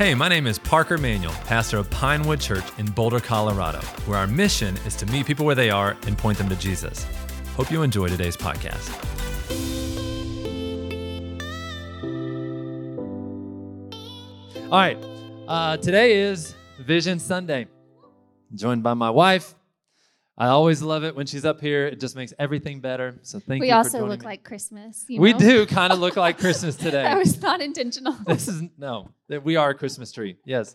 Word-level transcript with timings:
Hey, 0.00 0.14
my 0.14 0.28
name 0.28 0.46
is 0.46 0.58
Parker 0.58 0.96
Manuel, 0.96 1.34
pastor 1.44 1.76
of 1.76 1.90
Pinewood 1.90 2.40
Church 2.40 2.64
in 2.78 2.86
Boulder, 2.86 3.20
Colorado, 3.20 3.80
where 4.06 4.18
our 4.18 4.26
mission 4.26 4.78
is 4.86 4.96
to 4.96 5.04
meet 5.04 5.26
people 5.26 5.44
where 5.44 5.54
they 5.54 5.68
are 5.68 5.94
and 6.06 6.16
point 6.16 6.38
them 6.38 6.48
to 6.48 6.56
Jesus. 6.56 7.04
Hope 7.54 7.70
you 7.70 7.82
enjoy 7.82 8.08
today's 8.08 8.34
podcast. 8.34 8.88
All 14.70 14.78
right, 14.78 14.96
uh, 15.46 15.76
today 15.76 16.14
is 16.14 16.54
Vision 16.78 17.18
Sunday. 17.18 17.68
I'm 18.50 18.56
joined 18.56 18.82
by 18.82 18.94
my 18.94 19.10
wife. 19.10 19.54
I 20.40 20.48
always 20.48 20.80
love 20.80 21.04
it 21.04 21.14
when 21.14 21.26
she's 21.26 21.44
up 21.44 21.60
here. 21.60 21.86
It 21.86 22.00
just 22.00 22.16
makes 22.16 22.32
everything 22.38 22.80
better. 22.80 23.18
So 23.22 23.38
thank 23.38 23.60
we 23.60 23.66
you. 23.66 23.72
We 23.72 23.76
also 23.76 24.06
look 24.06 24.20
me. 24.20 24.26
like 24.26 24.42
Christmas. 24.42 25.04
You 25.06 25.20
we 25.20 25.34
know? 25.34 25.38
do 25.38 25.66
kind 25.66 25.92
of 25.92 25.98
look 25.98 26.16
like 26.16 26.38
Christmas 26.38 26.76
today. 26.86 27.02
that 27.02 27.18
was 27.18 27.40
not 27.42 27.60
intentional. 27.60 28.16
this 28.26 28.48
is 28.48 28.62
no 28.78 29.10
we 29.38 29.56
are 29.56 29.70
a 29.70 29.74
christmas 29.74 30.10
tree 30.10 30.36
yes 30.44 30.74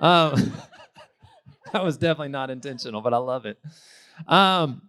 um, 0.00 0.34
that 1.72 1.82
was 1.82 1.96
definitely 1.96 2.28
not 2.28 2.50
intentional 2.50 3.00
but 3.00 3.12
i 3.12 3.16
love 3.16 3.46
it 3.46 3.58
um, 4.28 4.82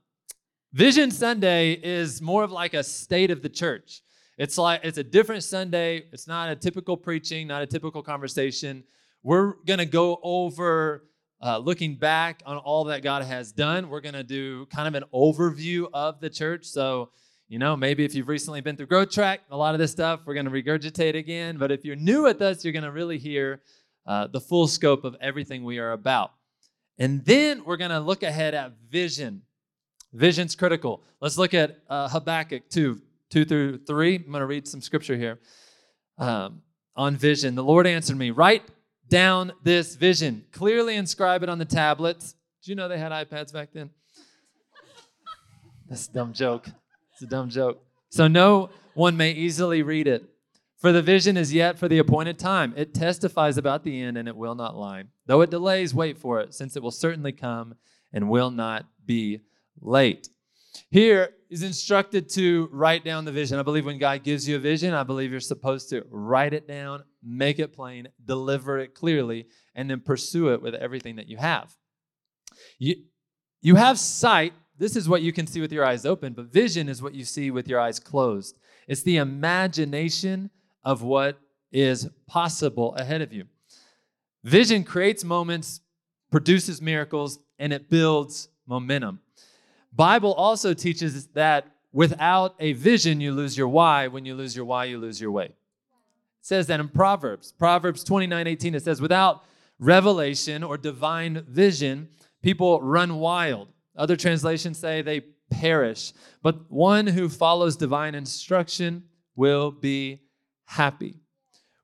vision 0.74 1.10
sunday 1.12 1.74
is 1.74 2.22
more 2.22 2.44
of 2.44 2.52
like 2.52 2.74
a 2.74 2.84
state 2.84 3.32
of 3.32 3.42
the 3.42 3.50
church 3.50 4.02
it's 4.38 4.58
like 4.58 4.82
it's 4.84 4.98
a 4.98 5.04
different 5.04 5.44
sunday 5.44 6.04
it's 6.12 6.28
not 6.28 6.50
a 6.50 6.56
typical 6.56 6.96
preaching 6.96 7.48
not 7.48 7.62
a 7.62 7.68
typical 7.68 8.04
conversation 8.04 8.84
we're 9.24 9.54
going 9.66 9.80
to 9.80 9.86
go 9.86 10.20
over 10.22 11.06
uh, 11.44 11.58
looking 11.58 11.96
back 11.96 12.42
on 12.46 12.58
all 12.58 12.86
that 12.86 13.04
god 13.04 13.24
has 13.24 13.52
done 13.52 13.90
we're 13.90 14.02
going 14.02 14.16
to 14.16 14.24
do 14.24 14.66
kind 14.68 14.88
of 14.88 14.96
an 14.96 15.04
overview 15.14 15.88
of 15.94 16.20
the 16.20 16.30
church 16.30 16.66
so 16.66 17.10
you 17.54 17.60
know, 17.60 17.76
maybe 17.76 18.04
if 18.04 18.16
you've 18.16 18.30
recently 18.30 18.62
been 18.62 18.76
through 18.76 18.88
Growth 18.88 19.12
Track, 19.12 19.42
a 19.52 19.56
lot 19.56 19.76
of 19.76 19.80
this 19.80 19.92
stuff 19.92 20.22
we're 20.26 20.34
going 20.34 20.48
to 20.48 20.52
regurgitate 20.52 21.16
again. 21.16 21.58
But 21.58 21.72
if 21.72 21.86
you're 21.86 21.96
new 21.96 22.24
with 22.24 22.42
us, 22.42 22.64
you're 22.64 22.74
going 22.74 22.84
to 22.84 22.92
really 22.92 23.20
hear 23.20 23.62
uh, 24.08 24.26
the 24.26 24.42
full 24.42 24.68
scope 24.68 25.04
of 25.04 25.16
everything 25.22 25.64
we 25.64 25.78
are 25.78 25.92
about. 25.92 26.32
And 26.98 27.24
then 27.26 27.64
we're 27.64 27.78
going 27.78 27.92
to 27.92 28.00
look 28.00 28.24
ahead 28.24 28.56
at 28.56 28.74
vision. 28.90 29.44
Vision's 30.14 30.56
critical. 30.56 31.04
Let's 31.22 31.38
look 31.38 31.54
at 31.54 31.80
uh, 31.90 32.10
Habakkuk 32.10 32.70
2, 32.70 33.00
2 33.30 33.46
through 33.46 33.78
3. 33.86 34.16
I'm 34.16 34.32
going 34.32 34.40
to 34.40 34.46
read 34.48 34.68
some 34.68 34.82
scripture 34.82 35.16
here 35.16 35.40
um, 36.18 36.64
on 36.96 37.18
vision. 37.18 37.54
The 37.54 37.64
Lord 37.64 37.86
answered 37.86 38.18
me, 38.18 38.32
Write 38.32 38.64
down 39.14 39.54
this 39.62 39.96
vision, 39.96 40.44
clearly 40.52 40.96
inscribe 40.96 41.44
it 41.44 41.50
on 41.50 41.60
the 41.60 41.66
tablets. 41.66 42.34
Do 42.64 42.72
you 42.72 42.76
know 42.76 42.88
they 42.88 42.98
had 42.98 43.12
iPads 43.12 43.54
back 43.54 43.70
then? 43.72 43.92
That's 45.88 46.08
a 46.08 46.12
dumb 46.12 46.34
joke. 46.34 46.68
It's 47.12 47.22
a 47.22 47.28
dumb 47.28 47.50
joke. 47.50 47.86
So 48.10 48.28
no 48.28 48.72
one 48.96 49.16
may 49.16 49.32
easily 49.32 49.84
read 49.84 50.08
it. 50.08 50.24
For 50.78 50.92
the 50.92 51.04
vision 51.04 51.38
is 51.38 51.54
yet 51.54 51.78
for 51.78 51.88
the 51.88 52.00
appointed 52.00 52.40
time. 52.40 52.74
It 52.76 52.96
testifies 52.96 53.56
about 53.56 53.84
the 53.84 54.02
end 54.02 54.18
and 54.18 54.28
it 54.28 54.36
will 54.36 54.56
not 54.56 54.76
lie. 54.76 55.04
Though 55.28 55.42
it 55.42 55.52
delays, 55.52 55.94
wait 55.94 56.18
for 56.18 56.40
it, 56.40 56.56
since 56.56 56.76
it 56.76 56.82
will 56.82 56.90
certainly 56.90 57.34
come 57.34 57.76
and 58.12 58.32
will 58.32 58.50
not 58.50 58.88
be 59.06 59.42
late. 59.80 60.28
Here 60.90 61.30
is 61.50 61.64
instructed 61.64 62.30
to 62.30 62.68
write 62.72 63.06
down 63.06 63.26
the 63.26 63.32
vision. 63.32 63.60
I 63.60 63.64
believe 63.64 63.86
when 63.86 64.00
God 64.00 64.24
gives 64.24 64.48
you 64.48 64.56
a 64.56 64.60
vision, 64.60 64.94
I 64.94 65.04
believe 65.04 65.32
you're 65.32 65.40
supposed 65.40 65.90
to 65.90 66.04
write 66.10 66.54
it 66.54 66.68
down, 66.68 67.04
make 67.24 67.60
it 67.60 67.74
plain, 67.74 68.08
deliver 68.26 68.80
it 68.80 68.96
clearly, 68.96 69.48
and 69.76 69.90
then 69.90 70.00
pursue 70.00 70.54
it 70.54 70.62
with 70.62 70.74
everything 70.74 71.18
that 71.18 71.28
you 71.28 71.38
have. 71.38 71.76
You, 72.80 72.96
you 73.62 73.76
have 73.76 74.00
sight 74.00 74.54
this 74.78 74.96
is 74.96 75.08
what 75.08 75.22
you 75.22 75.32
can 75.32 75.48
see 75.48 75.62
with 75.62 75.72
your 75.72 75.86
eyes 75.86 76.06
open, 76.06 76.34
but 76.34 76.52
vision 76.52 76.90
is 76.90 77.02
what 77.02 77.14
you 77.14 77.24
see 77.24 77.52
with 77.52 77.68
your 77.68 77.80
eyes 77.80 78.00
closed. 78.00 78.58
It's 78.88 79.04
the 79.04 79.18
imagination 79.18 80.50
of 80.84 81.04
what 81.04 81.40
is 81.72 82.10
possible 82.28 82.96
ahead 82.96 83.22
of 83.22 83.32
you. 83.32 83.46
Vision 84.44 84.84
creates 84.84 85.24
moments, 85.24 85.82
produces 86.32 86.82
miracles, 86.82 87.40
and 87.60 87.72
it 87.72 87.90
builds 87.90 88.50
momentum. 88.68 89.20
Bible 89.96 90.34
also 90.34 90.74
teaches 90.74 91.28
that 91.28 91.68
without 91.92 92.56
a 92.60 92.74
vision 92.74 93.22
you 93.22 93.32
lose 93.32 93.58
your 93.58 93.68
why, 93.68 94.08
when 94.08 94.26
you 94.26 94.36
lose 94.36 94.56
your 94.56 94.66
why 94.66 94.86
you 94.86 94.98
lose 94.98 95.22
your 95.22 95.32
way. 95.32 95.46
It 95.46 95.54
says 96.42 96.68
that 96.68 96.80
in 96.80 96.90
Proverbs. 96.90 97.52
Proverbs 97.52 98.04
29:18 98.04 98.76
it 98.76 98.84
says 98.84 99.00
without 99.00 99.44
revelation 99.80 100.64
or 100.64 100.78
divine 100.78 101.46
vision, 101.48 102.10
people 102.42 102.82
run 102.82 103.20
wild. 103.20 103.70
Other 103.96 104.16
translations 104.16 104.80
say 104.80 105.02
they 105.02 105.22
perish. 105.52 106.14
But 106.42 106.72
one 106.72 107.08
who 107.08 107.30
follows 107.30 107.76
divine 107.76 108.16
instruction 108.16 109.04
will 109.36 109.72
be 109.72 110.22
happy. 110.66 111.20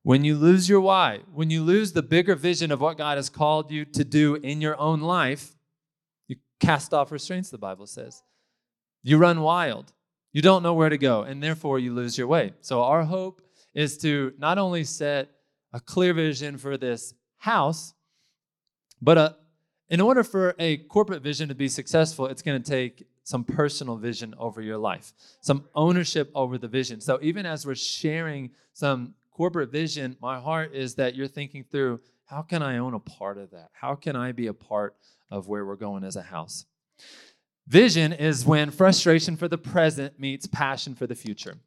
When 0.02 0.24
you 0.24 0.36
lose 0.36 0.68
your 0.68 0.82
why, 0.82 1.20
when 1.32 1.50
you 1.50 1.62
lose 1.62 1.92
the 1.92 2.02
bigger 2.02 2.36
vision 2.36 2.72
of 2.72 2.82
what 2.82 2.98
God 2.98 3.18
has 3.18 3.30
called 3.30 3.70
you 3.70 3.86
to 3.86 4.04
do 4.04 4.36
in 4.36 4.62
your 4.62 4.80
own 4.80 5.02
life, 5.02 5.56
cast 6.60 6.94
off 6.94 7.12
restraints, 7.12 7.50
the 7.50 7.58
Bible 7.58 7.88
says. 7.88 8.24
You 9.04 9.18
run 9.18 9.42
wild. 9.42 9.94
You 10.32 10.42
don't 10.42 10.64
know 10.64 10.74
where 10.74 10.90
to 10.90 10.98
go, 10.98 11.24
and 11.24 11.42
therefore 11.42 11.80
you 11.80 11.94
lose 11.94 12.18
your 12.18 12.28
way. 12.28 12.54
So, 12.62 12.84
our 12.84 13.04
hope 13.04 13.42
is 13.74 13.98
to 14.00 14.34
not 14.38 14.58
only 14.58 14.84
set 14.84 15.30
a 15.74 15.80
clear 15.80 16.14
vision 16.14 16.58
for 16.58 16.78
this 16.78 17.14
house, 17.38 17.94
but 19.02 19.18
a 19.18 19.36
in 19.90 20.02
order 20.02 20.24
for 20.24 20.56
a 20.60 20.78
corporate 20.78 21.24
vision 21.24 21.50
to 21.50 21.56
be 21.56 21.68
successful, 21.68 22.28
it's 22.28 22.44
going 22.44 22.62
to 22.62 22.70
take 22.72 23.08
some 23.24 23.44
personal 23.44 23.96
vision 23.96 24.36
over 24.38 24.62
your 24.62 24.78
life, 24.78 25.14
some 25.42 25.66
ownership 25.76 26.32
over 26.36 26.58
the 26.58 26.68
vision. 26.68 27.02
So 27.02 27.20
even 27.22 27.46
as 27.46 27.66
we're 27.66 27.76
sharing 27.76 28.52
some 28.74 29.16
corporate 29.32 29.72
vision, 29.72 30.16
my 30.22 30.40
heart 30.40 30.74
is 30.74 30.96
that 30.96 31.16
you're 31.16 31.28
thinking 31.28 31.64
through 31.64 32.02
how 32.26 32.44
can 32.44 32.62
I 32.62 32.78
own 32.78 32.94
a 32.94 33.00
part 33.00 33.40
of 33.40 33.50
that? 33.52 33.70
How 33.72 33.96
can 33.96 34.16
I 34.16 34.32
be 34.32 34.48
a 34.48 34.54
part 34.54 34.96
of 35.32 35.48
where 35.48 35.66
we're 35.66 35.76
going 35.76 36.04
as 36.04 36.16
a 36.16 36.22
house? 36.22 36.66
Vision 37.68 38.14
is 38.14 38.46
when 38.46 38.72
frustration 38.72 39.36
for 39.36 39.48
the 39.48 39.58
present 39.58 40.20
meets 40.20 40.48
passion 40.48 40.96
for 40.96 41.06
the 41.06 41.16
future. 41.16 41.58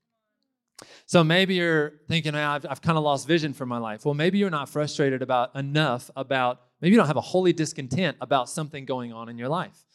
So 1.07 1.23
maybe 1.23 1.55
you're 1.55 2.01
thinking, 2.09 2.35
I've, 2.35 2.67
I've 2.69 2.83
kind 2.83 2.99
of 2.99 3.05
lost 3.05 3.29
vision 3.29 3.53
for 3.53 3.67
my 3.67 3.79
life. 3.79 4.05
Well, 4.05 4.15
maybe 4.15 4.39
you're 4.39 4.51
not 4.51 4.69
frustrated 4.69 5.23
about 5.23 5.55
enough 5.55 6.11
about 6.17 6.61
Maybe 6.83 6.91
you 6.91 6.99
don't 6.99 7.07
have 7.07 7.17
a 7.17 7.21
holy 7.21 7.53
discontent 7.53 8.17
about 8.21 8.51
something 8.51 8.85
going 8.85 9.13
on 9.13 9.29
in 9.29 9.39
your 9.39 9.49
life. 9.49 9.87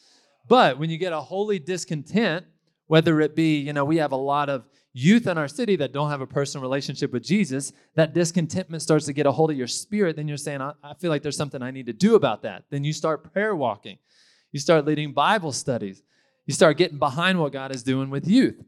But 0.48 0.80
when 0.80 0.90
you 0.90 0.98
get 0.98 1.12
a 1.12 1.20
holy 1.20 1.60
discontent, 1.60 2.46
whether 2.88 3.22
it 3.22 3.36
be, 3.36 3.60
you 3.60 3.74
know, 3.74 3.86
we 3.86 3.98
have 3.98 4.12
a 4.12 4.18
lot 4.18 4.50
of 4.50 4.68
youth 4.94 5.28
in 5.28 5.38
our 5.38 5.48
city 5.48 5.76
that 5.76 5.94
don't 5.94 6.10
have 6.10 6.22
a 6.22 6.28
personal 6.28 6.62
relationship 6.64 7.14
with 7.14 7.24
Jesus, 7.24 7.72
that 7.96 8.14
discontentment 8.14 8.82
starts 8.82 9.06
to 9.06 9.14
get 9.14 9.26
a 9.26 9.32
hold 9.32 9.52
of 9.52 9.58
your 9.58 9.68
spirit, 9.68 10.16
then 10.16 10.28
you're 10.28 10.38
saying, 10.38 10.62
I, 10.62 10.74
I 10.82 10.94
feel 10.96 11.12
like 11.12 11.22
there's 11.22 11.38
something 11.38 11.62
I 11.62 11.72
need 11.72 11.86
to 11.86 11.94
do 11.94 12.16
about 12.16 12.42
that. 12.42 12.64
Then 12.72 12.84
you 12.84 12.94
start 12.94 13.32
prayer 13.32 13.56
walking. 13.56 14.00
You 14.52 14.60
start 14.60 14.86
leading 14.86 15.14
Bible 15.14 15.52
studies. 15.52 16.02
You 16.46 16.54
start 16.54 16.78
getting 16.78 16.98
behind 16.98 17.40
what 17.40 17.52
God 17.52 17.76
is 17.76 17.84
doing 17.84 18.10
with 18.10 18.28
youth. 18.28 18.64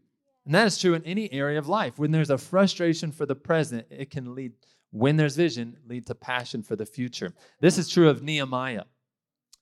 And 0.46 0.54
that 0.54 0.68
is 0.68 0.78
true 0.78 0.94
in 0.94 1.04
any 1.04 1.32
area 1.32 1.58
of 1.58 1.68
life. 1.68 1.98
When 1.98 2.12
there's 2.12 2.30
a 2.30 2.38
frustration 2.38 3.12
for 3.12 3.26
the 3.26 3.36
present, 3.36 3.88
it 3.90 4.12
can 4.12 4.36
lead 4.36 4.54
when 4.92 5.18
there's 5.18 5.36
vision, 5.36 5.78
lead 5.88 6.08
to 6.08 6.16
passion 6.16 6.64
for 6.64 6.76
the 6.76 6.86
future. 6.86 7.34
This 7.62 7.78
is 7.78 7.88
true 7.88 8.10
of 8.10 8.24
Nehemiah. 8.24 8.84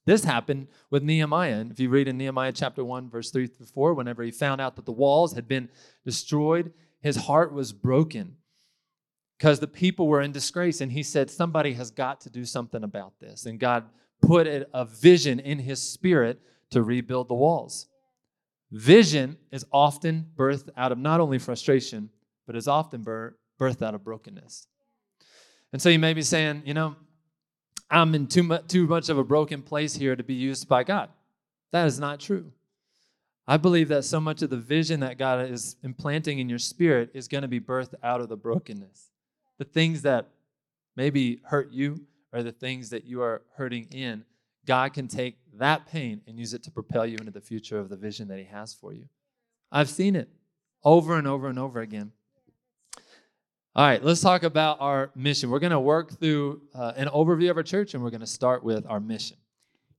This 0.08 0.24
happened 0.24 0.70
with 0.90 1.04
Nehemiah. 1.04 1.60
And 1.60 1.70
if 1.70 1.82
you 1.82 1.90
read 1.90 2.08
in 2.08 2.18
Nehemiah 2.18 2.54
chapter 2.54 2.82
1, 2.82 3.10
verse 3.10 3.30
3 3.30 3.46
through 3.46 3.66
4, 3.66 3.94
whenever 3.94 4.24
he 4.24 4.32
found 4.32 4.62
out 4.62 4.78
that 4.78 4.86
the 4.86 4.92
walls 4.94 5.34
had 5.34 5.50
been 5.50 5.68
destroyed, 6.06 6.72
his 7.02 7.18
heart 7.18 7.52
was 7.52 7.74
broken 7.74 8.38
because 9.38 9.60
the 9.60 9.68
people 9.68 10.08
were 10.08 10.22
in 10.22 10.32
disgrace. 10.32 10.80
And 10.80 10.94
he 10.94 11.04
said, 11.04 11.30
Somebody 11.30 11.74
has 11.74 11.92
got 11.92 12.22
to 12.22 12.30
do 12.30 12.46
something 12.46 12.86
about 12.86 13.20
this. 13.20 13.46
And 13.46 13.60
God 13.60 13.84
put 14.22 14.48
a 14.48 14.86
vision 14.86 15.42
in 15.42 15.60
his 15.60 15.84
spirit 15.84 16.40
to 16.72 16.84
rebuild 16.84 17.28
the 17.28 17.36
walls. 17.36 17.90
Vision 18.72 19.36
is 19.52 19.66
often 19.74 20.26
birthed 20.38 20.70
out 20.78 20.94
of 20.94 20.98
not 20.98 21.20
only 21.20 21.38
frustration, 21.38 22.10
but 22.46 22.56
is 22.56 22.70
often 22.70 23.04
birthed 23.04 23.82
out 23.82 23.94
of 23.94 24.06
brokenness. 24.06 24.68
And 25.74 25.82
so 25.82 25.90
you 25.90 26.00
may 26.00 26.14
be 26.14 26.22
saying, 26.22 26.64
you 26.66 26.74
know, 26.74 26.96
I'm 27.90 28.14
in 28.16 28.28
too 28.28 28.44
much, 28.44 28.68
too 28.68 28.86
much 28.88 29.10
of 29.10 29.18
a 29.18 29.24
broken 29.24 29.62
place 29.62 29.96
here 29.96 30.16
to 30.16 30.24
be 30.24 30.34
used 30.34 30.68
by 30.68 30.84
God. 30.84 31.10
That 31.72 31.88
is 31.88 32.00
not 32.00 32.20
true. 32.20 32.52
I 33.48 33.56
believe 33.56 33.88
that 33.90 34.04
so 34.04 34.20
much 34.20 34.42
of 34.42 34.50
the 34.50 34.58
vision 34.58 35.00
that 35.00 35.18
God 35.18 35.50
is 35.50 35.78
implanting 35.82 36.40
in 36.40 36.50
your 36.50 36.60
spirit 36.60 37.12
is 37.14 37.30
going 37.30 37.44
to 37.44 37.48
be 37.48 37.62
birthed 37.62 37.96
out 38.04 38.20
of 38.20 38.28
the 38.28 38.36
brokenness. 38.36 39.12
The 39.58 39.64
things 39.64 40.02
that 40.02 40.28
maybe 40.98 41.40
hurt 41.44 41.72
you 41.72 42.02
or 42.34 42.44
the 42.44 42.52
things 42.52 42.90
that 42.90 43.06
you 43.06 43.22
are 43.22 43.42
hurting 43.56 43.88
in, 43.92 44.26
God 44.66 44.94
can 44.94 45.08
take 45.08 45.38
that 45.54 45.88
pain 45.88 46.22
and 46.28 46.38
use 46.38 46.54
it 46.54 46.64
to 46.64 46.72
propel 46.72 47.06
you 47.06 47.18
into 47.18 47.32
the 47.32 47.40
future 47.40 47.80
of 47.80 47.88
the 47.88 47.96
vision 47.96 48.28
that 48.28 48.38
He 48.38 48.46
has 48.46 48.74
for 48.74 48.92
you. 48.92 49.06
I've 49.72 49.90
seen 49.90 50.18
it 50.18 50.28
over 50.84 51.18
and 51.18 51.26
over 51.26 51.48
and 51.48 51.58
over 51.58 51.80
again. 51.80 52.12
All 53.78 53.86
right, 53.86 54.04
let's 54.04 54.22
talk 54.22 54.42
about 54.42 54.82
our 54.82 55.12
mission. 55.16 55.52
We're 55.52 55.60
going 55.60 55.70
to 55.70 55.80
work 55.80 56.20
through 56.20 56.62
uh, 56.74 56.94
an 56.96 57.10
overview 57.10 57.52
of 57.52 57.58
our 57.58 57.64
church 57.64 57.94
and 57.94 58.02
we're 58.02 58.10
going 58.10 58.22
to 58.22 58.26
start 58.26 58.64
with 58.64 58.88
our 58.90 59.00
mission. 59.00 59.38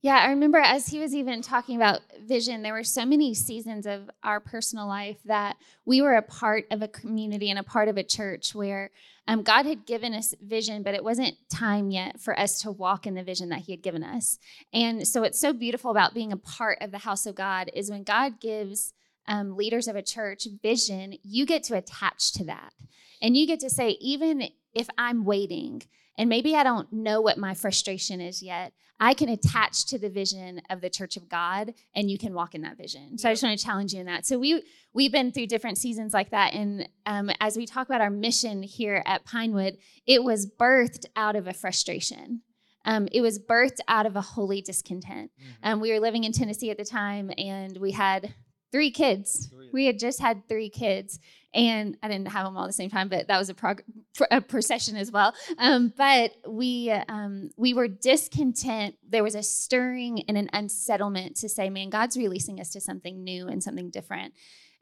Yeah, 0.01 0.17
I 0.17 0.31
remember 0.31 0.57
as 0.57 0.87
he 0.87 0.99
was 0.99 1.15
even 1.15 1.41
talking 1.41 1.77
about 1.77 2.01
vision, 2.25 2.61
there 2.61 2.73
were 2.73 2.83
so 2.83 3.05
many 3.05 3.33
seasons 3.33 3.85
of 3.85 4.11
our 4.21 4.41
personal 4.41 4.85
life 4.85 5.15
that 5.23 5.55
we 5.85 6.01
were 6.01 6.15
a 6.15 6.21
part 6.21 6.65
of 6.71 6.81
a 6.81 6.89
community 6.89 7.49
and 7.49 7.57
a 7.57 7.63
part 7.63 7.87
of 7.87 7.95
a 7.95 8.03
church 8.03 8.53
where 8.53 8.91
um, 9.29 9.43
God 9.43 9.65
had 9.65 9.85
given 9.85 10.13
us 10.13 10.35
vision, 10.41 10.83
but 10.83 10.93
it 10.93 11.03
wasn't 11.03 11.37
time 11.49 11.89
yet 11.89 12.19
for 12.19 12.37
us 12.37 12.61
to 12.63 12.71
walk 12.71 13.07
in 13.07 13.13
the 13.13 13.23
vision 13.23 13.47
that 13.47 13.61
He 13.61 13.71
had 13.71 13.81
given 13.81 14.03
us. 14.03 14.39
And 14.73 15.07
so, 15.07 15.23
it's 15.23 15.39
so 15.39 15.53
beautiful 15.53 15.91
about 15.91 16.13
being 16.13 16.33
a 16.33 16.37
part 16.37 16.79
of 16.81 16.91
the 16.91 16.97
house 16.97 17.25
of 17.25 17.35
God 17.35 17.71
is 17.73 17.89
when 17.89 18.03
God 18.03 18.41
gives 18.41 18.93
um, 19.29 19.55
leaders 19.55 19.87
of 19.87 19.95
a 19.95 20.01
church 20.01 20.47
vision, 20.61 21.13
you 21.23 21.45
get 21.45 21.63
to 21.63 21.77
attach 21.77 22.33
to 22.33 22.43
that. 22.45 22.73
And 23.21 23.37
you 23.37 23.45
get 23.47 23.59
to 23.61 23.69
say, 23.69 23.91
even 24.01 24.49
if 24.73 24.89
I'm 24.97 25.23
waiting, 25.23 25.83
and 26.17 26.27
maybe 26.27 26.55
I 26.55 26.63
don't 26.63 26.91
know 26.91 27.21
what 27.21 27.37
my 27.37 27.53
frustration 27.53 28.19
is 28.19 28.41
yet, 28.41 28.73
I 28.99 29.13
can 29.13 29.29
attach 29.29 29.85
to 29.87 29.97
the 29.97 30.09
vision 30.09 30.61
of 30.69 30.81
the 30.81 30.89
church 30.89 31.15
of 31.15 31.29
God 31.29 31.73
and 31.95 32.11
you 32.11 32.17
can 32.17 32.33
walk 32.33 32.53
in 32.53 32.63
that 32.63 32.77
vision. 32.77 33.17
So 33.17 33.29
I 33.29 33.31
just 33.31 33.43
want 33.43 33.57
to 33.57 33.65
challenge 33.65 33.93
you 33.93 34.01
in 34.01 34.07
that. 34.07 34.25
So 34.25 34.37
we 34.37 34.61
we've 34.93 35.11
been 35.11 35.31
through 35.31 35.47
different 35.47 35.77
seasons 35.77 36.13
like 36.13 36.31
that. 36.31 36.53
And 36.53 36.89
um, 37.05 37.31
as 37.39 37.55
we 37.55 37.65
talk 37.65 37.87
about 37.87 38.01
our 38.01 38.09
mission 38.09 38.61
here 38.61 39.01
at 39.05 39.23
Pinewood, 39.23 39.77
it 40.05 40.23
was 40.23 40.49
birthed 40.49 41.05
out 41.15 41.37
of 41.37 41.47
a 41.47 41.53
frustration. 41.53 42.41
Um, 42.83 43.07
it 43.13 43.21
was 43.21 43.39
birthed 43.39 43.79
out 43.87 44.05
of 44.05 44.17
a 44.17 44.21
holy 44.21 44.61
discontent. 44.61 45.31
Mm-hmm. 45.39 45.51
Um, 45.63 45.79
we 45.79 45.93
were 45.93 45.99
living 46.01 46.25
in 46.25 46.33
Tennessee 46.33 46.71
at 46.71 46.77
the 46.77 46.85
time 46.85 47.31
and 47.37 47.77
we 47.77 47.91
had 47.91 48.33
three 48.71 48.91
kids. 48.91 49.47
Three. 49.47 49.69
We 49.71 49.85
had 49.85 49.99
just 49.99 50.19
had 50.19 50.47
three 50.47 50.69
kids 50.69 51.19
and 51.53 51.97
I 52.03 52.07
didn't 52.07 52.27
have 52.27 52.45
them 52.45 52.55
all 52.55 52.65
at 52.65 52.67
the 52.67 52.73
same 52.73 52.89
time, 52.89 53.09
but 53.09 53.27
that 53.27 53.37
was 53.37 53.49
a, 53.49 53.53
prog- 53.53 53.83
a 54.31 54.41
procession 54.41 54.95
as 54.95 55.11
well. 55.11 55.33
Um, 55.57 55.91
but 55.97 56.33
we 56.47 56.91
um, 56.91 57.49
we 57.57 57.73
were 57.73 57.87
discontent. 57.87 58.95
There 59.07 59.23
was 59.23 59.35
a 59.35 59.43
stirring 59.43 60.23
and 60.27 60.37
an 60.37 60.49
unsettlement 60.53 61.37
to 61.37 61.49
say, 61.49 61.69
"Man, 61.69 61.89
God's 61.89 62.17
releasing 62.17 62.59
us 62.59 62.69
to 62.71 62.81
something 62.81 63.23
new 63.23 63.47
and 63.47 63.63
something 63.63 63.89
different." 63.89 64.33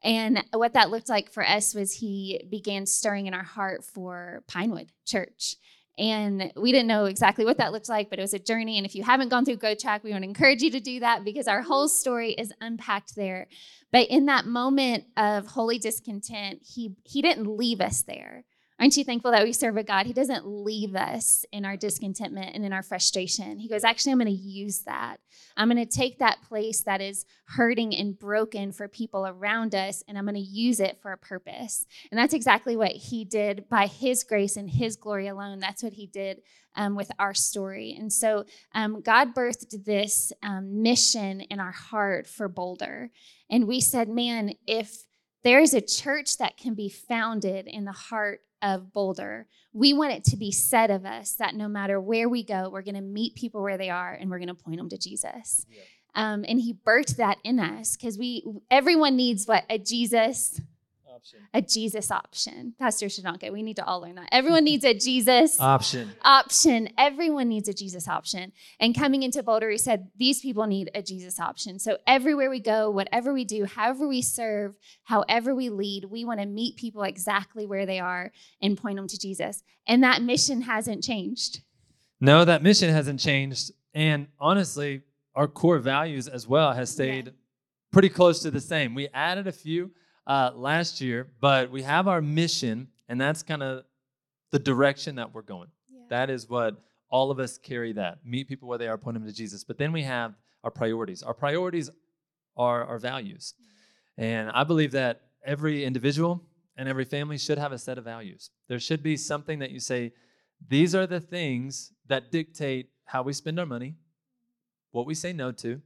And 0.04 0.44
what 0.54 0.74
that 0.74 0.92
looked 0.92 1.10
like 1.10 1.32
for 1.32 1.48
us 1.48 1.74
was 1.74 1.94
He 1.94 2.46
began 2.50 2.86
stirring 2.86 3.28
in 3.28 3.34
our 3.34 3.44
heart 3.44 3.84
for 3.84 4.44
Pinewood 4.48 4.92
Church. 5.06 5.56
And 5.98 6.52
we 6.56 6.72
didn't 6.72 6.88
know 6.88 7.06
exactly 7.06 7.44
what 7.44 7.58
that 7.58 7.72
looked 7.72 7.90
like, 7.90 8.10
but 8.10 8.20
it 8.20 8.22
was 8.22 8.34
a 8.34 8.40
journey. 8.40 8.78
And 8.78 8.86
if 8.86 8.94
you 8.94 9.04
haven't 9.04 9.30
gone 9.30 9.46
through 9.46 9.58
Grow 9.58 9.74
Track, 9.74 10.04
we 10.04 10.12
want 10.12 10.24
to 10.24 10.30
encourage 10.30 10.62
you 10.62 10.70
to 10.72 10.80
do 10.80 11.00
that 11.00 11.24
because 11.24 11.48
our 11.48 11.62
whole 11.62 11.88
story 11.88 12.32
is 12.34 12.54
unpacked 12.62 13.16
there. 13.16 13.48
But 13.92 14.08
in 14.10 14.28
that 14.28 14.46
moment 14.46 15.06
of 15.18 15.48
holy 15.48 15.80
discontent, 15.80 16.62
he, 16.64 16.94
he 17.04 17.22
didn't 17.22 17.48
leave 17.48 17.82
us 17.82 18.04
there. 18.04 18.46
Aren't 18.80 18.96
you 18.96 19.04
thankful 19.04 19.32
that 19.32 19.44
we 19.44 19.54
serve 19.54 19.76
a 19.78 19.84
God? 19.84 20.06
He 20.06 20.14
doesn't 20.14 20.46
leave 20.46 20.96
us 20.96 21.46
in 21.52 21.66
our 21.66 21.76
discontentment 21.76 22.52
and 22.54 22.64
in 22.64 22.72
our 22.72 22.84
frustration. 22.84 23.58
He 23.58 23.68
goes, 23.68 23.84
Actually, 23.84 24.12
I'm 24.12 24.20
going 24.20 24.28
to 24.28 24.44
use 24.44 24.82
that. 24.82 25.18
I'm 25.56 25.68
going 25.68 25.84
to 25.84 25.92
take 25.92 26.20
that 26.20 26.44
place 26.48 26.82
that 26.82 27.02
is 27.02 27.26
hurting 27.46 27.96
and 27.96 28.18
broken 28.18 28.72
for 28.72 28.88
people 28.88 29.26
around 29.26 29.74
us, 29.74 30.04
and 30.08 30.16
I'm 30.16 30.26
going 30.26 30.36
to 30.36 30.42
use 30.42 30.80
it 30.80 31.00
for 31.02 31.12
a 31.12 31.18
purpose. 31.18 31.88
And 32.12 32.20
that's 32.20 32.36
exactly 32.36 32.78
what 32.78 32.92
He 32.92 33.26
did 33.26 33.68
by 33.68 33.88
His 33.88 34.24
grace 34.24 34.58
and 34.58 34.70
His 34.70 34.96
glory 34.96 35.28
alone. 35.28 35.60
That's 35.60 35.82
what 35.82 35.94
He 35.94 36.06
did 36.06 36.44
um, 36.76 36.96
with 36.96 37.12
our 37.18 37.34
story. 37.34 37.96
And 37.98 38.14
so 38.14 38.46
um, 38.76 39.02
God 39.02 39.34
birthed 39.34 39.86
this 39.86 40.32
um, 40.44 40.84
mission 40.84 41.42
in 41.42 41.60
our 41.60 41.72
heart 41.72 42.28
for 42.28 42.48
Boulder. 42.48 43.10
And 43.50 43.68
we 43.68 43.82
said, 43.82 44.08
Man, 44.08 44.54
if 44.68 45.06
there 45.44 45.62
is 45.62 45.74
a 45.74 45.82
church 45.82 46.38
that 46.38 46.58
can 46.58 46.76
be 46.76 46.90
founded 46.90 47.68
in 47.68 47.86
the 47.86 47.92
heart 47.92 48.42
of 48.62 48.94
Boulder. 48.94 49.48
We 49.74 49.94
want 49.94 50.14
it 50.14 50.24
to 50.26 50.38
be 50.38 50.52
said 50.52 50.92
of 50.92 51.06
us 51.06 51.34
that 51.36 51.56
no 51.56 51.68
matter 51.68 52.00
where 52.00 52.28
we 52.28 52.44
go, 52.44 52.70
we're 52.70 52.82
going 52.82 52.96
to 52.96 53.02
meet 53.02 53.36
people 53.36 53.62
where 53.62 53.78
they 53.78 53.90
are 53.90 54.14
and 54.14 54.30
we're 54.30 54.40
going 54.40 54.48
to 54.48 54.54
point 54.54 54.78
them 54.78 54.90
to 54.90 54.98
Jesus. 54.98 55.66
Yeah. 55.70 55.82
Um, 56.16 56.46
and 56.48 56.60
he 56.60 56.74
birthed 56.74 57.18
that 57.18 57.38
in 57.44 57.60
us 57.60 57.96
because 57.96 58.18
we 58.18 58.44
everyone 58.72 59.16
needs 59.16 59.46
what 59.46 59.66
a 59.70 59.78
Jesus 59.78 60.60
option. 61.28 61.48
A 61.54 61.62
Jesus 61.62 62.12
option. 62.12 62.74
Pastor 62.80 63.08
Shadanka, 63.08 63.52
we 63.52 63.62
need 63.62 63.76
to 63.76 63.86
all 63.86 64.02
learn 64.02 64.16
that. 64.16 64.30
Everyone 64.32 64.64
needs 64.64 64.86
a 64.86 64.94
Jesus 64.94 65.60
option. 65.60 66.12
Option. 66.22 66.90
Everyone 66.98 67.50
needs 67.50 67.68
a 67.68 67.74
Jesus 67.74 68.08
option. 68.08 68.52
And 68.80 68.96
coming 68.98 69.24
into 69.24 69.44
Boulder, 69.44 69.70
he 69.70 69.78
said, 69.78 70.10
these 70.18 70.42
people 70.42 70.66
need 70.68 70.90
a 70.96 71.02
Jesus 71.02 71.40
option. 71.40 71.80
So 71.80 71.98
everywhere 72.08 72.50
we 72.50 72.60
go, 72.60 72.90
whatever 72.90 73.34
we 73.34 73.46
do, 73.46 73.66
however 73.66 74.08
we 74.08 74.22
serve, 74.22 74.78
however 75.04 75.54
we 75.54 75.70
lead, 75.70 76.06
we 76.06 76.24
want 76.24 76.40
to 76.40 76.46
meet 76.46 76.78
people 76.78 77.04
exactly 77.04 77.66
where 77.66 77.86
they 77.86 78.00
are 78.00 78.32
and 78.62 78.78
point 78.78 78.98
them 78.98 79.08
to 79.08 79.20
Jesus. 79.20 79.64
And 79.86 80.04
that 80.04 80.22
mission 80.22 80.62
hasn't 80.62 81.04
changed. 81.04 81.62
No, 82.20 82.46
that 82.46 82.64
mission 82.64 82.90
hasn't 82.90 83.20
changed. 83.20 83.72
And 83.94 84.28
honestly, 84.40 85.02
our 85.36 85.48
core 85.48 85.80
values 85.80 86.28
as 86.28 86.48
well 86.48 86.74
has 86.74 86.90
stayed 86.90 87.28
yeah. 87.28 87.32
pretty 87.92 88.10
close 88.10 88.42
to 88.42 88.52
the 88.52 88.62
same. 88.62 88.96
We 88.96 89.08
added 89.14 89.48
a 89.48 89.52
few 89.52 89.92
uh, 90.28 90.52
last 90.54 91.00
year, 91.00 91.28
but 91.40 91.72
we 91.72 91.82
have 91.82 92.08
our 92.08 92.22
mission, 92.22 92.90
and 93.08 93.20
that's 93.20 93.42
kind 93.42 93.64
of 93.64 93.86
the 94.52 94.60
direction 94.60 95.16
that 95.16 95.34
we're 95.34 95.42
going. 95.42 95.70
Yeah. 95.90 96.02
That 96.10 96.30
is 96.30 96.50
what 96.50 96.76
all 97.10 97.32
of 97.32 97.40
us 97.40 97.58
carry 97.58 97.94
that 97.94 98.20
meet 98.26 98.50
people 98.50 98.68
where 98.68 98.78
they 98.78 98.88
are, 98.88 98.98
point 98.98 99.16
them 99.16 99.26
to 99.26 99.34
Jesus. 99.34 99.64
But 99.64 99.78
then 99.78 99.94
we 99.94 100.04
have 100.04 100.34
our 100.64 100.72
priorities. 100.72 101.24
Our 101.24 101.34
priorities 101.34 101.90
are 102.58 102.84
our 102.84 103.00
values. 103.00 103.54
Mm-hmm. 103.56 104.24
And 104.24 104.50
I 104.52 104.66
believe 104.66 104.92
that 104.92 105.22
every 105.46 105.86
individual 105.86 106.44
and 106.76 106.90
every 106.90 107.06
family 107.06 107.38
should 107.38 107.58
have 107.58 107.72
a 107.72 107.78
set 107.78 107.98
of 107.98 108.04
values. 108.04 108.52
There 108.68 108.80
should 108.80 109.02
be 109.02 109.16
something 109.16 109.60
that 109.60 109.72
you 109.72 109.80
say, 109.80 110.12
these 110.68 110.94
are 110.94 111.08
the 111.08 111.22
things 111.22 111.94
that 112.08 112.32
dictate 112.32 112.90
how 113.06 113.24
we 113.24 113.32
spend 113.32 113.60
our 113.60 113.66
money, 113.66 113.96
what 114.92 115.06
we 115.06 115.14
say 115.14 115.32
no 115.32 115.52
to. 115.54 115.82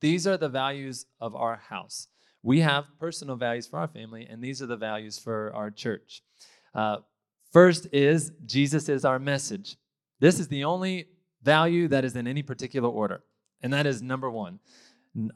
These 0.00 0.26
are 0.26 0.38
the 0.38 0.48
values 0.48 1.06
of 1.20 1.34
our 1.34 1.56
house 1.56 2.08
we 2.44 2.60
have 2.60 2.84
personal 3.00 3.36
values 3.36 3.66
for 3.66 3.78
our 3.78 3.88
family, 3.88 4.26
and 4.28 4.44
these 4.44 4.60
are 4.60 4.66
the 4.66 4.76
values 4.76 5.18
for 5.18 5.50
our 5.54 5.70
church. 5.70 6.22
Uh, 6.74 6.98
first 7.52 7.88
is 7.90 8.32
Jesus 8.44 8.90
is 8.90 9.06
our 9.06 9.18
message. 9.18 9.78
This 10.20 10.38
is 10.38 10.46
the 10.48 10.64
only 10.64 11.08
value 11.42 11.88
that 11.88 12.04
is 12.04 12.14
in 12.14 12.26
any 12.26 12.42
particular 12.42 12.88
order, 12.88 13.24
and 13.62 13.72
that 13.72 13.86
is 13.86 14.02
number 14.02 14.30
one. 14.30 14.60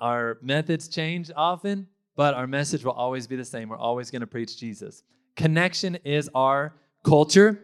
Our 0.02 0.36
methods 0.42 0.86
change 0.86 1.30
often, 1.34 1.88
but 2.14 2.34
our 2.34 2.46
message 2.46 2.84
will 2.84 2.92
always 2.92 3.26
be 3.26 3.36
the 3.36 3.44
same. 3.44 3.70
We're 3.70 3.78
always 3.78 4.10
going 4.10 4.20
to 4.20 4.26
preach 4.26 4.58
Jesus. 4.58 5.02
Connection 5.34 5.96
is 6.04 6.28
our 6.34 6.74
culture. 7.04 7.58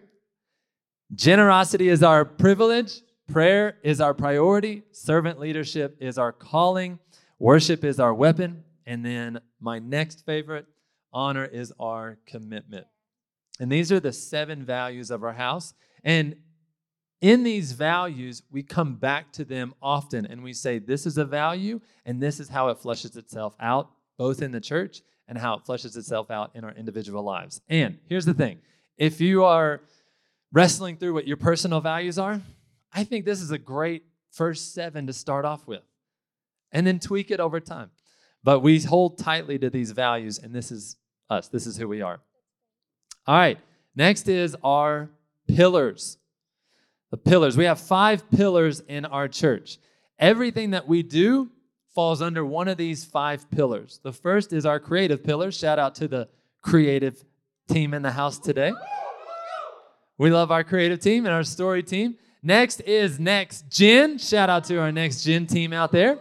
Generosity 1.15 1.91
is 1.91 2.03
our 2.03 2.25
privilege. 2.25 3.03
Prayer 3.31 3.77
is 3.83 4.01
our 4.01 4.15
priority. 4.15 4.85
Servant 4.93 5.39
leadership 5.39 5.99
is 6.01 6.17
our 6.17 6.33
calling. 6.33 6.99
Worship 7.39 7.85
is 7.85 8.01
our 8.01 8.15
weapon. 8.15 8.65
And 8.87 9.05
then 9.05 9.41
my 9.61 9.79
next 9.79 10.25
favorite 10.27 10.67
honor 11.13 11.45
is 11.45 11.73
our 11.79 12.19
commitment. 12.27 12.87
And 13.61 13.71
these 13.71 13.93
are 13.93 14.01
the 14.01 14.13
seven 14.13 14.65
values 14.65 15.11
of 15.11 15.23
our 15.23 15.33
house. 15.33 15.75
And 16.03 16.37
in 17.21 17.43
these 17.43 17.73
values, 17.73 18.43
we 18.51 18.63
come 18.63 18.97
back 18.97 19.33
to 19.33 19.45
them 19.45 19.75
often 19.81 20.27
and 20.27 20.43
we 20.43 20.53
say, 20.53 20.79
This 20.79 21.07
is 21.07 21.17
a 21.17 21.25
value, 21.25 21.81
and 22.05 22.23
this 22.23 22.41
is 22.41 22.49
how 22.49 22.69
it 22.69 22.79
flushes 22.79 23.17
itself 23.17 23.55
out, 23.61 23.91
both 24.19 24.43
in 24.43 24.53
the 24.53 24.61
church 24.61 25.01
and 25.27 25.39
how 25.39 25.55
it 25.55 25.65
flushes 25.65 25.97
itself 25.97 26.31
out 26.31 26.51
in 26.55 26.65
our 26.65 26.73
individual 26.73 27.23
lives. 27.23 27.61
And 27.69 27.99
here's 28.09 28.27
the 28.27 28.35
thing 28.35 28.59
if 28.99 29.21
you 29.21 29.45
are 29.45 29.81
wrestling 30.53 30.97
through 30.97 31.15
what 31.15 31.27
your 31.27 31.37
personal 31.37 31.81
values 31.81 32.19
are, 32.19 32.41
I 32.93 33.05
think 33.05 33.25
this 33.25 33.41
is 33.41 33.51
a 33.51 33.59
great 33.59 34.05
first 34.31 34.75
seven 34.75 35.07
to 35.07 35.13
start 35.13 35.45
off 35.45 35.67
with, 35.67 35.83
and 36.73 36.87
then 36.87 36.99
tweak 36.99 37.31
it 37.31 37.41
over 37.41 37.61
time. 37.61 37.91
But 38.45 38.61
we 38.61 38.79
hold 38.81 39.19
tightly 39.19 39.59
to 39.59 39.71
these 39.71 39.91
values, 39.91 40.39
and 40.39 40.55
this 40.55 40.71
is 40.71 40.97
us. 41.31 41.49
This 41.49 41.67
is 41.67 41.79
who 41.79 41.89
we 41.89 42.03
are. 42.03 42.21
All 43.27 43.37
right, 43.37 43.59
next 43.97 44.29
is 44.29 44.55
our 44.63 45.11
pillars. 45.49 46.19
The 47.11 47.17
pillars. 47.17 47.57
We 47.57 47.65
have 47.65 47.81
five 47.81 48.31
pillars 48.31 48.81
in 48.81 49.07
our 49.07 49.29
church. 49.29 49.79
Everything 50.19 50.71
that 50.71 50.87
we 50.87 51.03
do 51.03 51.51
falls 51.95 52.21
under 52.21 52.45
one 52.45 52.69
of 52.69 52.77
these 52.77 53.05
five 53.05 53.51
pillars. 53.51 54.01
The 54.03 54.13
first 54.13 54.53
is 54.53 54.67
our 54.67 54.79
creative 54.79 55.25
pillar. 55.25 55.51
Shout 55.51 55.79
out 55.79 55.95
to 55.97 56.09
the 56.09 56.29
creative 56.61 57.25
team 57.69 57.95
in 57.95 58.03
the 58.03 58.11
house 58.11 58.39
today. 58.39 58.73
We 60.19 60.31
love 60.31 60.51
our 60.51 60.65
creative 60.65 61.01
team 61.01 61.25
and 61.25 61.35
our 61.35 61.45
story 61.45 61.83
team. 61.83 62.17
Next 62.43 62.81
is 62.81 63.19
Next 63.19 63.71
Gen. 63.71 64.19
Shout 64.19 64.51
out 64.51 64.65
to 64.65 64.79
our 64.79 64.93
Next 64.93 65.25
Gen 65.25 65.47
team 65.47 65.73
out 65.73 65.93
there. 65.93 66.19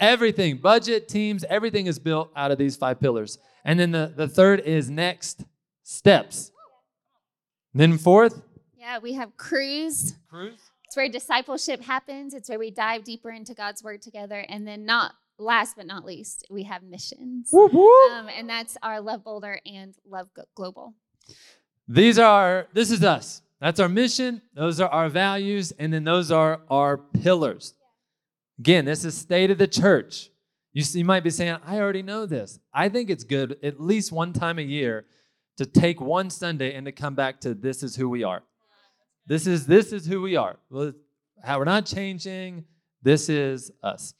Everything, 0.00 0.56
budget, 0.56 1.08
teams, 1.08 1.44
everything 1.44 1.86
is 1.86 1.98
built 1.98 2.30
out 2.34 2.50
of 2.50 2.58
these 2.58 2.76
five 2.76 2.98
pillars. 2.98 3.38
And 3.64 3.78
then 3.78 3.90
the, 3.90 4.12
the 4.16 4.26
third 4.26 4.60
is 4.60 4.90
next 4.90 5.44
steps. 5.82 6.50
Then 7.74 7.98
fourth? 7.98 8.42
Yeah, 8.78 8.98
we 8.98 9.12
have 9.12 9.36
cruise. 9.36 10.14
Cruise. 10.28 10.58
It's 10.86 10.96
where 10.96 11.08
discipleship 11.08 11.82
happens. 11.82 12.34
It's 12.34 12.48
where 12.48 12.58
we 12.58 12.70
dive 12.70 13.04
deeper 13.04 13.30
into 13.30 13.54
God's 13.54 13.84
word 13.84 14.02
together. 14.02 14.44
And 14.48 14.66
then 14.66 14.84
not 14.84 15.12
last 15.38 15.76
but 15.76 15.86
not 15.86 16.04
least, 16.04 16.46
we 16.50 16.64
have 16.64 16.82
missions. 16.82 17.52
Um, 17.52 18.28
and 18.36 18.48
that's 18.48 18.76
our 18.82 19.00
Love 19.00 19.24
Boulder 19.24 19.60
and 19.64 19.94
Love 20.08 20.28
Global. 20.54 20.94
These 21.88 22.18
are 22.18 22.66
this 22.72 22.90
is 22.90 23.02
us. 23.02 23.42
That's 23.60 23.80
our 23.80 23.88
mission. 23.88 24.42
Those 24.54 24.80
are 24.80 24.88
our 24.88 25.08
values, 25.08 25.72
and 25.78 25.92
then 25.92 26.04
those 26.04 26.30
are 26.30 26.60
our 26.70 26.96
pillars. 26.96 27.74
Again, 28.60 28.84
this 28.84 29.06
is 29.06 29.16
state 29.16 29.50
of 29.50 29.56
the 29.56 29.66
church. 29.66 30.28
You, 30.74 30.82
see, 30.82 30.98
you 30.98 31.04
might 31.06 31.24
be 31.24 31.30
saying, 31.30 31.56
I 31.64 31.80
already 31.80 32.02
know 32.02 32.26
this. 32.26 32.60
I 32.74 32.90
think 32.90 33.08
it's 33.08 33.24
good 33.24 33.56
at 33.62 33.80
least 33.80 34.12
one 34.12 34.34
time 34.34 34.58
a 34.58 34.62
year 34.62 35.06
to 35.56 35.64
take 35.64 35.98
one 35.98 36.28
Sunday 36.28 36.74
and 36.74 36.84
to 36.84 36.92
come 36.92 37.14
back 37.14 37.40
to 37.40 37.54
this 37.54 37.82
is 37.82 37.96
who 37.96 38.10
we 38.10 38.22
are. 38.22 38.42
This 39.26 39.46
is 39.46 39.66
this 39.66 39.94
is 39.94 40.04
who 40.04 40.20
we 40.20 40.36
are. 40.36 40.58
How 41.42 41.58
we're 41.58 41.64
not 41.64 41.86
changing. 41.86 42.66
This 43.02 43.30
is 43.30 43.70
us. 43.82 44.12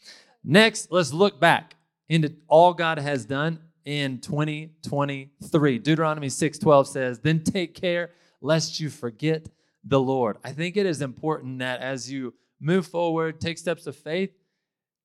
Next, 0.42 0.90
let's 0.90 1.12
look 1.12 1.38
back 1.38 1.76
into 2.08 2.34
all 2.48 2.72
God 2.72 2.98
has 2.98 3.26
done 3.26 3.58
in 3.84 4.22
2023. 4.22 5.78
Deuteronomy 5.80 6.28
6:12 6.28 6.86
says, 6.86 7.18
"Then 7.18 7.44
take 7.44 7.74
care 7.74 8.12
lest 8.40 8.80
you 8.80 8.88
forget 8.88 9.50
the 9.84 10.00
Lord." 10.00 10.38
I 10.42 10.52
think 10.54 10.78
it 10.78 10.86
is 10.86 11.02
important 11.02 11.58
that 11.58 11.80
as 11.80 12.10
you 12.10 12.32
move 12.60 12.86
forward, 12.86 13.40
take 13.40 13.58
steps 13.58 13.86
of 13.86 13.96
faith, 13.96 14.30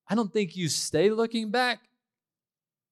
I 0.08 0.16
don't 0.16 0.32
think 0.32 0.56
you 0.56 0.68
stay 0.70 1.10
looking 1.10 1.50
back 1.50 1.80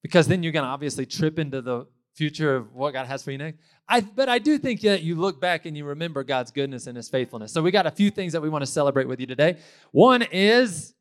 because 0.01 0.27
then 0.27 0.41
you're 0.43 0.51
going 0.51 0.65
to 0.65 0.69
obviously 0.69 1.05
trip 1.05 1.37
into 1.37 1.61
the 1.61 1.85
future 2.15 2.55
of 2.55 2.73
what 2.73 2.93
God 2.93 3.07
has 3.07 3.23
for 3.23 3.31
you 3.31 3.37
next. 3.37 3.59
I, 3.87 4.01
but 4.01 4.29
I 4.29 4.39
do 4.39 4.57
think 4.57 4.81
that 4.81 5.03
you 5.03 5.15
look 5.15 5.41
back 5.41 5.65
and 5.65 5.75
you 5.75 5.85
remember 5.85 6.23
God's 6.23 6.51
goodness 6.51 6.87
and 6.87 6.95
His 6.95 7.09
faithfulness. 7.09 7.51
So 7.51 7.61
we 7.61 7.71
got 7.71 7.85
a 7.85 7.91
few 7.91 8.09
things 8.09 8.33
that 8.33 8.41
we 8.41 8.49
want 8.49 8.63
to 8.63 8.71
celebrate 8.71 9.07
with 9.07 9.19
you 9.19 9.27
today. 9.27 9.57
One 9.91 10.21
is 10.21 10.93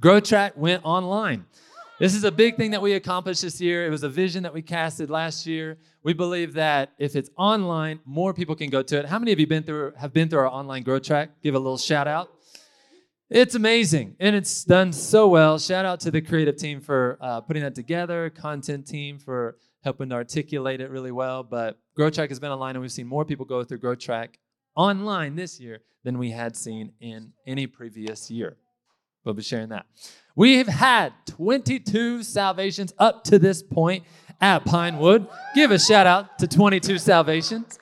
Grow 0.00 0.20
Track 0.20 0.56
went 0.56 0.84
online. 0.84 1.46
This 1.98 2.14
is 2.14 2.24
a 2.24 2.30
big 2.30 2.56
thing 2.56 2.72
that 2.72 2.82
we 2.82 2.92
accomplished 2.92 3.40
this 3.40 3.58
year. 3.60 3.86
It 3.86 3.90
was 3.90 4.02
a 4.02 4.08
vision 4.08 4.42
that 4.42 4.52
we 4.52 4.60
casted 4.60 5.08
last 5.08 5.46
year. 5.46 5.78
We 6.02 6.12
believe 6.12 6.52
that 6.54 6.92
if 6.98 7.16
it's 7.16 7.30
online, 7.38 8.00
more 8.04 8.34
people 8.34 8.54
can 8.54 8.68
go 8.68 8.82
to 8.82 8.98
it. 8.98 9.06
How 9.06 9.18
many 9.18 9.32
of 9.32 9.40
you 9.40 9.46
been 9.46 9.62
through 9.62 9.92
have 9.96 10.12
been 10.12 10.28
through 10.28 10.40
our 10.40 10.48
online 10.48 10.82
Grow 10.82 10.98
Track? 10.98 11.30
Give 11.42 11.54
a 11.54 11.58
little 11.58 11.78
shout 11.78 12.06
out. 12.06 12.35
It's 13.28 13.56
amazing 13.56 14.14
and 14.20 14.36
it's 14.36 14.62
done 14.62 14.92
so 14.92 15.26
well. 15.26 15.58
Shout 15.58 15.84
out 15.84 15.98
to 16.00 16.12
the 16.12 16.20
creative 16.20 16.56
team 16.56 16.80
for 16.80 17.18
uh, 17.20 17.40
putting 17.40 17.64
that 17.64 17.74
together, 17.74 18.30
content 18.30 18.86
team 18.86 19.18
for 19.18 19.56
helping 19.82 20.10
to 20.10 20.14
articulate 20.14 20.80
it 20.80 20.90
really 20.90 21.10
well. 21.10 21.42
But 21.42 21.76
Grow 21.96 22.08
Track 22.08 22.28
has 22.28 22.38
been 22.38 22.52
online 22.52 22.76
and 22.76 22.82
we've 22.82 22.92
seen 22.92 23.08
more 23.08 23.24
people 23.24 23.44
go 23.44 23.64
through 23.64 23.78
Grow 23.78 23.96
Track 23.96 24.38
online 24.76 25.34
this 25.34 25.58
year 25.58 25.80
than 26.04 26.18
we 26.18 26.30
had 26.30 26.54
seen 26.54 26.92
in 27.00 27.32
any 27.44 27.66
previous 27.66 28.30
year. 28.30 28.58
We'll 29.24 29.34
be 29.34 29.42
sharing 29.42 29.70
that. 29.70 29.86
We 30.36 30.58
have 30.58 30.68
had 30.68 31.12
22 31.26 32.22
salvations 32.22 32.94
up 32.96 33.24
to 33.24 33.40
this 33.40 33.60
point 33.60 34.04
at 34.40 34.64
Pinewood. 34.64 35.26
Give 35.52 35.72
a 35.72 35.80
shout 35.80 36.06
out 36.06 36.38
to 36.38 36.46
22 36.46 36.98
salvations. 36.98 37.76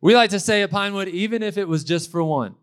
We 0.00 0.14
like 0.14 0.30
to 0.30 0.40
say 0.40 0.62
at 0.62 0.70
Pinewood, 0.70 1.08
even 1.08 1.42
if 1.42 1.58
it 1.58 1.68
was 1.68 1.84
just 1.84 2.10
for 2.10 2.24
one, 2.24 2.54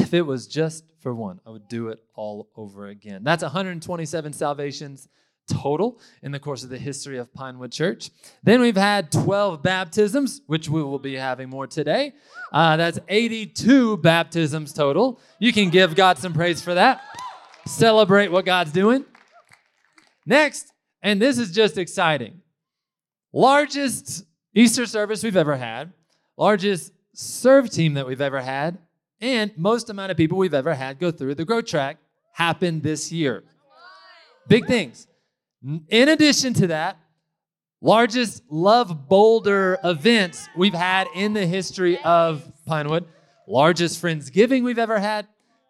if 0.00 0.14
it 0.14 0.22
was 0.22 0.46
just 0.46 0.84
for 1.00 1.14
one, 1.14 1.40
I 1.46 1.50
would 1.50 1.68
do 1.68 1.88
it 1.88 2.00
all 2.14 2.48
over 2.56 2.88
again. 2.88 3.24
That's 3.24 3.42
127 3.42 4.32
salvations 4.32 5.08
total 5.48 6.00
in 6.22 6.32
the 6.32 6.40
course 6.40 6.64
of 6.64 6.70
the 6.70 6.78
history 6.78 7.18
of 7.18 7.32
Pinewood 7.32 7.70
Church. 7.72 8.10
Then 8.42 8.60
we've 8.60 8.76
had 8.76 9.12
12 9.12 9.62
baptisms, 9.62 10.40
which 10.46 10.68
we 10.68 10.82
will 10.82 10.98
be 10.98 11.14
having 11.14 11.48
more 11.48 11.66
today. 11.66 12.14
Uh, 12.52 12.76
that's 12.76 12.98
82 13.08 13.98
baptisms 13.98 14.72
total. 14.72 15.20
You 15.38 15.52
can 15.52 15.70
give 15.70 15.94
God 15.94 16.18
some 16.18 16.34
praise 16.34 16.60
for 16.60 16.74
that. 16.74 17.00
Celebrate 17.66 18.28
what 18.28 18.44
God's 18.44 18.72
doing. 18.72 19.04
Next, 20.26 20.72
and 21.02 21.22
this 21.22 21.38
is 21.38 21.52
just 21.52 21.78
exciting 21.78 22.42
largest 23.32 24.24
Easter 24.54 24.86
service 24.86 25.22
we've 25.22 25.36
ever 25.36 25.56
had, 25.56 25.92
largest 26.36 26.92
serve 27.14 27.70
team 27.70 27.94
that 27.94 28.06
we've 28.06 28.20
ever 28.22 28.40
had, 28.40 28.78
and 29.20 29.52
most 29.56 29.90
amount 29.90 30.10
of 30.10 30.16
people 30.16 30.38
we've 30.38 30.54
ever 30.54 30.74
had 30.74 30.98
go 30.98 31.10
through 31.10 31.34
the 31.34 31.44
Grow 31.44 31.62
Track 31.62 31.98
happened 32.32 32.82
this 32.82 33.10
year. 33.10 33.44
Big 34.48 34.66
things. 34.66 35.06
In 35.88 36.08
addition 36.08 36.54
to 36.54 36.66
that, 36.68 36.98
largest 37.80 38.42
Love 38.50 39.08
Boulder 39.08 39.78
events 39.82 40.48
we've 40.56 40.74
had 40.74 41.08
in 41.14 41.32
the 41.32 41.46
history 41.46 41.98
of 42.02 42.44
Pinewood, 42.66 43.06
largest 43.48 44.00
Friendsgiving 44.02 44.62
we've 44.62 44.78
ever 44.78 44.98
had. 44.98 45.26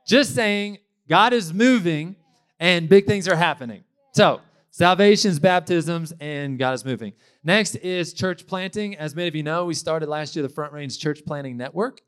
Just 0.06 0.34
saying, 0.34 0.78
God 1.08 1.32
is 1.32 1.52
moving 1.52 2.16
and 2.58 2.88
big 2.88 3.06
things 3.06 3.28
are 3.28 3.36
happening. 3.36 3.84
So, 4.12 4.40
salvations, 4.70 5.38
baptisms, 5.38 6.12
and 6.20 6.58
God 6.58 6.74
is 6.74 6.84
moving. 6.84 7.12
Next 7.44 7.76
is 7.76 8.12
church 8.12 8.46
planting. 8.46 8.96
As 8.96 9.14
many 9.14 9.28
of 9.28 9.34
you 9.34 9.42
know, 9.42 9.66
we 9.66 9.74
started 9.74 10.08
last 10.08 10.34
year 10.34 10.42
the 10.42 10.48
Front 10.48 10.72
Range 10.72 10.98
Church 10.98 11.24
Planting 11.24 11.56
Network, 11.56 12.00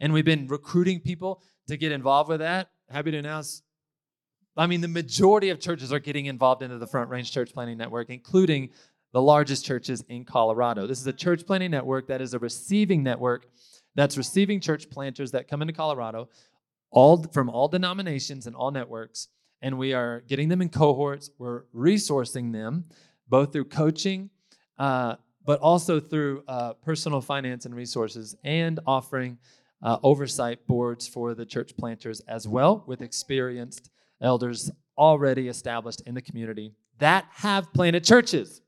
and 0.00 0.12
we've 0.12 0.24
been 0.24 0.46
recruiting 0.48 1.00
people 1.00 1.42
to 1.68 1.76
get 1.76 1.92
involved 1.92 2.28
with 2.28 2.40
that. 2.40 2.70
Happy 2.88 3.10
to 3.10 3.18
announce 3.18 3.62
I 4.58 4.66
mean, 4.66 4.80
the 4.80 4.88
majority 4.88 5.50
of 5.50 5.60
churches 5.60 5.92
are 5.92 5.98
getting 5.98 6.26
involved 6.26 6.62
into 6.62 6.78
the 6.78 6.86
Front 6.86 7.10
Range 7.10 7.30
Church 7.30 7.52
Planting 7.52 7.76
Network, 7.76 8.08
including 8.08 8.70
the 9.12 9.20
largest 9.20 9.64
churches 9.64 10.02
in 10.08 10.24
Colorado. 10.24 10.86
This 10.86 11.00
is 11.00 11.06
a 11.06 11.12
church 11.12 11.46
planting 11.46 11.70
network 11.70 12.08
that 12.08 12.20
is 12.20 12.34
a 12.34 12.38
receiving 12.38 13.02
network 13.02 13.46
that's 13.94 14.16
receiving 14.16 14.60
church 14.60 14.90
planters 14.90 15.32
that 15.32 15.48
come 15.48 15.62
into 15.62 15.72
Colorado, 15.74 16.28
all 16.90 17.22
from 17.22 17.48
all 17.48 17.68
denominations 17.68 18.46
and 18.46 18.56
all 18.56 18.70
networks, 18.70 19.28
and 19.62 19.78
we 19.78 19.92
are 19.94 20.20
getting 20.22 20.48
them 20.48 20.60
in 20.60 20.68
cohorts. 20.68 21.30
We're 21.38 21.62
resourcing 21.74 22.52
them 22.52 22.86
both 23.28 23.52
through 23.52 23.66
coaching, 23.66 24.30
uh, 24.78 25.16
but 25.44 25.60
also 25.60 25.98
through 25.98 26.44
uh, 26.46 26.74
personal 26.74 27.20
finance 27.20 27.64
and 27.64 27.74
resources, 27.74 28.36
and 28.44 28.80
offering 28.86 29.38
uh, 29.82 29.98
oversight 30.02 30.66
boards 30.66 31.06
for 31.06 31.34
the 31.34 31.46
church 31.46 31.76
planters 31.76 32.20
as 32.20 32.48
well 32.48 32.84
with 32.86 33.02
experienced 33.02 33.90
elders 34.20 34.70
already 34.96 35.48
established 35.48 36.02
in 36.06 36.14
the 36.14 36.22
community 36.22 36.72
that 36.98 37.26
have 37.30 37.72
planted 37.72 38.04
churches, 38.04 38.62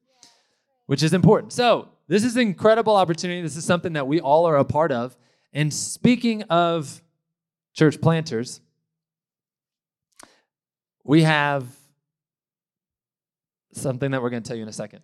which 0.86 1.02
is 1.02 1.14
important. 1.14 1.52
So, 1.52 1.88
this 2.08 2.24
is 2.24 2.36
an 2.36 2.42
incredible 2.42 2.96
opportunity. 2.96 3.42
This 3.42 3.56
is 3.56 3.64
something 3.64 3.92
that 3.92 4.06
we 4.06 4.18
all 4.18 4.46
are 4.46 4.56
a 4.56 4.64
part 4.64 4.92
of. 4.92 5.16
And 5.52 5.72
speaking 5.72 6.42
of 6.44 7.02
church 7.74 8.00
planters, 8.00 8.60
we 11.04 11.22
have 11.22 11.66
something 13.72 14.10
that 14.10 14.22
we're 14.22 14.30
going 14.30 14.42
to 14.42 14.48
tell 14.48 14.56
you 14.56 14.62
in 14.62 14.68
a 14.68 14.72
second. 14.72 15.00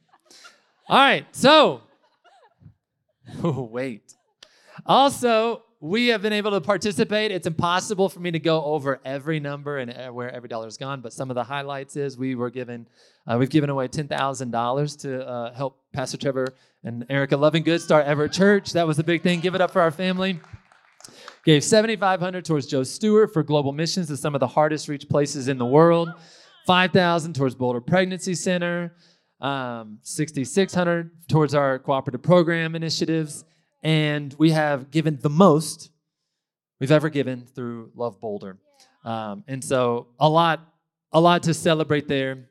All 0.88 0.98
right, 0.98 1.26
so 1.32 1.82
oh, 3.42 3.62
wait. 3.70 4.14
Also, 4.86 5.62
we 5.84 6.08
have 6.08 6.22
been 6.22 6.32
able 6.32 6.50
to 6.52 6.62
participate. 6.62 7.30
It's 7.30 7.46
impossible 7.46 8.08
for 8.08 8.18
me 8.18 8.30
to 8.30 8.38
go 8.38 8.64
over 8.64 9.02
every 9.04 9.38
number 9.38 9.76
and 9.76 10.14
where 10.14 10.34
every 10.34 10.48
dollar 10.48 10.64
has 10.64 10.78
gone, 10.78 11.02
but 11.02 11.12
some 11.12 11.30
of 11.30 11.34
the 11.34 11.44
highlights 11.44 11.94
is 11.94 12.16
we 12.16 12.34
were 12.36 12.48
given, 12.48 12.86
uh, 13.26 13.36
we've 13.38 13.50
given 13.50 13.68
away 13.68 13.88
ten 13.88 14.08
thousand 14.08 14.50
dollars 14.50 14.96
to 14.96 15.28
uh, 15.28 15.52
help 15.52 15.78
Pastor 15.92 16.16
Trevor 16.16 16.46
and 16.84 17.04
Erica 17.10 17.36
Loving 17.36 17.64
Good 17.64 17.82
start 17.82 18.06
Everett 18.06 18.32
Church. 18.32 18.72
That 18.72 18.86
was 18.86 18.98
a 18.98 19.04
big 19.04 19.22
thing. 19.22 19.40
Give 19.40 19.54
it 19.54 19.60
up 19.60 19.72
for 19.72 19.82
our 19.82 19.90
family. 19.90 20.40
Gave 21.44 21.62
seventy 21.62 21.96
five 21.96 22.18
hundred 22.18 22.46
towards 22.46 22.66
Joe 22.66 22.82
Stewart 22.82 23.34
for 23.34 23.42
global 23.42 23.72
missions 23.72 24.06
to 24.06 24.16
some 24.16 24.34
of 24.34 24.40
the 24.40 24.46
hardest 24.48 24.88
reached 24.88 25.10
places 25.10 25.48
in 25.48 25.58
the 25.58 25.66
world. 25.66 26.08
Five 26.66 26.92
thousand 26.92 27.34
towards 27.34 27.54
Boulder 27.54 27.82
Pregnancy 27.82 28.34
Center. 28.34 28.96
Um, 29.40 29.98
6600 30.00 31.10
towards 31.28 31.54
our 31.54 31.78
cooperative 31.78 32.22
program 32.22 32.74
initiatives 32.74 33.44
and 33.84 34.34
we 34.38 34.50
have 34.50 34.90
given 34.90 35.18
the 35.20 35.30
most 35.30 35.90
we've 36.80 36.90
ever 36.90 37.10
given 37.10 37.46
through 37.54 37.92
Love 37.94 38.20
Boulder. 38.20 38.56
Um, 39.04 39.44
and 39.46 39.62
so 39.62 40.08
a 40.18 40.28
lot, 40.28 40.60
a 41.12 41.20
lot 41.20 41.42
to 41.44 41.54
celebrate 41.54 42.08
there. 42.08 42.48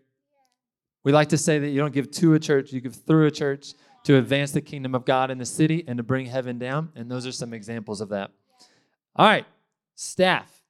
We 1.03 1.11
like 1.11 1.29
to 1.29 1.37
say 1.37 1.59
that 1.59 1.69
you 1.69 1.79
don't 1.79 1.93
give 1.93 2.11
to 2.11 2.35
a 2.35 2.39
church, 2.39 2.71
you 2.71 2.79
give 2.79 2.95
through 2.95 3.25
a 3.25 3.31
church 3.31 3.73
to 4.03 4.17
advance 4.17 4.51
the 4.51 4.61
kingdom 4.61 4.93
of 4.95 5.05
God 5.05 5.31
in 5.31 5.37
the 5.37 5.45
city 5.45 5.83
and 5.87 5.97
to 5.97 6.03
bring 6.03 6.27
heaven 6.27 6.59
down. 6.59 6.91
And 6.95 7.09
those 7.09 7.25
are 7.25 7.31
some 7.31 7.53
examples 7.53 7.99
of 7.99 8.09
that. 8.09 8.31
All 9.15 9.25
right, 9.25 9.45
staff. 9.95 10.62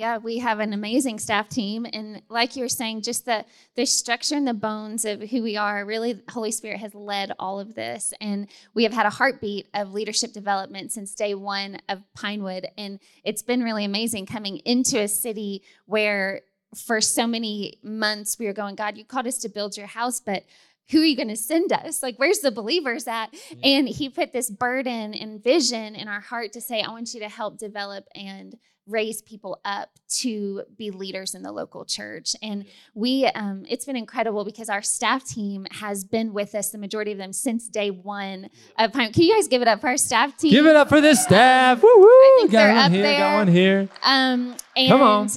Yeah, 0.00 0.16
we 0.16 0.38
have 0.38 0.60
an 0.60 0.72
amazing 0.72 1.18
staff 1.18 1.50
team, 1.50 1.84
and 1.92 2.22
like 2.30 2.56
you 2.56 2.62
were 2.62 2.70
saying, 2.70 3.02
just 3.02 3.26
the 3.26 3.44
the 3.76 3.84
structure 3.84 4.34
and 4.34 4.48
the 4.48 4.54
bones 4.54 5.04
of 5.04 5.20
who 5.20 5.42
we 5.42 5.58
are. 5.58 5.84
Really, 5.84 6.14
the 6.14 6.32
Holy 6.32 6.52
Spirit 6.52 6.80
has 6.80 6.94
led 6.94 7.32
all 7.38 7.60
of 7.60 7.74
this, 7.74 8.14
and 8.18 8.48
we 8.72 8.84
have 8.84 8.94
had 8.94 9.04
a 9.04 9.10
heartbeat 9.10 9.68
of 9.74 9.92
leadership 9.92 10.32
development 10.32 10.90
since 10.90 11.14
day 11.14 11.34
one 11.34 11.82
of 11.90 12.02
Pinewood, 12.14 12.66
and 12.78 12.98
it's 13.24 13.42
been 13.42 13.62
really 13.62 13.84
amazing 13.84 14.24
coming 14.24 14.56
into 14.64 14.98
a 14.98 15.06
city 15.06 15.62
where 15.84 16.40
for 16.74 17.02
so 17.02 17.26
many 17.26 17.78
months 17.82 18.38
we 18.38 18.46
were 18.46 18.54
going, 18.54 18.76
God, 18.76 18.96
you 18.96 19.04
called 19.04 19.26
us 19.26 19.36
to 19.38 19.50
build 19.50 19.76
your 19.76 19.86
house, 19.86 20.18
but 20.18 20.44
who 20.90 21.02
are 21.02 21.04
you 21.04 21.14
going 21.14 21.28
to 21.28 21.36
send 21.36 21.74
us? 21.74 22.02
Like, 22.02 22.16
where's 22.16 22.38
the 22.38 22.50
believers 22.50 23.06
at? 23.06 23.34
And 23.62 23.86
he 23.86 24.08
put 24.08 24.32
this 24.32 24.48
burden 24.48 25.12
and 25.12 25.44
vision 25.44 25.94
in 25.94 26.08
our 26.08 26.20
heart 26.20 26.54
to 26.54 26.62
say, 26.62 26.80
I 26.80 26.88
want 26.88 27.12
you 27.12 27.20
to 27.20 27.28
help 27.28 27.58
develop 27.58 28.06
and 28.14 28.56
raise 28.90 29.22
people 29.22 29.60
up 29.64 29.90
to 30.20 30.62
be 30.76 30.90
leaders 30.90 31.34
in 31.34 31.42
the 31.42 31.52
local 31.52 31.84
church. 31.84 32.34
And 32.42 32.64
we, 32.94 33.26
um, 33.26 33.64
it's 33.68 33.84
been 33.84 33.96
incredible 33.96 34.44
because 34.44 34.68
our 34.68 34.82
staff 34.82 35.24
team 35.24 35.66
has 35.70 36.04
been 36.04 36.32
with 36.32 36.54
us, 36.54 36.70
the 36.70 36.78
majority 36.78 37.12
of 37.12 37.18
them, 37.18 37.32
since 37.32 37.68
day 37.68 37.90
one 37.90 38.50
of 38.78 38.92
Pine. 38.92 39.12
Can 39.12 39.22
you 39.22 39.34
guys 39.34 39.48
give 39.48 39.62
it 39.62 39.68
up 39.68 39.80
for 39.80 39.88
our 39.88 39.96
staff 39.96 40.36
team? 40.36 40.50
Give 40.50 40.66
it 40.66 40.76
up 40.76 40.88
for 40.88 41.00
this 41.00 41.22
staff. 41.22 41.82
Woo 41.82 41.88
woo. 41.96 42.08
think 42.38 42.52
Got 42.52 42.58
they're 42.64 42.74
one 42.74 42.84
up 42.84 42.92
here. 42.92 43.02
there. 43.02 43.18
Got 43.18 43.34
one 43.36 43.48
here. 43.48 43.88
Um, 44.02 44.56
and 44.76 44.88
Come 44.88 45.02
on. 45.02 45.28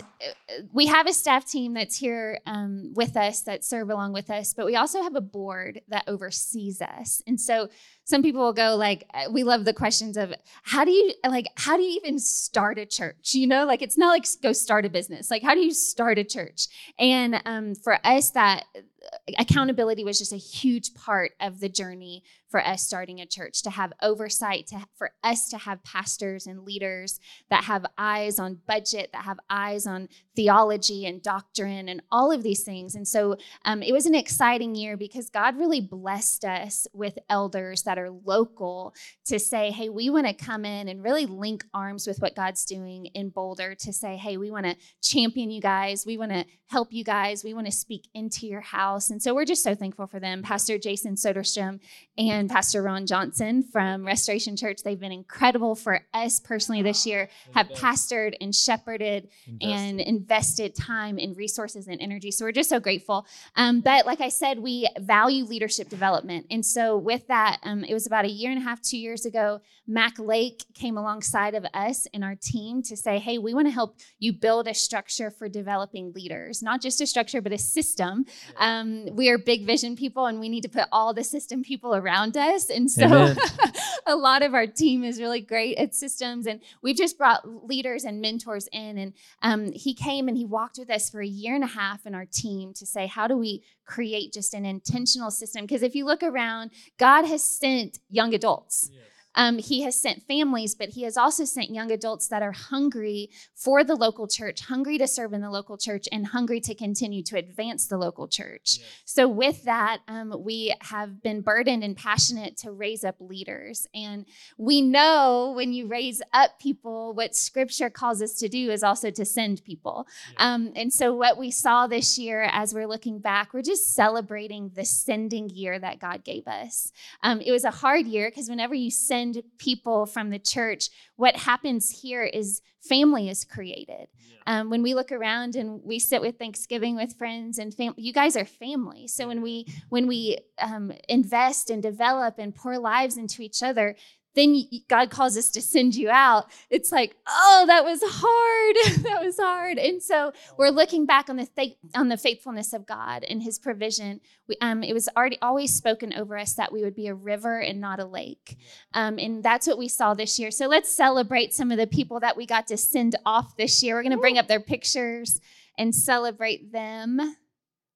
We 0.72 0.88
have 0.88 1.08
a 1.08 1.14
staff 1.14 1.50
team 1.50 1.74
that's 1.74 1.98
here 1.98 2.40
um, 2.46 2.94
with 2.94 3.18
us 3.18 3.42
that 3.42 3.64
serve 3.64 3.90
along 3.90 4.14
with 4.14 4.30
us, 4.30 4.54
but 4.54 4.66
we 4.66 4.76
also 4.76 5.02
have 5.02 5.16
a 5.16 5.22
board 5.22 5.82
that 5.88 6.04
oversees 6.08 6.82
us. 6.82 7.22
And 7.28 7.40
so 7.40 7.70
some 8.06 8.22
people 8.22 8.42
will 8.42 8.54
go 8.54 8.76
like, 8.76 9.06
uh, 9.14 9.32
we 9.32 9.44
love 9.44 9.66
the 9.66 9.74
questions 9.74 10.18
of 10.18 10.34
how 10.64 10.86
do 10.86 10.92
you 10.92 11.14
like 11.28 11.48
how 11.56 11.78
do 11.78 11.84
you 11.84 12.00
even 12.04 12.20
start 12.20 12.78
a 12.78 12.86
church? 12.86 13.34
You 13.34 13.48
know, 13.48 13.66
like 13.66 13.82
it's 13.82 13.98
not 13.98 14.10
like 14.10 14.26
go 14.42 14.54
start 14.54 14.86
a 14.86 14.90
business. 14.90 15.32
Like 15.32 15.44
how 15.44 15.54
do 15.54 15.62
you 15.62 15.74
start 15.74 16.18
a 16.18 16.24
church? 16.24 16.68
And 17.00 17.42
um, 17.46 17.76
for 17.76 17.98
us, 18.06 18.32
that 18.32 18.66
uh, 18.76 19.34
accountability 19.40 20.04
was 20.04 20.20
just 20.20 20.34
a 20.34 20.38
huge 20.38 20.94
part 20.94 21.32
of 21.40 21.60
the 21.60 21.70
journey 21.70 22.24
for 22.54 22.64
us 22.64 22.84
starting 22.84 23.20
a 23.20 23.26
church 23.26 23.64
to 23.64 23.72
have 23.72 23.92
oversight 24.04 24.68
to 24.68 24.78
for 24.96 25.10
us 25.24 25.50
to 25.50 25.58
have 25.58 25.84
pastors 25.84 26.46
and 26.46 26.64
leaders 26.64 27.20
that 27.50 27.64
have 27.64 27.84
eyes 27.98 28.38
on 28.38 28.60
budget 28.68 29.10
that 29.12 29.24
have 29.24 29.40
eyes 29.50 29.88
on 29.88 30.08
theology 30.36 31.08
and 31.08 31.24
doctrine 31.24 31.90
and 31.90 32.04
all 32.12 32.32
of 32.32 32.44
these 32.44 32.62
things. 32.62 32.94
And 32.94 33.08
so 33.08 33.38
um, 33.66 33.82
it 33.82 33.92
was 33.92 34.06
an 34.06 34.14
exciting 34.14 34.76
year 34.76 34.96
because 34.98 35.32
god 35.32 35.58
really 35.58 35.82
blessed 35.82 36.46
us 36.46 36.86
with 36.94 37.18
elders 37.28 37.82
that 37.84 37.98
are 37.98 38.12
local 38.12 38.94
to 39.26 39.40
say 39.40 39.72
hey 39.72 39.90
we 39.90 40.12
want 40.12 40.28
to 40.28 40.34
come 40.34 40.64
in 40.64 40.88
and 40.88 41.04
really 41.04 41.26
link 41.26 41.66
arms 41.74 42.06
with 42.06 42.20
what 42.20 42.36
god's 42.36 42.66
doing 42.66 43.08
in 43.16 43.30
boulder 43.30 43.74
to 43.74 43.92
say 43.92 44.16
hey 44.16 44.38
we 44.38 44.52
want 44.52 44.68
to 44.68 44.76
champion 45.02 45.50
you 45.50 45.60
guys. 45.60 46.06
We 46.06 46.18
want 46.18 46.32
to 46.32 46.46
help 46.68 46.94
you 46.94 47.04
guys. 47.04 47.44
We 47.44 47.56
want 47.56 47.66
to 47.66 47.72
speak 47.72 48.10
into 48.14 48.46
your 48.46 48.62
house 48.62 49.10
and 49.10 49.24
so 49.24 49.34
we're 49.34 49.46
just 49.46 49.64
so 49.64 49.74
thankful 49.74 50.06
for 50.06 50.20
them. 50.20 50.44
Pastor 50.44 50.78
jason 50.78 51.16
soderstrom 51.16 51.80
and 52.16 52.43
Pastor 52.50 52.82
Ron 52.82 53.06
Johnson 53.06 53.64
from 53.64 54.06
Restoration 54.06 54.56
Church. 54.56 54.84
They've 54.84 55.00
been 55.00 55.12
incredible 55.12 55.76
for 55.76 56.02
us 56.14 56.40
personally 56.40 56.82
this 56.82 57.06
year, 57.06 57.30
have 57.54 57.70
pastored 57.70 58.36
and 58.42 58.54
shepherded 58.54 59.30
and 59.62 60.00
invested 60.00 60.76
time 60.76 61.18
and 61.18 61.36
resources 61.36 61.88
and 61.88 62.02
energy. 62.02 62.32
So 62.32 62.46
we're 62.46 62.52
just 62.52 62.70
so 62.70 62.80
grateful. 62.80 63.26
Um, 63.56 63.82
but 63.82 64.06
like 64.06 64.22
I 64.22 64.30
said, 64.30 64.60
we 64.60 64.88
value 65.00 65.46
leadership 65.46 65.90
development. 65.90 66.46
And 66.50 66.66
so 66.66 66.98
with 66.98 67.28
that, 67.28 67.60
um, 67.64 67.84
it 67.84 67.94
was 67.94 68.08
about 68.08 68.26
a 68.26 68.30
year 68.30 68.52
and 68.52 68.60
a 68.60 68.64
half, 68.64 68.82
two 68.82 68.98
years 68.98 69.26
ago, 69.26 69.62
Mac 69.86 70.18
Lake 70.18 70.64
came 70.74 70.98
alongside 70.98 71.56
of 71.56 71.66
us 71.74 72.08
and 72.14 72.24
our 72.24 72.36
team 72.36 72.82
to 72.84 72.96
say, 72.96 73.20
hey, 73.20 73.38
we 73.38 73.54
want 73.54 73.68
to 73.68 73.72
help 73.72 73.98
you 74.20 74.32
build 74.32 74.68
a 74.68 74.74
structure 74.74 75.30
for 75.30 75.50
developing 75.50 76.14
leaders, 76.14 76.64
not 76.64 76.82
just 76.82 77.02
a 77.02 77.08
structure, 77.08 77.42
but 77.42 77.52
a 77.52 77.58
system. 77.58 78.26
Um, 78.58 79.08
we 79.12 79.30
are 79.30 79.38
big 79.38 79.66
vision 79.66 79.96
people 79.96 80.26
and 80.28 80.40
we 80.40 80.48
need 80.48 80.62
to 80.62 80.70
put 80.70 80.86
all 80.92 81.14
the 81.14 81.24
system 81.24 81.64
people 81.64 81.96
around 81.96 82.23
us. 82.32 82.70
And 82.70 82.90
so 82.90 83.34
a 84.06 84.16
lot 84.16 84.42
of 84.42 84.54
our 84.54 84.68
team 84.68 85.04
is 85.04 85.20
really 85.20 85.42
great 85.42 85.78
at 85.78 85.96
systems. 85.96 86.48
And 86.48 86.62
we've 86.82 86.96
just 86.96 87.18
brought 87.18 87.68
leaders 87.68 88.04
and 88.04 88.22
mentors 88.22 88.68
in. 88.72 88.98
And 88.98 89.14
um, 89.42 89.72
he 89.74 89.94
came 89.94 90.28
and 90.28 90.38
he 90.38 90.46
walked 90.46 90.78
with 90.78 90.90
us 90.90 91.10
for 91.10 91.22
a 91.22 91.28
year 91.28 91.56
and 91.56 91.64
a 91.64 91.68
half 91.68 92.06
in 92.06 92.16
our 92.16 92.26
team 92.26 92.74
to 92.76 92.86
say, 92.86 93.08
how 93.08 93.28
do 93.28 93.38
we 93.38 93.64
create 93.86 94.34
just 94.34 94.54
an 94.54 94.66
intentional 94.66 95.32
system? 95.32 95.64
Because 95.64 95.84
if 95.84 95.96
you 95.96 96.06
look 96.06 96.24
around, 96.24 96.72
God 96.98 97.26
has 97.26 97.44
sent 97.44 98.00
young 98.10 98.34
adults. 98.34 98.90
Um, 99.36 99.58
he 99.58 99.82
has 99.82 100.00
sent 100.00 100.24
families, 100.24 100.76
but 100.76 100.90
he 100.90 101.04
has 101.04 101.18
also 101.18 101.46
sent 101.46 101.74
young 101.74 101.92
adults 101.92 102.28
that 102.28 102.44
are 102.44 102.52
hungry 102.52 103.30
for 103.56 103.84
the 103.84 103.96
local 103.96 104.28
church, 104.28 104.62
hungry 104.62 104.98
to 104.98 105.08
serve 105.08 105.34
in 105.34 105.42
the 105.42 105.50
local 105.50 105.78
church, 105.78 106.08
and 106.12 106.28
hungry 106.28 106.60
to 106.62 106.76
continue 106.76 107.24
to 107.24 107.38
advance 107.38 107.88
the 107.88 107.98
local 107.98 108.28
church. 108.28 108.80
So, 109.06 109.28
with 109.28 109.64
that, 109.64 110.00
um, 110.08 110.34
we 110.44 110.76
have 110.82 111.22
been 111.22 111.42
burdened 111.42 111.84
and 111.84 111.96
passionate 111.96 112.58
to 112.58 112.72
raise 112.72 113.04
up 113.04 113.16
leaders. 113.20 113.88
And 113.94 114.26
we 114.58 114.82
know 114.82 115.54
when 115.56 115.74
you 115.74 115.88
raise 115.88 116.22
up 116.34 116.60
people, 116.60 117.14
what 117.14 117.36
scripture 117.36 117.90
calls 117.90 118.22
us 118.22 118.34
to 118.36 118.50
do 118.50 118.72
is 118.72 118.84
also 118.84 119.10
to 119.12 119.26
send 119.26 119.64
people. 119.64 120.08
Um, 120.38 120.72
and 120.76 120.94
so, 120.94 121.14
what 121.14 121.38
we 121.38 121.52
saw 121.52 121.88
this 121.88 122.18
year 122.18 122.44
as 122.52 122.74
we're 122.74 122.88
looking 122.88 123.20
back, 123.20 123.54
we're 123.54 123.62
just 123.62 123.94
celebrating 123.96 124.72
the 124.76 124.86
sending 124.86 125.50
year 125.50 125.80
that 125.80 126.00
God 126.00 126.24
gave 126.24 126.48
us. 126.48 126.92
Um, 127.22 127.42
it 127.42 127.52
was 127.52 127.64
a 127.64 127.72
hard 127.72 128.06
year 128.06 128.30
because 128.30 128.50
whenever 128.50 128.76
you 128.76 128.92
send 128.92 129.23
people 129.58 130.06
from 130.06 130.30
the 130.30 130.40
church, 130.40 130.90
what 131.16 131.36
happens 131.38 132.02
here 132.02 132.24
is 132.24 132.62
family 132.82 133.30
is 133.30 133.46
created. 133.46 134.08
Um, 134.46 134.70
when 134.70 134.84
we 134.84 134.94
look 134.94 135.12
around 135.12 135.56
and 135.56 135.82
we 135.84 136.00
sit 136.00 136.22
with 136.22 136.38
Thanksgiving 136.38 136.96
with 136.96 137.18
friends 137.18 137.58
and 137.58 137.74
fam- 137.74 137.94
you 137.98 138.12
guys 138.12 138.36
are 138.36 138.46
family. 138.46 139.08
So 139.08 139.28
when 139.28 139.42
we 139.42 139.68
when 139.90 140.06
we 140.06 140.40
um, 140.60 140.92
invest 141.08 141.70
and 141.70 141.82
develop 141.82 142.36
and 142.38 142.54
pour 142.54 142.78
lives 142.78 143.16
into 143.18 143.42
each 143.42 143.64
other, 143.64 143.96
then 144.36 144.64
God 144.88 145.10
calls 145.10 145.38
us 145.38 145.50
to 145.52 145.62
send 145.62 145.96
you 145.96 146.10
out. 146.10 146.50
It's 146.70 146.92
like, 146.92 147.16
oh, 147.28 147.66
that 147.68 147.84
was 147.84 148.02
hard. 148.04 149.04
that 149.04 149.24
was 149.24 149.38
hard. 149.38 149.78
And 149.78 150.02
so 150.02 150.32
we're 150.58 150.70
looking 150.70 151.06
back 151.06 151.30
on 151.30 151.38
the 151.38 151.48
on 151.96 152.10
the 152.10 152.18
faithfulness 152.18 152.74
of 152.74 152.86
God 152.86 153.24
and 153.24 153.44
His 153.44 153.60
provision. 153.60 154.22
We, 154.48 154.56
um, 154.62 154.84
it 154.84 154.94
was 154.94 155.10
already 155.16 155.38
always 155.42 155.74
spoken 155.74 156.14
over 156.14 156.38
us 156.38 156.54
that 156.54 156.74
we 156.74 156.84
would 156.84 156.96
be 156.96 157.08
a 157.08 157.16
river 157.16 157.60
and 157.60 157.80
not 157.80 158.00
a 158.00 158.06
lake, 158.06 158.58
um, 158.94 159.20
and 159.20 159.44
that's 159.44 159.68
what 159.68 159.78
we 159.78 159.88
saw 159.88 160.14
this 160.14 160.40
year. 160.40 160.52
So 160.52 160.68
let's 160.68 160.94
celebrate 160.94 161.54
some 161.54 161.72
of 161.72 161.78
the 161.78 161.88
people 161.88 162.20
that 162.22 162.38
we 162.38 162.46
got 162.46 162.68
to 162.68 162.78
send 162.78 163.16
off 163.26 163.56
this 163.58 163.84
year. 163.84 163.96
We're 163.96 164.04
going 164.04 164.12
to 164.12 164.18
bring 164.18 164.38
up 164.38 164.48
their 164.48 164.60
pictures 164.60 165.40
and 165.78 165.94
celebrate 165.94 166.72
them. 166.72 167.36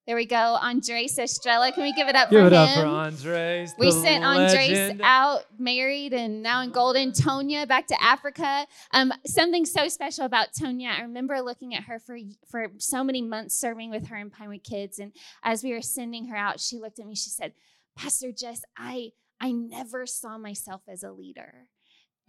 There 0.07 0.15
we 0.15 0.25
go, 0.25 0.37
Andres 0.61 1.19
Estrella. 1.19 1.73
Can 1.73 1.83
we 1.83 1.91
give 1.91 2.07
it 2.07 2.15
up 2.15 2.29
Give 2.29 2.39
for 2.39 2.47
it 2.47 2.53
him? 2.53 2.59
up 2.61 2.75
for 2.79 2.85
Andres. 2.85 3.75
We 3.77 3.91
sent 3.91 4.23
Andres 4.23 4.69
legend. 4.69 5.01
out 5.03 5.41
married 5.59 6.13
and 6.13 6.41
now 6.41 6.61
in 6.61 6.69
Golden. 6.69 7.11
Tonya 7.11 7.67
back 7.67 7.87
to 7.87 8.01
Africa. 8.01 8.65
Um, 8.93 9.11
something 9.25 9.65
so 9.65 9.89
special 9.89 10.23
about 10.23 10.53
Tonya. 10.53 10.97
I 10.97 11.01
remember 11.01 11.41
looking 11.41 11.75
at 11.75 11.83
her 11.83 11.99
for 11.99 12.17
for 12.49 12.67
so 12.77 13.03
many 13.03 13.21
months 13.21 13.59
serving 13.59 13.89
with 13.89 14.07
her 14.07 14.15
in 14.15 14.29
Pinewood 14.29 14.63
Kids, 14.63 14.97
and 14.97 15.11
as 15.43 15.61
we 15.61 15.73
were 15.73 15.81
sending 15.81 16.27
her 16.29 16.37
out, 16.37 16.61
she 16.61 16.77
looked 16.77 16.99
at 16.99 17.05
me. 17.05 17.13
She 17.13 17.29
said, 17.29 17.51
"Pastor 17.97 18.31
Jess, 18.31 18.61
I 18.77 19.11
I 19.41 19.51
never 19.51 20.05
saw 20.05 20.37
myself 20.37 20.83
as 20.87 21.03
a 21.03 21.11
leader." 21.11 21.67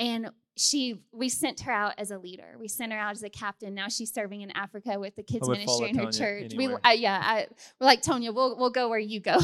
And 0.01 0.31
she, 0.59 1.01
we 1.13 1.29
sent 1.29 1.61
her 1.61 1.73
out 1.73 1.95
as 1.99 2.11
a 2.11 2.19
leader. 2.19 2.57
We 2.59 2.69
sent 2.69 2.93
her 2.93 2.99
out 2.99 3.13
as 3.13 3.23
a 3.23 3.31
captain. 3.31 3.75
Now 3.75 3.89
she's 3.89 4.13
serving 4.13 4.43
in 4.43 4.51
Africa 4.51 4.99
with 4.99 5.17
the 5.17 5.23
kids 5.23 5.49
ministry 5.49 5.91
in 5.91 5.99
her 5.99 6.07
Tonya 6.07 6.19
church. 6.19 6.53
We, 6.57 6.67
uh, 6.67 6.91
yeah, 6.91 7.21
I, 7.23 7.47
we're 7.81 7.87
like 7.87 8.03
Tonya. 8.03 8.35
We'll 8.35 8.57
we'll 8.59 8.71
go 8.71 8.89
where 8.89 8.99
you 8.99 9.21
go. 9.21 9.39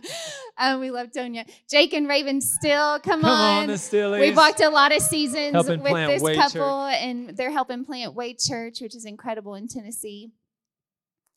um, 0.58 0.80
we 0.80 0.90
love 0.90 1.10
Tonya. 1.10 1.48
Jake 1.68 1.92
and 1.92 2.08
Raven 2.08 2.40
still 2.40 2.98
come, 3.00 3.20
Come 3.20 3.24
on, 3.24 3.70
on. 3.70 4.20
We've 4.20 4.36
walked 4.36 4.60
a 4.60 4.70
lot 4.70 4.94
of 4.94 5.02
seasons 5.02 5.52
Helping 5.52 5.82
with 5.82 5.92
this 5.92 6.22
Way 6.22 6.36
couple, 6.36 6.86
and 6.86 7.36
they're 7.36 7.50
helping 7.50 7.84
plant 7.84 8.14
Way 8.14 8.34
Church, 8.34 8.80
which 8.80 8.94
is 8.94 9.04
incredible 9.04 9.54
in 9.54 9.68
Tennessee. 9.68 10.32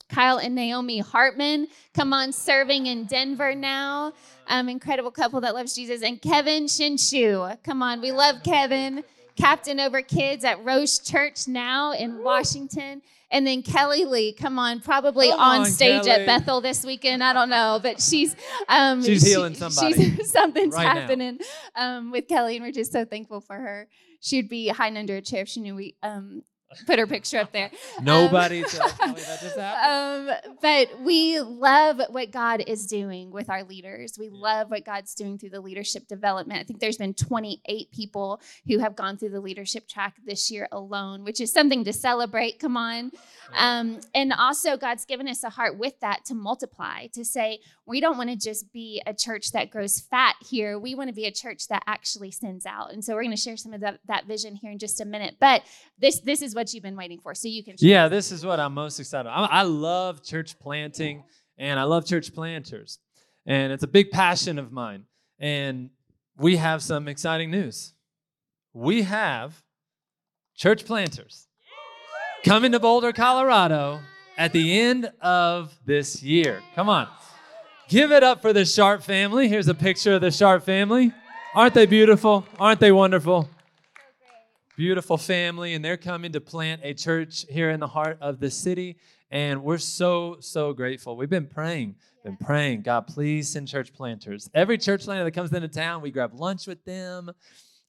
Kyle 0.09 0.37
and 0.37 0.55
Naomi 0.55 0.99
Hartman 0.99 1.67
come 1.93 2.13
on 2.13 2.31
serving 2.31 2.85
in 2.85 3.05
Denver 3.05 3.53
now. 3.53 4.13
Um, 4.47 4.69
incredible 4.69 5.11
couple 5.11 5.41
that 5.41 5.53
loves 5.53 5.75
Jesus. 5.75 6.01
And 6.01 6.21
Kevin 6.21 6.65
Shinshu. 6.65 7.61
Come 7.63 7.83
on, 7.83 7.99
we 8.01 8.11
love 8.11 8.41
Kevin. 8.43 9.03
Captain 9.37 9.79
over 9.79 10.01
kids 10.01 10.43
at 10.43 10.63
Rose 10.65 10.99
Church 10.99 11.47
now 11.47 11.91
in 11.93 12.23
Washington. 12.23 13.01
And 13.29 13.45
then 13.45 13.61
Kelly 13.61 14.05
Lee, 14.05 14.31
come 14.33 14.57
on, 14.57 14.79
probably 14.79 15.29
Come 15.29 15.39
on 15.39 15.59
on, 15.61 15.65
stage 15.65 16.03
Kelly. 16.05 16.11
at 16.11 16.25
Bethel 16.25 16.61
this 16.61 16.85
weekend. 16.85 17.21
I 17.23 17.33
don't 17.33 17.49
know, 17.49 17.77
but 17.83 18.01
she's 18.01 18.35
um, 18.69 19.03
She's 19.03 19.21
she- 19.21 19.29
healing 19.31 19.53
somebody 19.53 19.93
she's- 19.93 20.31
something's 20.31 20.73
right 20.73 20.85
happening 20.85 21.39
um, 21.75 22.11
with 22.11 22.27
Kelly, 22.29 22.55
and 22.55 22.65
we're 22.65 22.71
just 22.71 22.93
so 22.93 23.03
thankful 23.03 23.41
for 23.41 23.55
her. 23.57 23.89
She'd 24.21 24.47
be 24.49 24.69
hiding 24.69 24.97
under 24.97 25.17
a 25.17 25.21
chair 25.21 25.41
if 25.41 25.49
she 25.49 25.59
knew 25.59 25.75
we 25.75 25.95
um, 26.01 26.41
put 26.85 26.99
her 26.99 27.07
picture 27.07 27.37
up 27.39 27.51
there. 27.51 27.71
Nobody 28.01 28.63
Um, 28.63 28.69
tells 28.69 28.93
Kelly 28.93 29.21
that 29.21 29.39
just 29.41 29.57
happened. 29.57 30.29
um, 30.29 30.55
but 30.61 31.01
we 31.01 31.39
love 31.39 32.01
what 32.09 32.31
God 32.31 32.63
is 32.67 32.85
doing 32.87 33.31
with 33.31 33.49
our 33.49 33.63
leaders. 33.63 34.17
We 34.19 34.29
love 34.29 34.69
what 34.69 34.85
God's 34.85 35.13
doing 35.15 35.37
through 35.37 35.51
the 35.51 35.61
leadership 35.61 36.07
development. 36.07 36.59
I 36.59 36.63
think 36.63 36.79
there's 36.79 36.97
been 36.97 37.13
28 37.13 37.91
people 37.91 38.41
who 38.67 38.79
have 38.79 38.95
gone 38.95 39.17
through 39.17 39.29
the 39.29 39.39
leadership 39.41 39.87
track 39.87 40.15
this 40.25 40.51
year 40.51 40.67
alone, 40.71 41.23
which 41.23 41.39
is 41.41 41.51
something 41.51 41.83
to 41.85 41.93
celebrate. 41.93 42.59
Come 42.59 42.77
on. 42.77 43.11
Um, 43.55 44.01
and 44.13 44.33
also, 44.33 44.75
God's 44.75 45.05
given 45.05 45.27
us 45.27 45.43
a 45.43 45.49
heart 45.49 45.77
with 45.77 45.97
that 46.01 46.25
to 46.25 46.35
multiply, 46.35 47.07
to 47.13 47.23
say, 47.23 47.59
we 47.85 48.01
don't 48.01 48.17
want 48.17 48.29
to 48.29 48.35
just 48.35 48.73
be 48.73 49.01
a 49.07 49.13
church 49.13 49.51
that 49.53 49.69
grows 49.69 50.01
fat 50.01 50.35
here. 50.49 50.77
We 50.77 50.95
want 50.95 51.09
to 51.09 51.15
be 51.15 51.25
a 51.25 51.31
church 51.31 51.69
that 51.69 51.83
actually 51.87 52.31
sends 52.31 52.65
out. 52.65 52.91
And 52.91 53.03
so 53.03 53.13
we're 53.15 53.23
going 53.23 53.35
to 53.35 53.41
share 53.41 53.55
some 53.55 53.71
of 53.73 53.79
that, 53.81 53.99
that 54.07 54.25
vision 54.25 54.55
here 54.55 54.71
in 54.71 54.79
just 54.79 54.99
a 54.99 55.05
minute. 55.05 55.37
But 55.39 55.61
this 55.99 56.19
this 56.19 56.41
is 56.41 56.53
what 56.55 56.73
you've 56.73 56.83
been 56.83 56.95
waiting 56.95 57.19
for. 57.19 57.33
So 57.33 57.47
you 57.47 57.63
can. 57.63 57.75
Yeah, 57.79 58.07
this 58.07 58.31
is 58.31 58.45
what 58.45 58.59
I'm 58.59 58.73
most 58.73 58.99
excited 58.99 59.27
about. 59.27 59.51
I 59.51 59.63
love 59.63 60.23
church 60.23 60.59
planting 60.59 61.23
and 61.57 61.79
I 61.79 61.83
love 61.83 62.05
church 62.05 62.33
planters. 62.33 62.99
and 63.45 63.71
it's 63.73 63.83
a 63.83 63.87
big 63.87 64.11
passion 64.11 64.59
of 64.59 64.71
mine. 64.71 65.03
And 65.39 65.89
we 66.37 66.57
have 66.57 66.83
some 66.83 67.07
exciting 67.07 67.49
news. 67.51 67.93
We 68.73 69.03
have 69.03 69.63
church 70.55 70.85
planters 70.85 71.47
coming 72.43 72.71
to 72.73 72.79
Boulder, 72.79 73.11
Colorado 73.11 73.99
at 74.37 74.53
the 74.53 74.79
end 74.79 75.11
of 75.21 75.75
this 75.85 76.21
year. 76.21 76.61
Come 76.75 76.89
on. 76.89 77.07
Give 77.89 78.11
it 78.11 78.21
up 78.21 78.41
for 78.41 78.53
the 78.53 78.65
Sharp 78.65 79.01
family. 79.01 79.47
Here's 79.47 79.67
a 79.67 79.73
picture 79.73 80.15
of 80.15 80.21
the 80.21 80.29
Sharp 80.31 80.63
family. 80.63 81.11
Aren't 81.55 81.73
they 81.73 81.85
beautiful? 81.85 82.45
Aren't 82.59 82.79
they 82.79 82.91
wonderful? 82.91 83.49
Beautiful 84.77 85.17
family, 85.17 85.73
and 85.73 85.83
they're 85.83 85.97
coming 85.97 86.33
to 86.33 86.39
plant 86.39 86.81
a 86.83 86.93
church 86.93 87.47
here 87.49 87.71
in 87.71 87.79
the 87.79 87.87
heart 87.87 88.19
of 88.21 88.39
the 88.39 88.51
city. 88.51 88.97
And 89.31 89.63
we're 89.63 89.79
so, 89.79 90.37
so 90.39 90.71
grateful. 90.71 91.17
We've 91.17 91.27
been 91.27 91.47
praying, 91.47 91.95
been 92.23 92.37
praying, 92.37 92.83
God, 92.83 93.07
please 93.07 93.49
send 93.49 93.67
church 93.67 93.91
planters. 93.91 94.51
Every 94.53 94.77
church 94.77 95.05
planter 95.05 95.23
that 95.23 95.31
comes 95.31 95.51
into 95.51 95.67
town, 95.67 96.03
we 96.03 96.11
grab 96.11 96.35
lunch 96.35 96.67
with 96.67 96.85
them. 96.85 97.31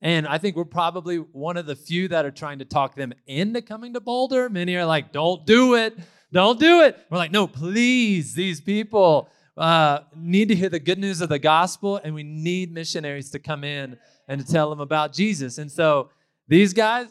And 0.01 0.27
I 0.27 0.39
think 0.39 0.57
we're 0.57 0.65
probably 0.65 1.19
one 1.19 1.59
of 1.59 1.67
the 1.67 1.77
few 1.77 2.09
that 2.09 2.25
are 2.25 2.31
trying 2.31 2.61
to 2.61 2.65
talk 2.65 2.95
them 2.95 3.13
into 3.27 3.61
coming 3.61 3.93
to 3.93 4.01
Boulder. 4.01 4.49
Many 4.49 4.75
are 4.77 4.87
like, 4.87 5.13
don't 5.13 5.45
do 5.45 5.75
it. 5.75 5.95
Don't 6.33 6.59
do 6.59 6.81
it. 6.85 6.99
We're 7.11 7.19
like, 7.19 7.33
no, 7.33 7.47
please, 7.47 8.33
these 8.33 8.63
people 8.63 9.29
uh, 9.59 10.05
need 10.17 10.49
to 10.49 10.55
hear 10.55 10.71
the 10.71 10.81
good 10.81 10.99
news 10.99 11.21
of 11.21 11.29
the 11.29 11.39
gospel, 11.39 12.01
and 12.03 12.15
we 12.15 12.23
need 12.23 12.73
missionaries 12.73 13.31
to 13.33 13.39
come 13.39 13.63
in 13.63 13.99
and 14.27 14.41
to 14.41 14.51
tell 14.51 14.71
them 14.71 14.81
about 14.81 15.13
Jesus. 15.13 15.59
And 15.59 15.71
so 15.71 16.09
these 16.49 16.73
guys, 16.73 17.09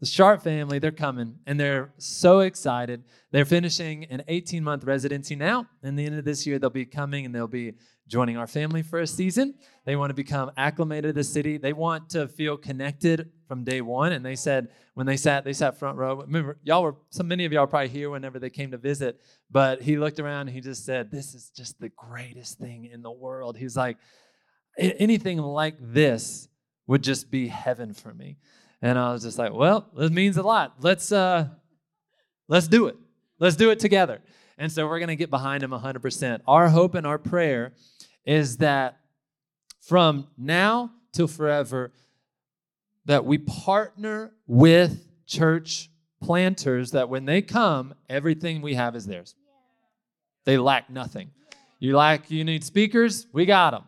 the 0.00 0.06
Sharp 0.06 0.42
family, 0.42 0.78
they're 0.78 0.90
coming 0.90 1.38
and 1.46 1.58
they're 1.58 1.94
so 1.96 2.40
excited. 2.40 3.04
They're 3.30 3.44
finishing 3.44 4.04
an 4.04 4.22
18 4.28 4.62
month 4.62 4.84
residency 4.84 5.36
now. 5.36 5.66
And 5.82 5.98
the 5.98 6.04
end 6.04 6.18
of 6.18 6.24
this 6.24 6.46
year, 6.46 6.58
they'll 6.58 6.70
be 6.70 6.84
coming 6.84 7.24
and 7.24 7.34
they'll 7.34 7.46
be 7.46 7.74
joining 8.06 8.36
our 8.36 8.46
family 8.46 8.82
for 8.82 9.00
a 9.00 9.06
season. 9.06 9.54
They 9.86 9.96
want 9.96 10.10
to 10.10 10.14
become 10.14 10.50
acclimated 10.56 11.10
to 11.10 11.12
the 11.14 11.24
city. 11.24 11.56
They 11.56 11.72
want 11.72 12.10
to 12.10 12.28
feel 12.28 12.56
connected 12.56 13.30
from 13.48 13.64
day 13.64 13.80
one. 13.80 14.12
And 14.12 14.24
they 14.24 14.36
said, 14.36 14.68
when 14.94 15.06
they 15.06 15.16
sat, 15.16 15.44
they 15.44 15.52
sat 15.52 15.78
front 15.78 15.96
row. 15.96 16.16
Remember, 16.16 16.58
y'all 16.64 16.82
were, 16.82 16.96
so 17.10 17.22
many 17.22 17.44
of 17.44 17.52
y'all 17.52 17.66
probably 17.66 17.88
here 17.88 18.10
whenever 18.10 18.38
they 18.38 18.50
came 18.50 18.72
to 18.72 18.78
visit. 18.78 19.20
But 19.50 19.80
he 19.80 19.96
looked 19.96 20.20
around 20.20 20.48
and 20.48 20.50
he 20.50 20.60
just 20.60 20.84
said, 20.84 21.10
This 21.10 21.34
is 21.34 21.50
just 21.50 21.80
the 21.80 21.88
greatest 21.88 22.58
thing 22.58 22.86
in 22.86 23.02
the 23.02 23.10
world. 23.10 23.56
He's 23.56 23.76
like, 23.76 23.96
anything 24.76 25.38
like 25.38 25.76
this 25.80 26.48
would 26.86 27.02
just 27.02 27.30
be 27.30 27.48
heaven 27.48 27.94
for 27.94 28.12
me. 28.12 28.36
And 28.84 28.98
I 28.98 29.12
was 29.12 29.22
just 29.22 29.38
like, 29.38 29.54
well, 29.54 29.88
this 29.96 30.10
means 30.10 30.36
a 30.36 30.42
lot. 30.42 30.74
Let's 30.82 31.10
uh 31.10 31.48
let's 32.48 32.68
do 32.68 32.86
it. 32.86 32.96
Let's 33.38 33.56
do 33.56 33.70
it 33.70 33.78
together. 33.78 34.20
And 34.58 34.70
so 34.70 34.86
we're 34.86 34.98
going 34.98 35.08
to 35.08 35.16
get 35.16 35.30
behind 35.30 35.62
him 35.62 35.70
100%. 35.70 36.42
Our 36.46 36.68
hope 36.68 36.94
and 36.94 37.06
our 37.06 37.18
prayer 37.18 37.72
is 38.26 38.58
that 38.58 38.98
from 39.80 40.28
now 40.36 40.92
till 41.12 41.26
forever 41.26 41.92
that 43.06 43.24
we 43.24 43.38
partner 43.38 44.32
with 44.46 45.08
church 45.26 45.90
planters 46.22 46.90
that 46.90 47.08
when 47.08 47.24
they 47.24 47.40
come, 47.40 47.94
everything 48.10 48.60
we 48.60 48.74
have 48.74 48.94
is 48.94 49.06
theirs. 49.06 49.34
They 50.44 50.58
lack 50.58 50.90
nothing. 50.90 51.30
You 51.78 51.96
lack 51.96 52.30
you 52.30 52.44
need 52.44 52.62
speakers, 52.62 53.26
we 53.32 53.46
got 53.46 53.70
them. 53.70 53.84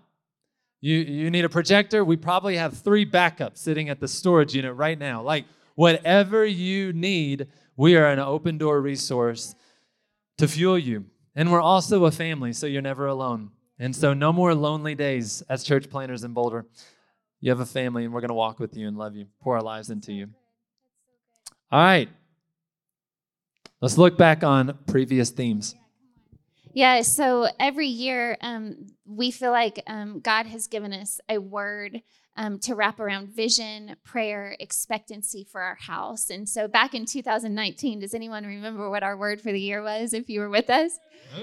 You, 0.81 0.99
you 0.99 1.31
need 1.31 1.45
a 1.45 1.49
projector? 1.49 2.05
We 2.05 2.17
probably 2.17 2.57
have 2.57 2.79
three 2.79 3.07
backups 3.07 3.59
sitting 3.59 3.89
at 3.89 4.01
the 4.01 4.09
storage 4.09 4.55
unit 4.55 4.75
right 4.75 4.99
now. 4.99 5.23
Like, 5.23 5.47
whatever 5.75 6.45
you 6.45 6.93
need, 6.93 7.49
we 7.77 7.97
are 7.97 8.07
an 8.07 8.19
open 8.19 8.59
door 8.59 8.81
resource 8.81 9.55
to 10.39 10.49
fuel 10.49 10.79
you. 10.79 11.07
And 11.35 11.51
we're 11.51 11.61
also 11.61 12.05
a 12.05 12.11
family, 12.11 12.53
so 12.53 12.67
you're 12.67 12.83
never 12.83 13.07
alone. 13.07 13.51
And 13.79 13.95
so, 13.95 14.15
no 14.15 14.33
more 14.33 14.55
lonely 14.55 14.95
days 14.95 15.43
as 15.49 15.65
church 15.65 15.91
planters 15.91 16.25
in 16.25 16.33
Boulder. 16.33 16.67
You 17.41 17.51
have 17.51 17.61
a 17.61 17.67
family, 17.67 18.05
and 18.05 18.15
we're 18.15 18.23
going 18.23 18.29
to 18.29 18.35
walk 18.35 18.59
with 18.59 18.77
you 18.77 18.89
and 18.89 18.97
love 18.97 19.15
you, 19.15 19.27
pour 19.43 19.57
our 19.57 19.63
lives 19.63 19.91
into 19.91 20.13
you. 20.13 20.29
All 21.71 21.81
right. 21.81 22.09
Let's 23.81 23.99
look 23.99 24.17
back 24.17 24.43
on 24.43 24.79
previous 24.87 25.31
themes. 25.31 25.75
Yeah, 26.77 27.01
so 27.01 27.49
every 27.59 27.87
year 27.87 28.37
um, 28.43 28.89
we 29.07 29.31
feel 29.31 29.51
like 29.51 29.83
um, 29.87 30.21
God 30.21 30.45
has 30.47 30.67
given 30.67 30.93
us 30.93 31.21
a 31.27 31.39
word 31.39 32.03
um, 32.37 32.59
to 32.61 32.75
wrap 32.75 33.01
around 33.01 33.29
vision, 33.29 33.97
prayer, 34.05 34.57
expectancy 34.61 35.45
for 35.51 35.61
our 35.61 35.77
house. 35.77 36.31
And 36.31 36.49
so 36.49 36.69
back 36.69 36.95
in 36.95 37.07
2019, 37.07 38.01
does 38.01 38.15
anyone 38.15 38.45
remember 38.45 38.91
what 38.91 39.03
our 39.03 39.17
word 39.17 39.41
for 39.41 39.53
the 39.53 39.61
year 39.61 39.83
was 39.83 40.13
if 40.13 40.29
you 40.29 40.41
were 40.41 40.51
with 40.51 40.71
us? 40.71 40.99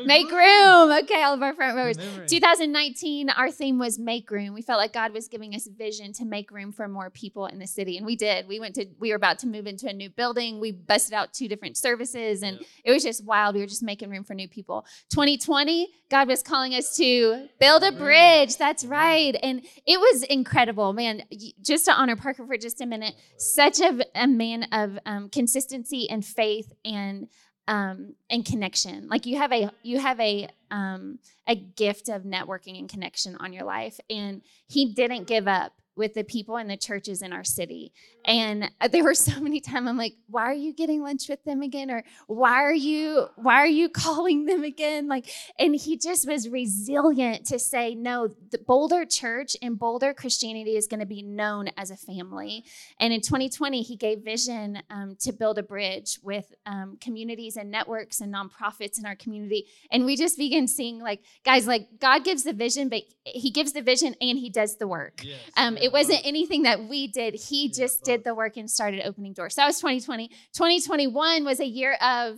Make 0.06 0.32
room. 0.32 0.92
Okay, 1.04 1.22
all 1.24 1.34
of 1.34 1.44
our 1.44 1.54
front 1.54 1.76
rowers. 1.76 1.98
2019, 2.28 3.30
our 3.30 3.52
theme 3.52 3.78
was 3.78 4.00
make 4.00 4.32
room. 4.32 4.54
We 4.54 4.62
felt 4.62 4.80
like 4.80 4.94
God 4.94 5.14
was 5.14 5.28
giving 5.28 5.54
us 5.56 5.68
vision 5.68 6.14
to 6.14 6.26
make 6.26 6.52
room 6.52 6.72
for 6.72 6.88
more 6.88 7.10
people 7.10 7.46
in 7.48 7.60
the 7.60 7.68
city, 7.68 7.98
and 7.98 8.06
we 8.06 8.16
did. 8.16 8.48
We 8.48 8.60
went 8.60 8.76
to. 8.76 8.88
We 9.00 9.10
were 9.10 9.16
about 9.18 9.40
to 9.40 9.48
move 9.48 9.68
into 9.68 9.88
a 9.88 9.94
new 9.94 10.10
building. 10.10 10.60
We 10.60 10.72
busted 10.72 11.14
out 11.14 11.34
two 11.34 11.48
different 11.48 11.78
services, 11.78 12.42
and 12.44 12.60
it 12.84 12.92
was 12.92 13.04
just 13.04 13.24
wild. 13.24 13.56
We 13.56 13.62
were 13.62 13.68
just 13.68 13.84
making 13.84 14.10
room 14.10 14.24
for 14.24 14.34
new 14.34 14.48
people. 14.48 14.86
2020, 15.10 15.90
God 16.10 16.28
was 16.28 16.42
calling 16.42 16.74
us 16.74 16.96
to 16.98 17.48
build 17.60 17.84
a 17.84 17.92
bridge. 17.92 18.58
That's 18.58 18.86
right, 18.86 19.36
and 19.44 19.62
it 19.86 20.00
was 20.00 20.24
incredible, 20.24 20.83
man. 20.91 21.24
Just 21.62 21.86
to 21.86 21.93
honor 21.93 22.15
Parker 22.15 22.46
for 22.46 22.58
just 22.58 22.82
a 22.82 22.86
minute, 22.86 23.13
such 23.38 23.80
a, 23.80 24.00
a 24.15 24.28
man 24.28 24.63
of 24.72 25.00
um, 25.06 25.30
consistency 25.30 26.10
and 26.10 26.26
faith 26.26 26.74
and 26.84 27.28
um, 27.67 28.15
and 28.30 28.46
connection. 28.46 29.08
Like 29.08 29.26
you 29.26 29.38
have 29.38 29.52
a 29.54 29.72
you 29.84 30.00
have 30.00 30.19
a 30.19 30.50
um, 30.72 31.19
a 31.48 31.56
gift 31.56 32.10
of 32.10 32.24
networking 32.24 32.78
and 32.78 32.89
connection 32.89 33.38
on 33.38 33.54
your 33.54 33.63
life, 33.63 34.00
and 34.10 34.41
he 34.67 34.93
didn't 34.93 35.28
give 35.28 35.48
up 35.48 35.74
with 35.96 36.14
the 36.14 36.24
people 36.24 36.58
and 36.58 36.70
the 36.70 36.78
churches 36.78 37.22
in 37.22 37.34
our 37.34 37.44
city. 37.44 37.94
And 38.26 38.72
uh, 38.82 38.88
there 38.88 39.04
were 39.04 39.14
so 39.14 39.40
many 39.40 39.60
times 39.60 39.88
I'm 39.88 39.98
like, 39.98 40.16
why 40.28 40.44
are 40.44 40.54
you 40.54 40.74
getting 40.74 41.02
lunch 41.02 41.30
with 41.30 41.44
them 41.44 41.62
again? 41.62 41.92
Or 41.92 42.04
why 42.28 42.64
are 42.64 42.74
you 42.74 43.28
why 43.36 43.56
are 43.56 43.68
you 43.68 43.90
calling 44.04 44.46
them 44.46 44.64
again? 44.64 45.08
Like, 45.08 45.30
and 45.60 45.76
he 45.76 45.98
just 45.98 46.28
was 46.28 46.50
resilient 46.50 47.46
to 47.48 47.60
say, 47.60 47.96
no, 47.96 48.30
the 48.52 48.58
Boulder 48.58 49.06
Church 49.06 49.56
and 49.62 49.78
Boulder 49.78 50.14
Christianity 50.14 50.76
is 50.76 50.88
going 50.88 51.00
to 51.00 51.06
be 51.06 51.22
known 51.22 51.70
as 51.78 51.92
a 51.92 51.98
family. 51.98 52.66
And 53.00 53.14
in 53.14 53.22
2020, 53.22 53.82
he 53.82 53.96
gave 53.96 54.20
vision 54.20 54.82
um, 54.90 55.16
to 55.22 55.32
build 55.32 55.58
a 55.58 55.64
bridge 55.64 56.20
with 56.24 56.54
um, 56.66 56.98
communities 57.00 57.58
and 57.58 57.70
networks 57.72 58.22
and 58.22 58.34
nonprofits 58.34 58.98
in 58.98 59.06
our 59.06 59.16
community. 59.16 59.66
And 59.92 60.06
we 60.06 60.16
just 60.16 60.38
began 60.38 60.68
seeing 60.68 61.00
like, 61.00 61.22
guys, 61.44 61.68
like 61.68 61.88
God 62.00 62.24
gives 62.24 62.44
the 62.44 62.54
vision, 62.54 62.90
but 62.90 63.04
he 63.26 63.52
gives 63.52 63.74
the 63.74 63.82
vision 63.82 64.16
and 64.22 64.38
he 64.38 64.50
does 64.50 64.78
the 64.78 64.88
work. 64.88 65.22
Yes. 65.24 65.40
Um, 65.58 65.78
it 65.84 65.91
wasn't 65.91 66.22
anything 66.24 66.63
that 66.63 66.88
we 66.88 67.08
did. 67.08 67.36
He 67.36 67.69
just 67.69 68.06
did 68.06 68.24
the 68.24 68.34
work 68.34 68.56
and 68.56 68.72
started 68.72 69.06
opening 69.06 69.34
doors. 69.34 69.56
So 69.56 69.62
that 69.62 69.67
was 69.67 69.80
2020. 69.80 70.30
2021 70.54 71.43
was 71.43 71.60
a 71.60 71.65
year 71.65 71.96
of 71.96 72.38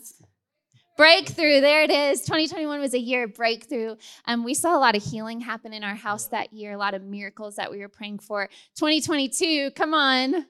breakthrough. 0.97 1.61
There 1.61 1.83
it 1.83 1.91
is. 1.91 2.21
2021 2.21 2.79
was 2.79 2.95
a 2.95 2.99
year 2.99 3.25
of 3.25 3.35
breakthrough. 3.35 3.97
Um, 4.25 4.43
we 4.43 4.55
saw 4.55 4.75
a 4.75 4.79
lot 4.79 4.95
of 4.95 5.03
healing 5.03 5.41
happen 5.41 5.73
in 5.73 5.83
our 5.83 5.93
house 5.93 6.25
that 6.29 6.53
year, 6.53 6.71
a 6.71 6.77
lot 6.77 6.95
of 6.95 7.03
miracles 7.03 7.57
that 7.57 7.69
we 7.69 7.77
were 7.81 7.87
praying 7.87 8.17
for. 8.17 8.49
2022, 8.77 9.69
come 9.71 9.93
on. 9.93 10.47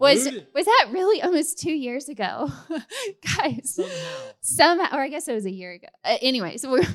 Was 0.00 0.28
was 0.54 0.64
that 0.64 0.88
really 0.92 1.22
almost 1.22 1.58
two 1.58 1.72
years 1.72 2.08
ago, 2.08 2.50
guys? 3.36 3.74
Somehow. 3.74 3.90
Somehow, 4.40 4.96
or 4.96 5.02
I 5.02 5.08
guess 5.08 5.26
it 5.26 5.34
was 5.34 5.44
a 5.44 5.50
year 5.50 5.72
ago. 5.72 5.88
Uh, 6.04 6.18
anyway, 6.22 6.56
so 6.56 6.70
we're, 6.72 6.86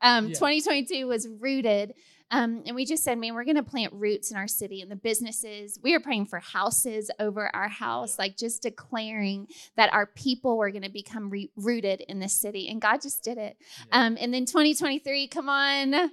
um, 0.00 0.28
yeah. 0.28 0.34
2022 0.34 1.08
was 1.08 1.26
rooted 1.40 1.94
um, 2.30 2.62
and 2.66 2.74
we 2.74 2.84
just 2.84 3.04
said, 3.04 3.18
man, 3.18 3.34
we're 3.34 3.44
going 3.44 3.56
to 3.56 3.62
plant 3.62 3.92
roots 3.92 4.30
in 4.30 4.36
our 4.36 4.48
city 4.48 4.80
and 4.80 4.90
the 4.90 4.96
businesses. 4.96 5.78
We 5.82 5.94
are 5.94 6.00
praying 6.00 6.26
for 6.26 6.40
houses 6.40 7.10
over 7.20 7.54
our 7.54 7.68
house, 7.68 8.18
like 8.18 8.36
just 8.36 8.62
declaring 8.62 9.46
that 9.76 9.92
our 9.92 10.06
people 10.06 10.56
were 10.56 10.70
going 10.70 10.82
to 10.82 10.90
become 10.90 11.30
re- 11.30 11.50
rooted 11.56 12.00
in 12.00 12.18
this 12.18 12.32
city. 12.32 12.68
And 12.68 12.80
God 12.80 13.00
just 13.00 13.22
did 13.22 13.38
it. 13.38 13.56
Um, 13.92 14.16
and 14.20 14.34
then 14.34 14.44
2023, 14.44 15.28
come 15.28 15.48
on. 15.48 16.10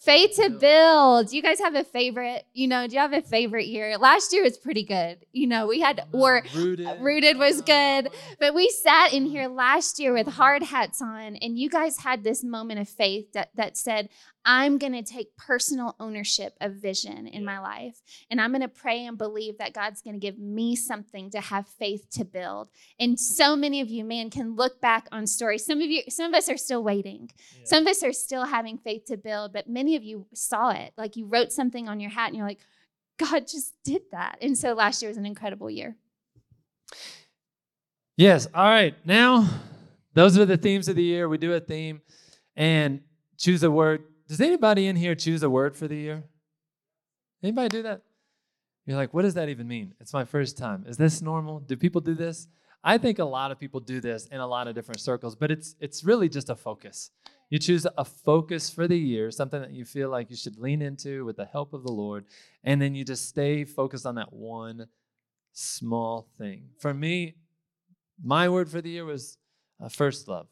Faith 0.00 0.36
to 0.36 0.48
build. 0.48 1.28
Do 1.28 1.36
you 1.36 1.42
guys 1.42 1.58
have 1.58 1.74
a 1.74 1.82
favorite? 1.82 2.44
You 2.52 2.68
know, 2.68 2.86
do 2.86 2.94
you 2.94 3.00
have 3.00 3.12
a 3.12 3.20
favorite 3.20 3.66
year? 3.66 3.98
Last 3.98 4.32
year 4.32 4.44
was 4.44 4.56
pretty 4.56 4.84
good. 4.84 5.26
You 5.32 5.48
know, 5.48 5.66
we 5.66 5.80
had 5.80 6.06
or 6.12 6.44
rooted, 6.54 7.00
rooted 7.00 7.36
was 7.36 7.62
good, 7.62 8.10
but 8.38 8.54
we 8.54 8.70
sat 8.70 9.12
in 9.12 9.26
here 9.26 9.48
last 9.48 9.98
year 9.98 10.12
with 10.12 10.28
hard 10.28 10.62
hats 10.62 11.02
on, 11.02 11.34
and 11.36 11.58
you 11.58 11.68
guys 11.68 11.98
had 11.98 12.22
this 12.22 12.44
moment 12.44 12.78
of 12.78 12.88
faith 12.88 13.32
that 13.32 13.50
that 13.56 13.76
said, 13.76 14.08
I'm 14.50 14.78
going 14.78 14.94
to 14.94 15.02
take 15.02 15.36
personal 15.36 15.94
ownership 16.00 16.56
of 16.62 16.72
vision 16.72 17.26
in 17.26 17.44
my 17.44 17.58
life. 17.58 18.00
And 18.30 18.40
I'm 18.40 18.50
going 18.50 18.62
to 18.62 18.68
pray 18.68 19.04
and 19.04 19.18
believe 19.18 19.58
that 19.58 19.74
God's 19.74 20.00
going 20.00 20.14
to 20.14 20.18
give 20.18 20.38
me 20.38 20.74
something 20.74 21.28
to 21.32 21.40
have 21.42 21.68
faith 21.68 22.08
to 22.12 22.24
build. 22.24 22.70
And 22.98 23.20
so 23.20 23.54
many 23.54 23.82
of 23.82 23.90
you, 23.90 24.04
man, 24.04 24.30
can 24.30 24.56
look 24.56 24.80
back 24.80 25.06
on 25.12 25.26
stories. 25.26 25.66
Some 25.66 25.82
of 25.82 25.90
you, 25.90 26.00
some 26.08 26.32
of 26.32 26.34
us 26.34 26.48
are 26.48 26.56
still 26.56 26.82
waiting. 26.82 27.30
Yeah. 27.58 27.60
Some 27.64 27.82
of 27.82 27.88
us 27.88 28.02
are 28.02 28.12
still 28.14 28.46
having 28.46 28.78
faith 28.78 29.04
to 29.08 29.18
build, 29.18 29.52
but 29.52 29.68
many 29.68 29.96
of 29.96 30.02
you 30.02 30.24
saw 30.32 30.70
it. 30.70 30.94
Like 30.96 31.16
you 31.16 31.26
wrote 31.26 31.52
something 31.52 31.86
on 31.86 32.00
your 32.00 32.10
hat 32.10 32.28
and 32.28 32.36
you're 32.36 32.46
like, 32.46 32.60
God 33.18 33.46
just 33.46 33.74
did 33.84 34.00
that. 34.12 34.38
And 34.40 34.56
so 34.56 34.72
last 34.72 35.02
year 35.02 35.10
was 35.10 35.18
an 35.18 35.26
incredible 35.26 35.68
year. 35.68 35.94
Yes. 38.16 38.48
All 38.54 38.64
right. 38.64 38.94
Now, 39.04 39.46
those 40.14 40.38
are 40.38 40.46
the 40.46 40.56
themes 40.56 40.88
of 40.88 40.96
the 40.96 41.02
year. 41.02 41.28
We 41.28 41.36
do 41.36 41.52
a 41.52 41.60
theme 41.60 42.00
and 42.56 43.02
choose 43.36 43.62
a 43.62 43.70
word 43.70 44.04
Does 44.28 44.40
anybody 44.40 44.86
in 44.86 44.96
here 44.96 45.14
choose 45.14 45.42
a 45.42 45.50
word 45.50 45.76
for 45.76 45.88
the 45.88 45.96
year? 45.96 46.24
Anybody 47.42 47.68
do 47.68 47.82
that? 47.84 48.02
You're 48.84 48.96
like, 48.96 49.14
what 49.14 49.22
does 49.22 49.34
that 49.34 49.48
even 49.48 49.66
mean? 49.66 49.94
It's 50.00 50.12
my 50.12 50.24
first 50.24 50.56
time. 50.56 50.84
Is 50.86 50.96
this 50.96 51.22
normal? 51.22 51.60
Do 51.60 51.76
people 51.76 52.00
do 52.00 52.14
this? 52.14 52.48
I 52.84 52.98
think 52.98 53.18
a 53.18 53.24
lot 53.24 53.50
of 53.50 53.58
people 53.58 53.80
do 53.80 54.00
this 54.00 54.26
in 54.26 54.40
a 54.40 54.46
lot 54.46 54.68
of 54.68 54.74
different 54.74 55.00
circles, 55.00 55.34
but 55.34 55.50
it's 55.50 55.74
it's 55.80 56.04
really 56.04 56.28
just 56.28 56.48
a 56.48 56.54
focus. 56.54 57.10
You 57.50 57.58
choose 57.58 57.86
a 57.96 58.04
focus 58.04 58.70
for 58.70 58.86
the 58.86 58.96
year, 58.96 59.30
something 59.30 59.60
that 59.60 59.72
you 59.72 59.84
feel 59.84 60.10
like 60.10 60.30
you 60.30 60.36
should 60.36 60.58
lean 60.58 60.82
into 60.82 61.24
with 61.24 61.36
the 61.36 61.46
help 61.46 61.72
of 61.72 61.82
the 61.82 61.92
Lord, 61.92 62.26
and 62.62 62.80
then 62.80 62.94
you 62.94 63.04
just 63.04 63.28
stay 63.28 63.64
focused 63.64 64.06
on 64.06 64.14
that 64.16 64.32
one 64.32 64.86
small 65.52 66.28
thing. 66.38 66.68
For 66.78 66.94
me, 66.94 67.34
my 68.22 68.48
word 68.48 68.70
for 68.70 68.80
the 68.80 68.90
year 68.90 69.04
was 69.04 69.38
uh, 69.82 69.88
first 69.88 70.28
love, 70.28 70.46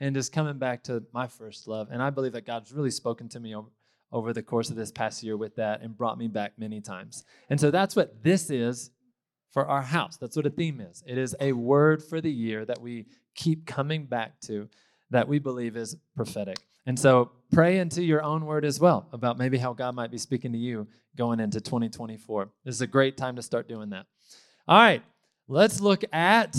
and 0.00 0.14
just 0.14 0.32
coming 0.32 0.58
back 0.58 0.82
to 0.84 1.02
my 1.12 1.26
first 1.26 1.68
love. 1.68 1.88
And 1.90 2.02
I 2.02 2.10
believe 2.10 2.32
that 2.32 2.46
God's 2.46 2.72
really 2.72 2.90
spoken 2.90 3.28
to 3.30 3.40
me 3.40 3.54
over, 3.54 3.68
over 4.10 4.32
the 4.32 4.42
course 4.42 4.70
of 4.70 4.76
this 4.76 4.90
past 4.90 5.22
year 5.22 5.36
with 5.36 5.56
that 5.56 5.82
and 5.82 5.96
brought 5.96 6.18
me 6.18 6.26
back 6.26 6.52
many 6.58 6.80
times. 6.80 7.24
And 7.50 7.60
so 7.60 7.70
that's 7.70 7.94
what 7.94 8.22
this 8.22 8.50
is 8.50 8.90
for 9.52 9.66
our 9.66 9.82
house. 9.82 10.16
That's 10.16 10.36
what 10.36 10.46
a 10.46 10.50
theme 10.50 10.80
is. 10.80 11.02
It 11.06 11.18
is 11.18 11.36
a 11.40 11.52
word 11.52 12.02
for 12.02 12.20
the 12.20 12.30
year 12.30 12.64
that 12.64 12.80
we 12.80 13.06
keep 13.34 13.66
coming 13.66 14.06
back 14.06 14.40
to 14.42 14.68
that 15.10 15.28
we 15.28 15.38
believe 15.38 15.76
is 15.76 15.96
prophetic. 16.16 16.56
And 16.86 16.98
so 16.98 17.32
pray 17.52 17.78
into 17.78 18.02
your 18.02 18.22
own 18.22 18.46
word 18.46 18.64
as 18.64 18.80
well 18.80 19.06
about 19.12 19.38
maybe 19.38 19.58
how 19.58 19.72
God 19.72 19.94
might 19.94 20.10
be 20.10 20.18
speaking 20.18 20.52
to 20.52 20.58
you 20.58 20.86
going 21.16 21.40
into 21.40 21.60
2024. 21.60 22.48
This 22.64 22.74
is 22.74 22.80
a 22.80 22.86
great 22.86 23.16
time 23.16 23.36
to 23.36 23.42
start 23.42 23.68
doing 23.68 23.90
that. 23.90 24.06
All 24.66 24.78
right, 24.78 25.02
let's 25.48 25.80
look 25.80 26.04
at 26.12 26.56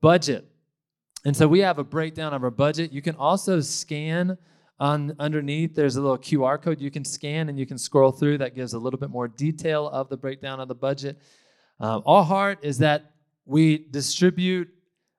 budget. 0.00 0.46
And 1.24 1.36
so 1.36 1.48
we 1.48 1.60
have 1.60 1.78
a 1.78 1.84
breakdown 1.84 2.34
of 2.34 2.44
our 2.44 2.50
budget. 2.50 2.92
You 2.92 3.02
can 3.02 3.16
also 3.16 3.60
scan 3.60 4.38
on 4.78 5.16
underneath 5.18 5.74
there's 5.74 5.96
a 5.96 6.00
little 6.00 6.18
QR 6.18 6.60
code 6.60 6.80
you 6.80 6.90
can 6.90 7.04
scan 7.04 7.48
and 7.48 7.58
you 7.58 7.66
can 7.66 7.78
scroll 7.78 8.12
through 8.12 8.38
that 8.38 8.54
gives 8.54 8.74
a 8.74 8.78
little 8.78 9.00
bit 9.00 9.10
more 9.10 9.26
detail 9.26 9.88
of 9.88 10.08
the 10.08 10.16
breakdown 10.16 10.60
of 10.60 10.68
the 10.68 10.74
budget. 10.74 11.20
Um, 11.80 12.02
our 12.06 12.24
heart 12.24 12.58
is 12.62 12.78
that 12.78 13.12
we 13.46 13.86
distribute 13.90 14.68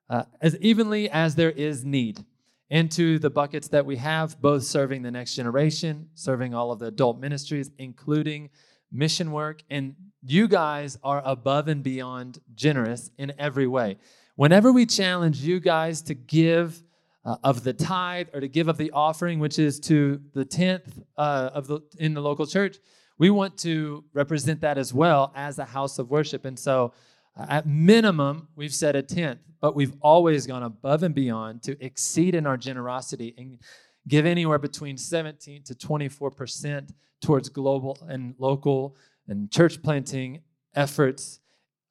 uh, 0.10 0.24
as 0.42 0.56
evenly 0.58 1.10
as 1.10 1.36
there 1.36 1.52
is 1.52 1.84
need 1.84 2.24
into 2.70 3.18
the 3.20 3.30
buckets 3.30 3.70
that 3.70 3.86
we 3.86 3.96
have, 3.96 4.40
both 4.42 4.64
serving 4.64 5.02
the 5.02 5.12
next 5.12 5.36
generation, 5.36 6.10
serving 6.16 6.54
all 6.54 6.72
of 6.72 6.80
the 6.80 6.88
adult 6.88 7.20
ministries, 7.20 7.72
including 7.78 8.50
mission 8.92 9.32
work. 9.32 9.64
And 9.70 9.96
you 10.26 10.48
guys 10.48 10.98
are 11.04 11.22
above 11.26 11.68
and 11.68 11.82
beyond 11.82 12.40
generous 12.56 13.10
in 13.18 13.34
every 13.40 13.68
way. 13.68 13.98
Whenever 14.38 14.72
we 14.72 14.86
challenge 14.86 15.42
you 15.42 15.60
guys 15.60 16.02
to 16.04 16.14
give 16.14 16.82
uh, 17.26 17.36
of 17.44 17.64
the 17.64 17.74
tithe 17.74 18.30
or 18.34 18.40
to 18.40 18.48
give 18.48 18.70
of 18.70 18.78
the 18.78 18.90
offering, 18.92 19.40
which 19.40 19.60
is 19.60 19.80
to 19.82 20.22
the 20.34 20.46
tenth 20.46 21.04
uh, 21.18 21.50
of 21.54 21.68
the 21.68 21.82
in 22.00 22.14
the 22.14 22.22
local 22.22 22.48
church, 22.48 22.78
we 23.18 23.30
want 23.30 23.58
to 23.58 24.06
represent 24.14 24.62
that 24.62 24.78
as 24.78 24.94
well 24.94 25.34
as 25.36 25.60
a 25.60 25.66
house 25.66 26.00
of 26.00 26.10
worship. 26.10 26.46
And 26.46 26.58
so, 26.58 26.94
uh, 27.38 27.46
at 27.50 27.68
minimum, 27.68 28.48
we've 28.56 28.74
set 28.74 28.96
a 28.96 29.04
tenth 29.04 29.40
but 29.60 29.76
we've 29.76 29.94
always 30.02 30.46
gone 30.46 30.64
above 30.64 31.04
and 31.04 31.16
beyond 31.16 31.64
to 31.64 31.84
exceed 31.84 32.36
in 32.36 32.46
our 32.46 32.58
generosity 32.58 33.34
and 33.38 33.60
give 34.08 34.26
anywhere 34.26 34.60
between 34.60 34.98
17 34.98 35.64
to 35.64 35.76
24% 35.76 36.90
towards 37.22 37.50
global 37.50 37.98
and 38.08 38.36
local 38.38 38.96
and 39.28 39.52
church 39.52 39.82
planting 39.82 40.42
efforts 40.76 41.40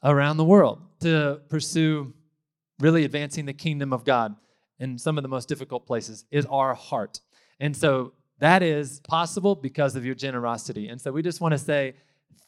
around 0.05 0.37
the 0.37 0.45
world 0.45 0.81
to 1.01 1.41
pursue 1.49 2.15
really 2.81 3.05
advancing 3.05 3.47
the 3.47 3.53
kingdom 3.53 3.93
of 3.93 4.05
God 4.05 4.37
in 4.79 4.99
some 4.99 5.19
of 5.19 5.23
the 5.23 5.29
most 5.29 5.49
difficult 5.49 5.87
places 5.87 6.25
is 6.31 6.47
our 6.47 6.75
heart. 6.75 7.21
And 7.61 7.77
so 7.77 8.13
that 8.39 8.63
is 8.63 9.01
possible 9.01 9.55
because 9.55 9.97
of 9.97 10.05
your 10.05 10.15
generosity. 10.15 10.89
And 10.89 11.01
so 11.01 11.11
we 11.11 11.23
just 11.23 11.41
want 11.41 11.53
to 11.53 11.59
say 11.59 11.95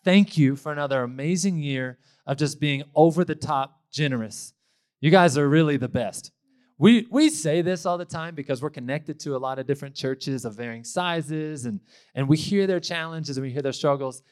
thank 0.04 0.36
you 0.36 0.54
for 0.56 0.70
another 0.72 1.02
amazing 1.02 1.58
year 1.58 1.98
of 2.26 2.36
just 2.36 2.60
being 2.60 2.82
over 2.94 3.24
the 3.24 3.34
top 3.34 3.80
generous 3.90 4.52
you 5.00 5.10
guys 5.10 5.38
are 5.38 5.48
really 5.48 5.76
the 5.76 5.88
best. 5.88 6.32
We, 6.78 7.06
we 7.10 7.28
say 7.30 7.62
this 7.62 7.86
all 7.86 7.98
the 7.98 8.04
time 8.04 8.34
because 8.34 8.62
we're 8.62 8.70
connected 8.70 9.18
to 9.20 9.36
a 9.36 9.38
lot 9.38 9.58
of 9.58 9.66
different 9.66 9.94
churches 9.94 10.44
of 10.44 10.54
varying 10.54 10.84
sizes 10.84 11.66
and, 11.66 11.80
and 12.14 12.28
we 12.28 12.36
hear 12.36 12.66
their 12.66 12.80
challenges 12.80 13.36
and 13.36 13.44
we 13.44 13.52
hear 13.52 13.62
their 13.62 13.72
struggles. 13.72 14.22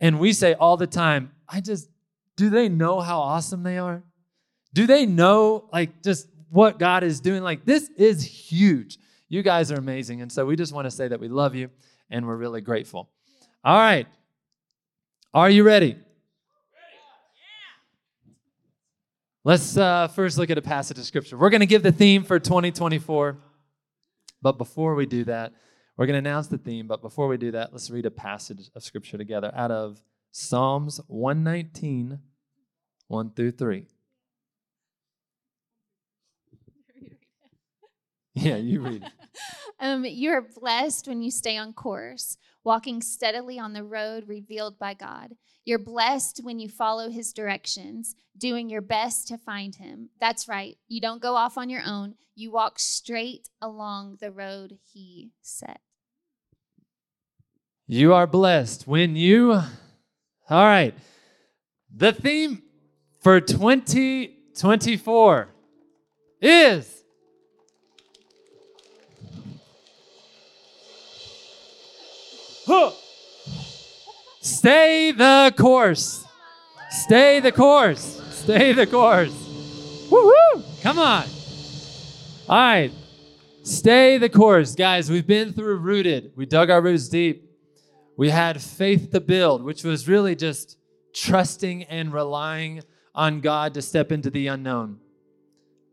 And 0.00 0.18
we 0.18 0.32
say 0.32 0.54
all 0.54 0.76
the 0.76 0.86
time, 0.86 1.32
I 1.48 1.60
just, 1.60 1.90
do 2.36 2.48
they 2.48 2.68
know 2.68 3.00
how 3.00 3.20
awesome 3.20 3.62
they 3.62 3.76
are? 3.76 4.02
Do 4.72 4.86
they 4.86 5.06
know, 5.06 5.68
like, 5.72 6.02
just 6.02 6.28
what 6.50 6.78
God 6.78 7.02
is 7.02 7.20
doing? 7.20 7.42
Like, 7.42 7.64
this 7.64 7.88
is 7.96 8.22
huge. 8.22 8.98
You 9.28 9.42
guys 9.42 9.70
are 9.72 9.76
amazing. 9.76 10.22
And 10.22 10.30
so 10.30 10.44
we 10.44 10.56
just 10.56 10.72
want 10.72 10.86
to 10.86 10.90
say 10.90 11.08
that 11.08 11.20
we 11.20 11.28
love 11.28 11.54
you 11.54 11.70
and 12.10 12.26
we're 12.26 12.36
really 12.36 12.60
grateful. 12.60 13.08
All 13.64 13.76
right. 13.76 14.06
Are 15.32 15.50
you 15.50 15.62
ready? 15.62 15.96
Let's 19.42 19.76
uh, 19.76 20.08
first 20.08 20.36
look 20.36 20.50
at 20.50 20.58
a 20.58 20.62
passage 20.62 20.98
of 20.98 21.04
scripture. 21.04 21.38
We're 21.38 21.50
going 21.50 21.60
to 21.60 21.66
give 21.66 21.82
the 21.82 21.92
theme 21.92 22.24
for 22.24 22.38
2024. 22.38 23.38
But 24.42 24.58
before 24.58 24.94
we 24.94 25.06
do 25.06 25.24
that, 25.24 25.52
we're 25.96 26.06
going 26.06 26.22
to 26.22 26.28
announce 26.28 26.48
the 26.48 26.58
theme. 26.58 26.86
But 26.86 27.00
before 27.00 27.28
we 27.28 27.36
do 27.36 27.50
that, 27.52 27.72
let's 27.72 27.90
read 27.90 28.06
a 28.06 28.10
passage 28.10 28.70
of 28.74 28.82
scripture 28.82 29.18
together 29.18 29.52
out 29.54 29.70
of 29.70 30.02
Psalms 30.30 31.00
119, 31.06 32.18
1 33.08 33.30
through 33.34 33.50
3. 33.52 33.86
Yeah, 38.40 38.56
you 38.56 38.80
read. 38.80 39.04
um, 39.80 40.04
you're 40.06 40.40
blessed 40.40 41.06
when 41.06 41.20
you 41.22 41.30
stay 41.30 41.58
on 41.58 41.74
course, 41.74 42.38
walking 42.64 43.02
steadily 43.02 43.58
on 43.58 43.74
the 43.74 43.84
road 43.84 44.26
revealed 44.26 44.78
by 44.78 44.94
God. 44.94 45.34
You're 45.66 45.78
blessed 45.78 46.40
when 46.42 46.58
you 46.58 46.70
follow 46.70 47.10
his 47.10 47.34
directions, 47.34 48.14
doing 48.38 48.70
your 48.70 48.80
best 48.80 49.28
to 49.28 49.36
find 49.36 49.76
him. 49.76 50.08
That's 50.18 50.48
right. 50.48 50.78
You 50.88 51.02
don't 51.02 51.20
go 51.20 51.36
off 51.36 51.58
on 51.58 51.68
your 51.68 51.82
own. 51.86 52.14
You 52.34 52.50
walk 52.50 52.78
straight 52.78 53.50
along 53.60 54.16
the 54.20 54.32
road 54.32 54.78
he 54.90 55.32
set. 55.42 55.82
You 57.86 58.14
are 58.14 58.26
blessed 58.26 58.86
when 58.86 59.16
you. 59.16 59.52
All 59.52 60.64
right. 60.64 60.94
The 61.94 62.12
theme 62.12 62.62
for 63.20 63.38
2024 63.40 65.48
is 66.40 66.99
Huh. 72.72 72.92
Stay 74.40 75.10
the 75.10 75.52
course. 75.58 76.24
Stay 76.88 77.40
the 77.40 77.50
course. 77.50 78.22
Stay 78.30 78.72
the 78.72 78.86
course. 78.86 79.34
Woo-hoo! 80.08 80.62
Come 80.80 81.00
on. 81.00 81.24
All 82.48 82.56
right. 82.56 82.92
Stay 83.64 84.18
the 84.18 84.28
course. 84.28 84.76
Guys, 84.76 85.10
we've 85.10 85.26
been 85.26 85.52
through 85.52 85.78
rooted. 85.78 86.30
We 86.36 86.46
dug 86.46 86.70
our 86.70 86.80
roots 86.80 87.08
deep. 87.08 87.50
We 88.16 88.30
had 88.30 88.62
faith 88.62 89.10
to 89.10 89.20
build, 89.20 89.64
which 89.64 89.82
was 89.82 90.06
really 90.06 90.36
just 90.36 90.78
trusting 91.12 91.82
and 91.84 92.12
relying 92.12 92.82
on 93.16 93.40
God 93.40 93.74
to 93.74 93.82
step 93.82 94.12
into 94.12 94.30
the 94.30 94.46
unknown, 94.46 95.00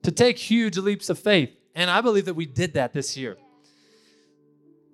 to 0.03 0.11
take 0.11 0.37
huge 0.37 0.77
leaps 0.77 1.09
of 1.09 1.17
faith. 1.17 1.49
And 1.73 1.89
I 1.89 2.01
believe 2.01 2.25
that 2.25 2.35
we 2.35 2.45
did 2.45 2.75
that 2.75 2.93
this 2.93 3.17
year. 3.17 3.35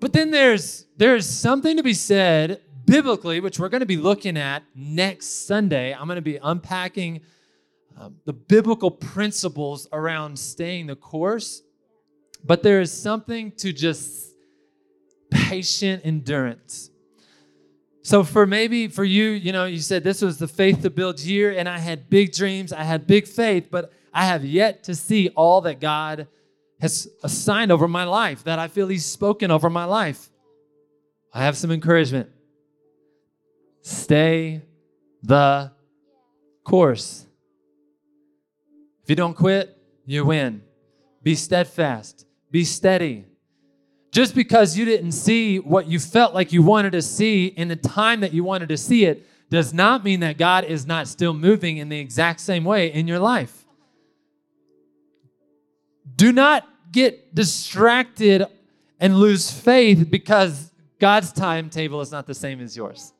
But 0.04 0.12
then 0.12 0.32
there's 0.32 0.86
there's 0.98 1.26
something 1.26 1.78
to 1.78 1.82
be 1.82 1.94
said 1.94 2.60
biblically, 2.84 3.40
which 3.40 3.58
we're 3.58 3.70
going 3.70 3.80
to 3.80 3.86
be 3.86 3.96
looking 3.96 4.36
at 4.36 4.64
next 4.76 5.48
Sunday. 5.48 5.94
I'm 5.94 6.08
going 6.08 6.18
to 6.18 6.22
be 6.22 6.36
unpacking 6.44 7.22
um, 7.98 8.18
the 8.26 8.34
biblical 8.34 8.92
principles 8.92 9.88
around 9.94 10.38
staying 10.38 10.88
the 10.88 10.98
course. 10.98 11.62
But 12.44 12.64
there 12.64 12.82
is 12.82 12.92
something 12.92 13.54
to 13.60 13.72
just 13.72 14.36
patient 15.32 16.02
endurance. 16.04 16.90
So 18.02 18.26
for 18.26 18.46
maybe 18.46 18.90
for 18.90 19.06
you, 19.06 19.30
you 19.30 19.54
know, 19.54 19.68
you 19.68 19.80
said 19.80 20.04
this 20.04 20.22
was 20.22 20.38
the 20.38 20.50
faith 20.50 20.82
to 20.82 20.90
build 20.90 21.22
year, 21.22 21.54
and 21.58 21.70
I 21.70 21.78
had 21.78 22.10
big 22.10 22.34
dreams, 22.34 22.74
I 22.74 22.84
had 22.84 23.08
big 23.08 23.26
faith, 23.26 23.70
but 23.72 23.94
I 24.14 24.26
have 24.26 24.44
yet 24.44 24.84
to 24.84 24.96
see 24.96 25.30
all 25.30 25.62
that 25.62 25.80
God 25.80 26.28
has 26.84 27.08
assigned 27.24 27.72
over 27.72 27.88
my 27.88 28.04
life, 28.04 28.44
that 28.44 28.60
I 28.60 28.68
feel 28.68 28.90
He's 28.90 29.06
spoken 29.06 29.52
over 29.52 29.70
my 29.70 29.86
life. 29.86 30.30
I 31.34 31.46
have 31.46 31.56
some 31.56 31.72
encouragement. 31.72 32.30
Stay 33.82 34.62
the 35.22 35.72
course. 36.66 37.26
If 39.02 39.10
you 39.10 39.16
don't 39.16 39.34
quit, 39.34 39.78
you 40.06 40.26
win. 40.26 40.62
Be 41.24 41.36
steadfast, 41.36 42.26
be 42.52 42.66
steady. 42.66 43.28
Just 44.12 44.36
because 44.36 44.78
you 44.78 44.84
didn't 44.84 45.14
see 45.14 45.60
what 45.60 45.88
you 45.88 46.00
felt 46.00 46.34
like 46.34 46.52
you 46.52 46.62
wanted 46.64 46.92
to 46.92 47.02
see 47.02 47.46
in 47.46 47.70
the 47.70 47.78
time 47.78 48.20
that 48.20 48.34
you 48.34 48.44
wanted 48.44 48.68
to 48.68 48.78
see 48.78 49.06
it 49.06 49.26
does 49.50 49.74
not 49.74 50.04
mean 50.04 50.20
that 50.20 50.38
God 50.38 50.66
is 50.66 50.86
not 50.86 51.08
still 51.08 51.34
moving 51.34 51.78
in 51.78 51.88
the 51.88 52.00
exact 52.00 52.42
same 52.42 52.66
way 52.66 52.92
in 52.92 53.08
your 53.08 53.20
life. 53.20 53.64
Do 56.18 56.34
not 56.34 56.68
get 56.94 57.36
distracted 57.36 58.46
and 59.00 59.18
lose 59.18 59.52
faith 59.52 60.10
because 60.10 60.72
God's 61.00 61.34
timetable 61.34 62.00
is 62.00 62.12
not 62.12 62.26
the 62.26 62.34
same 62.34 62.62
as 62.62 62.78
yours, 62.78 63.12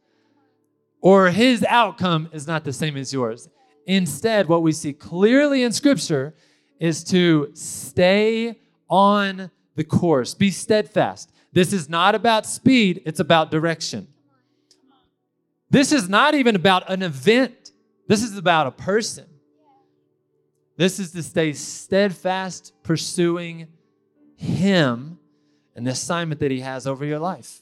or 1.02 1.30
his 1.30 1.66
outcome 1.68 2.30
is 2.32 2.48
not 2.48 2.64
the 2.64 2.72
same 2.72 2.96
as 2.96 3.12
yours. 3.12 3.50
Instead, 3.86 4.48
what 4.48 4.62
we 4.62 4.72
see 4.72 4.94
clearly 4.94 5.64
in 5.64 5.74
Scripture 5.74 6.34
is 6.80 7.04
to 7.04 7.50
stay 7.54 8.58
on 8.90 9.52
the 9.76 9.84
course, 9.84 10.34
be 10.34 10.52
steadfast. 10.52 11.32
This 11.52 11.74
is 11.74 11.90
not 11.90 12.16
about 12.16 12.46
speed, 12.46 13.02
it's 13.06 13.20
about 13.20 13.52
direction. 13.52 14.08
This 15.70 15.92
is 15.92 16.08
not 16.08 16.36
even 16.36 16.56
about 16.56 16.90
an 16.90 17.02
event, 17.02 17.72
this 18.08 18.24
is 18.24 18.38
about 18.38 18.68
a 18.68 18.72
person. 18.72 19.26
This 20.76 21.00
is 21.00 21.12
to 21.12 21.24
stay 21.24 21.54
steadfast, 21.54 22.74
pursuing 22.84 23.68
Him 24.36 25.20
and 25.76 25.86
the 25.86 25.92
assignment 25.92 26.40
that 26.42 26.52
He 26.52 26.62
has 26.62 26.88
over 26.88 27.06
your 27.06 27.20
life. 27.20 27.62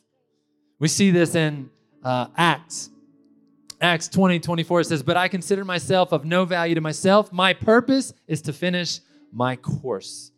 We 0.80 0.88
see 0.88 1.12
this 1.12 1.36
in 1.36 1.70
uh, 2.04 2.28
Acts. 2.36 2.90
Acts 3.80 4.08
20, 4.08 4.40
24 4.40 4.84
says, 4.84 5.04
But 5.04 5.18
I 5.18 5.28
consider 5.28 5.66
myself 5.66 6.12
of 6.12 6.24
no 6.24 6.46
value 6.46 6.76
to 6.76 6.82
myself. 6.82 7.34
My 7.34 7.54
purpose 7.54 8.14
is 8.28 8.42
to 8.44 8.54
finish 8.54 9.00
my 9.32 9.56
course 9.56 10.32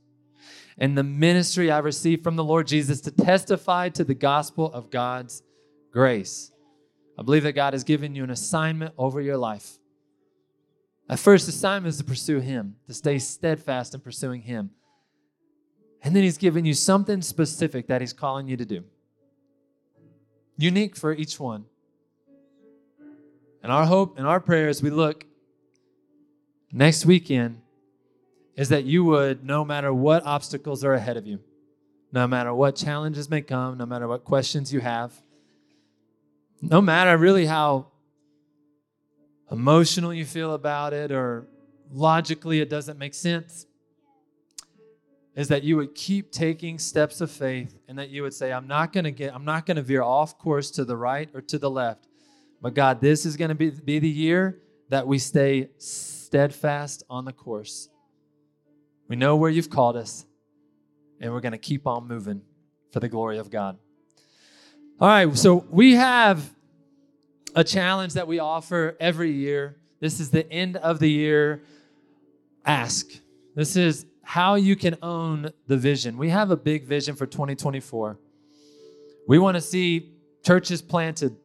and 0.77 0.97
the 0.97 1.03
ministry 1.03 1.71
I 1.71 1.79
received 1.79 2.23
from 2.23 2.35
the 2.35 2.43
Lord 2.43 2.67
Jesus 2.67 3.01
to 3.01 3.11
testify 3.11 3.89
to 3.89 4.03
the 4.03 4.15
gospel 4.15 4.71
of 4.71 4.89
God's 4.89 5.43
grace. 5.91 6.51
I 7.17 7.23
believe 7.23 7.43
that 7.43 7.53
God 7.53 7.73
has 7.73 7.83
given 7.83 8.15
you 8.15 8.23
an 8.23 8.31
assignment 8.31 8.93
over 8.97 9.21
your 9.21 9.37
life. 9.37 9.77
That 11.07 11.19
first 11.19 11.47
assignment 11.47 11.93
is 11.93 11.97
to 11.97 12.03
pursue 12.03 12.39
Him, 12.39 12.75
to 12.87 12.93
stay 12.93 13.19
steadfast 13.19 13.93
in 13.93 13.99
pursuing 13.99 14.41
Him. 14.41 14.71
And 16.01 16.15
then 16.15 16.23
He's 16.23 16.37
given 16.37 16.65
you 16.65 16.73
something 16.73 17.21
specific 17.21 17.87
that 17.87 18.01
He's 18.01 18.13
calling 18.13 18.47
you 18.47 18.57
to 18.57 18.65
do, 18.65 18.83
unique 20.57 20.95
for 20.95 21.13
each 21.13 21.39
one. 21.39 21.65
And 23.61 23.71
our 23.71 23.85
hope 23.85 24.17
and 24.17 24.27
our 24.27 24.39
prayer 24.39 24.67
as 24.67 24.83
we 24.83 24.89
look 24.89 25.25
next 26.71 27.05
weekend 27.05 27.61
is 28.55 28.69
that 28.69 28.83
you 28.83 29.03
would, 29.05 29.45
no 29.45 29.63
matter 29.63 29.93
what 29.93 30.25
obstacles 30.25 30.83
are 30.83 30.93
ahead 30.93 31.17
of 31.17 31.25
you, 31.25 31.39
no 32.11 32.27
matter 32.27 32.53
what 32.53 32.75
challenges 32.75 33.29
may 33.29 33.41
come, 33.41 33.77
no 33.77 33.85
matter 33.85 34.07
what 34.07 34.23
questions 34.23 34.71
you 34.71 34.79
have, 34.81 35.13
no 36.61 36.81
matter 36.81 37.17
really 37.17 37.45
how 37.45 37.87
emotional 39.53 40.13
you 40.13 40.25
feel 40.25 40.55
about 40.55 40.93
it 40.93 41.11
or 41.11 41.47
logically 41.91 42.59
it 42.59 42.69
doesn't 42.69 42.97
make 42.97 43.13
sense, 43.13 43.67
is 45.35 45.47
that 45.47 45.63
you 45.63 45.77
would 45.77 45.93
keep 45.95 46.31
taking 46.31 46.79
steps 46.79 47.21
of 47.21 47.29
faith 47.29 47.77
and 47.87 47.97
that 47.99 48.09
you 48.09 48.23
would 48.23 48.33
say, 48.33 48.51
I'm 48.51 48.67
not 48.67 48.91
going 48.91 49.03
to 49.03 49.11
get, 49.11 49.33
I'm 49.33 49.45
not 49.45 49.65
going 49.65 49.77
to 49.77 49.83
veer 49.83 50.01
off 50.01 50.37
course 50.37 50.71
to 50.71 50.85
the 50.85 50.97
right 50.97 51.29
or 51.33 51.41
to 51.41 51.59
the 51.59 51.69
left. 51.69 52.07
But 52.61 52.73
God, 52.73 52.99
this 52.99 53.25
is 53.25 53.37
going 53.37 53.49
to 53.49 53.55
be, 53.55 53.69
be 53.69 53.99
the 53.99 54.09
year 54.09 54.59
that 54.89 55.07
we 55.07 55.19
stay 55.19 55.69
steadfast 55.77 57.03
on 57.09 57.25
the 57.25 57.33
course. 57.33 57.89
We 59.07 59.15
know 59.15 59.35
where 59.35 59.49
you've 59.49 59.69
called 59.69 59.97
us, 59.97 60.25
and 61.19 61.31
we're 61.31 61.41
going 61.41 61.51
to 61.51 61.57
keep 61.57 61.85
on 61.85 62.07
moving 62.07 62.41
for 62.91 62.99
the 62.99 63.09
glory 63.09 63.37
of 63.37 63.51
God. 63.51 63.77
All 64.99 65.07
right, 65.07 65.35
so 65.37 65.65
we 65.69 65.93
have 65.93 66.53
a 67.55 67.63
challenge 67.63 68.13
that 68.13 68.27
we 68.27 68.39
offer 68.39 68.95
every 68.99 69.31
year. 69.31 69.77
This 69.99 70.19
is 70.19 70.29
the 70.29 70.49
end 70.51 70.77
of 70.77 70.99
the 70.99 71.09
year 71.09 71.63
ask. 72.65 73.07
This 73.55 73.75
is 73.75 74.05
how 74.23 74.55
you 74.55 74.75
can 74.75 74.97
own 75.01 75.51
the 75.67 75.77
vision. 75.77 76.17
We 76.17 76.29
have 76.29 76.49
a 76.49 76.57
big 76.57 76.85
vision 76.85 77.15
for 77.15 77.25
2024. 77.25 78.17
We 79.27 79.39
want 79.39 79.55
to 79.55 79.61
see 79.61 80.13
churches 80.43 80.81
planted. 80.81 81.35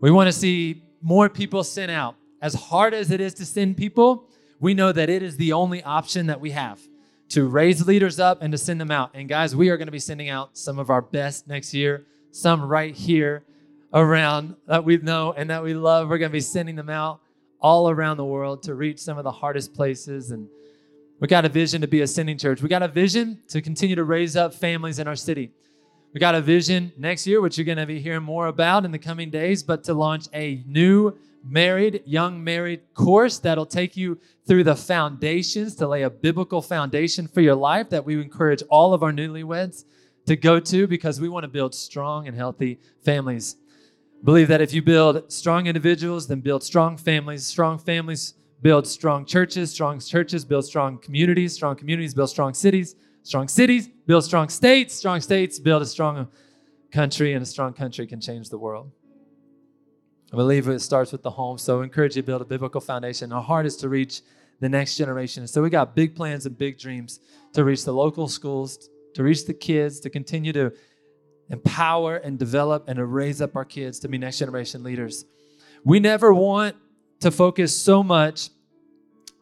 We 0.00 0.10
want 0.10 0.28
to 0.28 0.32
see 0.32 0.82
more 1.00 1.28
people 1.28 1.64
sent 1.64 1.90
out. 1.90 2.16
As 2.42 2.54
hard 2.54 2.94
as 2.94 3.10
it 3.10 3.20
is 3.20 3.34
to 3.34 3.46
send 3.46 3.76
people, 3.76 4.28
we 4.60 4.74
know 4.74 4.92
that 4.92 5.08
it 5.08 5.22
is 5.22 5.36
the 5.36 5.52
only 5.52 5.82
option 5.82 6.26
that 6.26 6.40
we 6.40 6.50
have 6.50 6.80
to 7.30 7.46
raise 7.46 7.86
leaders 7.86 8.20
up 8.20 8.42
and 8.42 8.52
to 8.52 8.58
send 8.58 8.80
them 8.80 8.90
out. 8.90 9.10
And 9.14 9.28
guys, 9.28 9.56
we 9.56 9.70
are 9.70 9.76
going 9.76 9.86
to 9.86 9.92
be 9.92 9.98
sending 9.98 10.28
out 10.28 10.56
some 10.58 10.78
of 10.78 10.90
our 10.90 11.00
best 11.00 11.48
next 11.48 11.72
year, 11.72 12.04
some 12.32 12.62
right 12.62 12.94
here 12.94 13.44
around 13.94 14.56
that 14.66 14.84
we 14.84 14.96
know 14.98 15.32
and 15.32 15.48
that 15.48 15.62
we 15.62 15.72
love. 15.72 16.08
We're 16.08 16.18
going 16.18 16.30
to 16.30 16.34
be 16.34 16.40
sending 16.40 16.74
them 16.74 16.90
out 16.90 17.20
all 17.60 17.88
around 17.88 18.16
the 18.16 18.24
world 18.24 18.62
to 18.64 18.74
reach 18.74 18.98
some 18.98 19.16
of 19.16 19.24
the 19.24 19.30
hardest 19.30 19.72
places. 19.72 20.32
And 20.32 20.48
we 21.20 21.28
got 21.28 21.44
a 21.44 21.48
vision 21.48 21.80
to 21.80 21.86
be 21.86 22.02
a 22.02 22.06
sending 22.06 22.36
church. 22.36 22.60
We 22.60 22.68
got 22.68 22.82
a 22.82 22.88
vision 22.88 23.40
to 23.48 23.62
continue 23.62 23.96
to 23.96 24.04
raise 24.04 24.36
up 24.36 24.52
families 24.52 24.98
in 24.98 25.06
our 25.06 25.16
city. 25.16 25.52
We 26.12 26.20
got 26.20 26.34
a 26.34 26.40
vision 26.40 26.92
next 26.98 27.26
year, 27.26 27.40
which 27.40 27.56
you're 27.56 27.64
going 27.64 27.78
to 27.78 27.86
be 27.86 28.00
hearing 28.00 28.22
more 28.22 28.48
about 28.48 28.84
in 28.84 28.90
the 28.90 28.98
coming 28.98 29.30
days, 29.30 29.62
but 29.62 29.82
to 29.84 29.94
launch 29.94 30.26
a 30.34 30.62
new 30.66 31.16
married, 31.44 32.02
young 32.04 32.42
married 32.42 32.80
course 32.94 33.38
that'll 33.38 33.66
take 33.66 33.96
you 33.96 34.18
through 34.46 34.64
the 34.64 34.76
foundations 34.76 35.74
to 35.76 35.88
lay 35.88 36.02
a 36.02 36.10
biblical 36.10 36.62
foundation 36.62 37.26
for 37.26 37.40
your 37.40 37.54
life 37.54 37.90
that 37.90 38.04
we 38.04 38.20
encourage 38.20 38.62
all 38.68 38.94
of 38.94 39.02
our 39.02 39.12
newlyweds 39.12 39.84
to 40.26 40.36
go 40.36 40.58
to 40.58 40.86
because 40.86 41.20
we 41.20 41.28
want 41.28 41.44
to 41.44 41.48
build 41.48 41.74
strong 41.74 42.26
and 42.28 42.36
healthy 42.36 42.78
families 43.04 43.56
believe 44.24 44.48
that 44.48 44.60
if 44.60 44.72
you 44.72 44.82
build 44.82 45.30
strong 45.30 45.66
individuals, 45.66 46.26
then 46.26 46.40
build 46.40 46.62
strong 46.62 46.96
families. 46.96 47.46
Strong 47.46 47.78
families 47.78 48.34
build 48.62 48.86
strong 48.86 49.26
churches. 49.26 49.70
Strong 49.70 50.00
churches 50.00 50.44
build 50.44 50.64
strong 50.64 50.98
communities. 50.98 51.52
Strong 51.52 51.76
communities 51.76 52.14
build 52.14 52.30
strong 52.30 52.54
cities. 52.54 52.96
Strong 53.22 53.48
cities 53.48 53.88
build 54.06 54.24
strong 54.24 54.48
states. 54.48 54.94
Strong 54.94 55.20
states 55.20 55.58
build 55.58 55.82
a 55.82 55.86
strong 55.86 56.28
country, 56.90 57.34
and 57.34 57.42
a 57.42 57.46
strong 57.46 57.72
country 57.72 58.06
can 58.06 58.20
change 58.20 58.48
the 58.48 58.58
world. 58.58 58.90
I 60.32 60.36
believe 60.36 60.68
it 60.68 60.80
starts 60.80 61.12
with 61.12 61.22
the 61.22 61.30
home. 61.30 61.58
So 61.58 61.80
I 61.80 61.84
encourage 61.84 62.16
you 62.16 62.22
to 62.22 62.26
build 62.26 62.42
a 62.42 62.44
biblical 62.44 62.80
foundation. 62.80 63.32
Our 63.32 63.42
heart 63.42 63.66
is 63.66 63.76
to 63.78 63.88
reach 63.88 64.22
the 64.60 64.68
next 64.68 64.96
generation. 64.96 65.46
So 65.46 65.62
we 65.62 65.70
got 65.70 65.94
big 65.94 66.16
plans 66.16 66.46
and 66.46 66.56
big 66.56 66.78
dreams 66.78 67.20
to 67.52 67.64
reach 67.64 67.84
the 67.84 67.92
local 67.92 68.26
schools, 68.28 68.88
to 69.14 69.22
reach 69.22 69.46
the 69.46 69.54
kids, 69.54 70.00
to 70.00 70.10
continue 70.10 70.52
to 70.52 70.72
empower 71.50 72.16
and 72.16 72.38
develop 72.38 72.88
and 72.88 72.96
to 72.96 73.04
raise 73.04 73.40
up 73.40 73.56
our 73.56 73.64
kids 73.64 73.98
to 74.00 74.08
be 74.08 74.18
next 74.18 74.38
generation 74.38 74.82
leaders. 74.82 75.24
We 75.84 76.00
never 76.00 76.32
want 76.32 76.76
to 77.20 77.30
focus 77.30 77.76
so 77.76 78.02
much 78.02 78.50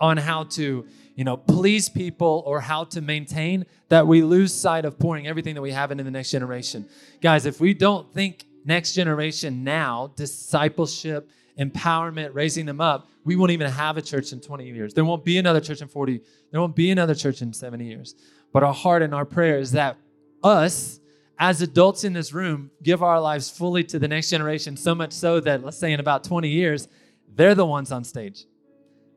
on 0.01 0.17
how 0.17 0.45
to, 0.45 0.85
you 1.15 1.25
know, 1.25 1.37
please 1.37 1.89
people 1.89 2.43
or 2.47 2.61
how 2.61 2.85
to 2.85 3.01
maintain 3.01 3.65
that 3.89 4.07
we 4.07 4.23
lose 4.23 4.53
sight 4.53 4.85
of 4.85 4.99
pouring 4.99 5.27
everything 5.27 5.55
that 5.55 5.63
we 5.63 5.71
have 5.71 5.93
into 5.93 6.03
the 6.03 6.11
next 6.11 6.31
generation. 6.31 6.89
Guys, 7.21 7.47
if 7.47 7.61
we 7.61 7.73
don't 7.73 8.13
think 8.13 8.45
next 8.65 8.95
generation 8.95 9.63
now, 9.63 10.13
discipleship, 10.17 11.31
empowerment, 11.59 12.31
raising 12.35 12.67
them 12.67 12.81
up, 12.81 13.09
we 13.25 13.37
won't 13.37 13.53
even 13.53 13.71
have 13.71 13.97
a 13.97 14.03
church 14.03 14.33
in 14.33 14.41
20 14.41 14.67
years. 14.67 14.95
There 14.95 15.05
won't 15.05 15.25
be 15.25 15.39
another 15.39 15.61
church 15.61 15.81
in 15.81 15.89
40. 15.89 16.21
There 16.51 16.61
won't 16.61 16.75
be 16.75 16.91
another 16.91 17.15
church 17.15 17.43
in 17.43 17.53
70 17.53 17.85
years. 17.85 18.15
But 18.53 18.65
our 18.65 18.75
heart 18.75 19.03
and 19.03 19.15
our 19.15 19.25
prayer 19.25 19.59
is 19.59 19.73
that 19.73 19.97
us 20.43 20.99
as 21.39 21.63
adults 21.63 22.05
in 22.05 22.13
this 22.13 22.33
room, 22.33 22.71
give 22.83 23.03
our 23.03 23.21
lives 23.21 23.51
fully 23.51 23.85
to 23.85 23.99
the 23.99 24.09
next 24.09 24.31
generation, 24.31 24.77
so 24.77 24.95
much 24.95 25.13
so 25.13 25.41
that, 25.41 25.65
let's 25.65 25.79
say, 25.79 25.93
in 25.93 26.01
about 26.01 26.25
20 26.25 26.49
years, 26.49 26.89
they're 27.35 27.55
the 27.55 27.67
ones 27.67 27.91
on 27.91 28.05
stage. 28.05 28.45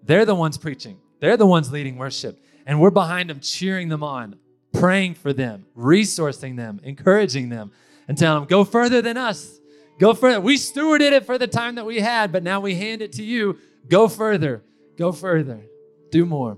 They're 0.04 0.26
the 0.26 0.36
ones 0.36 0.58
preaching. 0.58 1.00
They're 1.20 1.38
the 1.38 1.46
ones 1.46 1.72
leading 1.72 1.98
worship. 1.98 2.40
And 2.66 2.80
we're 2.80 2.92
behind 2.92 3.30
them, 3.30 3.40
cheering 3.40 3.90
them 3.90 4.04
on, 4.04 4.38
praying 4.74 5.16
for 5.16 5.34
them, 5.34 5.66
resourcing 5.78 6.56
them, 6.58 6.80
encouraging 6.84 7.50
them, 7.50 7.72
and 8.08 8.18
telling 8.18 8.42
them, 8.42 8.48
go 8.48 8.64
further 8.64 9.02
than 9.02 9.18
us. 9.18 9.60
Go 10.00 10.14
further. 10.14 10.42
We 10.42 10.58
stewarded 10.58 11.12
it 11.12 11.26
for 11.26 11.38
the 11.38 11.48
time 11.48 11.76
that 11.76 11.86
we 11.86 12.00
had, 12.00 12.32
but 12.32 12.44
now 12.44 12.60
we 12.60 12.76
hand 12.76 13.02
it 13.02 13.14
to 13.14 13.24
you. 13.24 13.58
Go 13.88 14.08
further. 14.08 14.64
Go 14.98 15.12
further. 15.12 15.62
Do 16.12 16.26
more. 16.26 16.58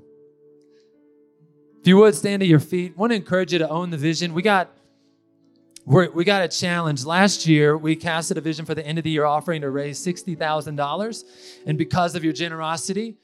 If 1.81 1.87
you 1.87 1.97
would 1.97 2.15
stand 2.15 2.41
to 2.41 2.45
your 2.45 2.59
feet, 2.59 2.93
I 2.97 2.99
want 2.99 3.11
to 3.11 3.15
encourage 3.15 3.53
you 3.53 3.59
to 3.59 3.69
own 3.69 3.91
the 3.91 3.97
vision. 3.97 4.33
We 4.33 4.41
got 4.41 4.76
we're, 5.87 6.11
we 6.11 6.25
got 6.25 6.41
a 6.41 6.49
challenge. 6.49 7.05
Last 7.05 7.47
year, 7.47 7.77
we 7.77 7.95
casted 7.95 8.37
a 8.37 8.41
vision 8.41 8.65
for 8.65 8.75
the 8.75 8.85
end 8.85 8.97
of 8.97 9.05
the 9.05 9.09
year 9.09 9.23
offering 9.23 9.61
to 9.61 9.69
raise 9.69 10.05
$60,000. 10.05 11.23
And 11.65 11.77
because 11.77 12.13
of 12.13 12.25
your 12.25 12.33
generosity, 12.33 13.15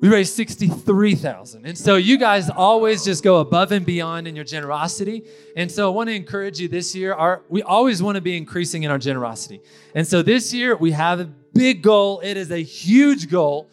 we 0.00 0.08
raised 0.08 0.32
63,000. 0.34 1.66
And 1.66 1.76
so 1.76 1.96
you 1.96 2.16
guys 2.16 2.48
always 2.48 3.04
just 3.04 3.24
go 3.24 3.38
above 3.38 3.72
and 3.72 3.84
beyond 3.84 4.28
in 4.28 4.36
your 4.36 4.44
generosity. 4.44 5.24
And 5.56 5.70
so 5.70 5.90
I 5.90 5.92
want 5.92 6.08
to 6.10 6.14
encourage 6.14 6.60
you 6.60 6.68
this 6.68 6.94
year, 6.94 7.12
our, 7.12 7.42
we 7.48 7.60
always 7.64 8.00
want 8.00 8.14
to 8.14 8.20
be 8.20 8.36
increasing 8.36 8.84
in 8.84 8.92
our 8.92 8.98
generosity. 8.98 9.60
And 9.92 10.06
so 10.06 10.22
this 10.22 10.54
year 10.54 10.76
we 10.76 10.92
have 10.92 11.18
a 11.18 11.24
big 11.24 11.82
goal. 11.82 12.20
It 12.20 12.36
is 12.36 12.52
a 12.52 12.62
huge 12.62 13.28
goal. 13.28 13.68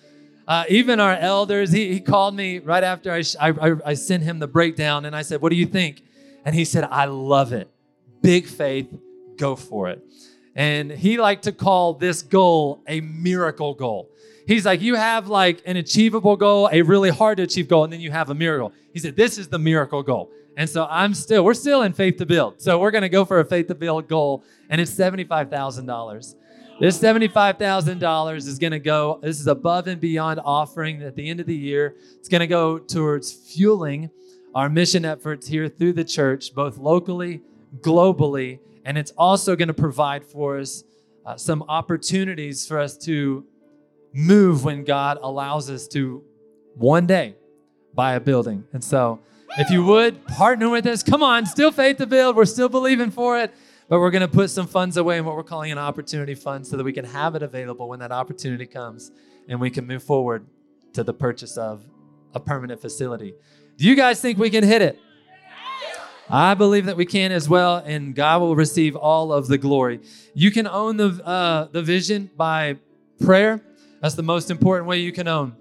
Uh, 0.47 0.63
even 0.69 0.99
our 0.99 1.13
elders, 1.13 1.71
he, 1.71 1.93
he 1.93 1.99
called 1.99 2.33
me 2.33 2.57
right 2.57 2.83
after 2.83 3.11
I, 3.11 3.21
I, 3.39 3.75
I 3.85 3.93
sent 3.93 4.23
him 4.23 4.39
the 4.39 4.47
breakdown 4.47 5.05
and 5.05 5.15
I 5.15 5.21
said, 5.21 5.39
What 5.39 5.49
do 5.49 5.55
you 5.55 5.67
think? 5.67 6.01
And 6.45 6.55
he 6.55 6.65
said, 6.65 6.85
I 6.85 7.05
love 7.05 7.53
it 7.53 7.69
big 8.27 8.45
faith, 8.45 8.93
go 9.37 9.55
for 9.55 9.87
it. 9.87 10.03
And 10.53 10.91
he 10.91 11.17
liked 11.17 11.43
to 11.43 11.53
call 11.53 11.93
this 11.93 12.21
goal 12.21 12.83
a 12.85 12.99
miracle 12.99 13.73
goal. 13.73 14.09
He's 14.45 14.65
like, 14.65 14.81
you 14.81 14.95
have 14.95 15.29
like 15.29 15.61
an 15.65 15.77
achievable 15.77 16.35
goal, 16.35 16.67
a 16.69 16.81
really 16.81 17.09
hard 17.09 17.37
to 17.37 17.43
achieve 17.43 17.69
goal, 17.69 17.85
and 17.85 17.93
then 17.93 18.01
you 18.01 18.11
have 18.11 18.29
a 18.29 18.35
miracle. 18.35 18.73
He 18.91 18.99
said, 18.99 19.15
this 19.15 19.37
is 19.37 19.47
the 19.47 19.59
miracle 19.59 20.03
goal. 20.03 20.29
And 20.57 20.69
so 20.69 20.85
I'm 20.89 21.13
still, 21.13 21.45
we're 21.45 21.53
still 21.53 21.83
in 21.83 21.93
faith 21.93 22.17
to 22.17 22.25
build. 22.25 22.61
So 22.61 22.77
we're 22.79 22.91
going 22.91 23.03
to 23.03 23.09
go 23.09 23.23
for 23.23 23.39
a 23.39 23.45
faith 23.45 23.67
to 23.67 23.75
build 23.75 24.09
goal, 24.09 24.43
and 24.69 24.81
it's 24.81 24.91
$75,000. 24.91 26.35
This 26.81 26.99
$75,000 26.99 28.35
is 28.35 28.59
going 28.59 28.71
to 28.71 28.79
go, 28.79 29.19
this 29.23 29.39
is 29.39 29.47
above 29.47 29.87
and 29.87 30.01
beyond 30.01 30.41
offering 30.43 31.01
at 31.01 31.15
the 31.15 31.29
end 31.29 31.39
of 31.39 31.45
the 31.45 31.55
year. 31.55 31.95
It's 32.19 32.27
going 32.27 32.41
to 32.41 32.47
go 32.47 32.77
towards 32.77 33.31
fueling 33.31 34.09
our 34.53 34.67
mission 34.67 35.05
efforts 35.05 35.47
here 35.47 35.69
through 35.69 35.93
the 35.93 36.03
church, 36.03 36.53
both 36.53 36.77
locally, 36.77 37.41
globally, 37.79 38.59
and 38.85 38.97
it's 38.97 39.11
also 39.17 39.55
going 39.55 39.67
to 39.67 39.73
provide 39.73 40.23
for 40.23 40.59
us 40.59 40.83
uh, 41.25 41.35
some 41.35 41.63
opportunities 41.67 42.65
for 42.65 42.79
us 42.79 42.97
to 42.97 43.45
move 44.13 44.63
when 44.63 44.83
God 44.83 45.19
allows 45.21 45.69
us 45.69 45.87
to 45.89 46.23
one 46.75 47.05
day 47.05 47.35
buy 47.93 48.13
a 48.13 48.19
building. 48.19 48.63
And 48.73 48.83
so, 48.83 49.19
if 49.57 49.69
you 49.69 49.83
would 49.83 50.25
partner 50.27 50.69
with 50.69 50.85
us, 50.85 51.03
come 51.03 51.23
on, 51.23 51.45
still 51.45 51.71
faith 51.71 51.97
to 51.97 52.05
build. 52.05 52.35
We're 52.35 52.45
still 52.45 52.69
believing 52.69 53.11
for 53.11 53.39
it 53.39 53.53
but 53.89 53.99
we're 53.99 54.11
going 54.11 54.21
to 54.21 54.27
put 54.27 54.49
some 54.49 54.67
funds 54.67 54.97
away 54.97 55.17
in 55.17 55.25
what 55.25 55.35
we're 55.35 55.43
calling 55.43 55.71
an 55.71 55.77
opportunity 55.77 56.35
fund 56.35 56.67
so 56.67 56.77
that 56.77 56.83
we 56.83 56.91
can 56.91 57.05
have 57.05 57.35
it 57.35 57.43
available 57.43 57.87
when 57.87 57.99
that 57.99 58.11
opportunity 58.11 58.65
comes 58.65 59.11
and 59.47 59.59
we 59.61 59.69
can 59.69 59.87
move 59.87 60.03
forward 60.03 60.45
to 60.93 61.03
the 61.03 61.13
purchase 61.13 61.57
of 61.57 61.85
a 62.33 62.39
permanent 62.39 62.81
facility. 62.81 63.33
Do 63.77 63.85
you 63.85 63.95
guys 63.95 64.19
think 64.19 64.37
we 64.37 64.49
can 64.49 64.63
hit 64.63 64.81
it? 64.81 64.99
I 66.29 66.55
believe 66.55 66.85
that 66.85 66.97
we 66.97 67.05
can 67.05 67.31
as 67.31 67.47
well, 67.47 67.77
and 67.77 68.13
God 68.13 68.41
will 68.41 68.55
receive 68.55 68.95
all 68.95 69.31
of 69.31 69.47
the 69.47 69.57
glory. 69.57 70.01
You 70.33 70.51
can 70.51 70.67
own 70.67 70.97
the 70.97 71.21
uh, 71.25 71.67
the 71.71 71.81
vision 71.81 72.29
by 72.35 72.77
prayer. 73.23 73.61
That's 74.01 74.15
the 74.15 74.23
most 74.23 74.51
important 74.51 74.87
way 74.87 74.99
you 74.99 75.13
can 75.13 75.27
own. 75.27 75.55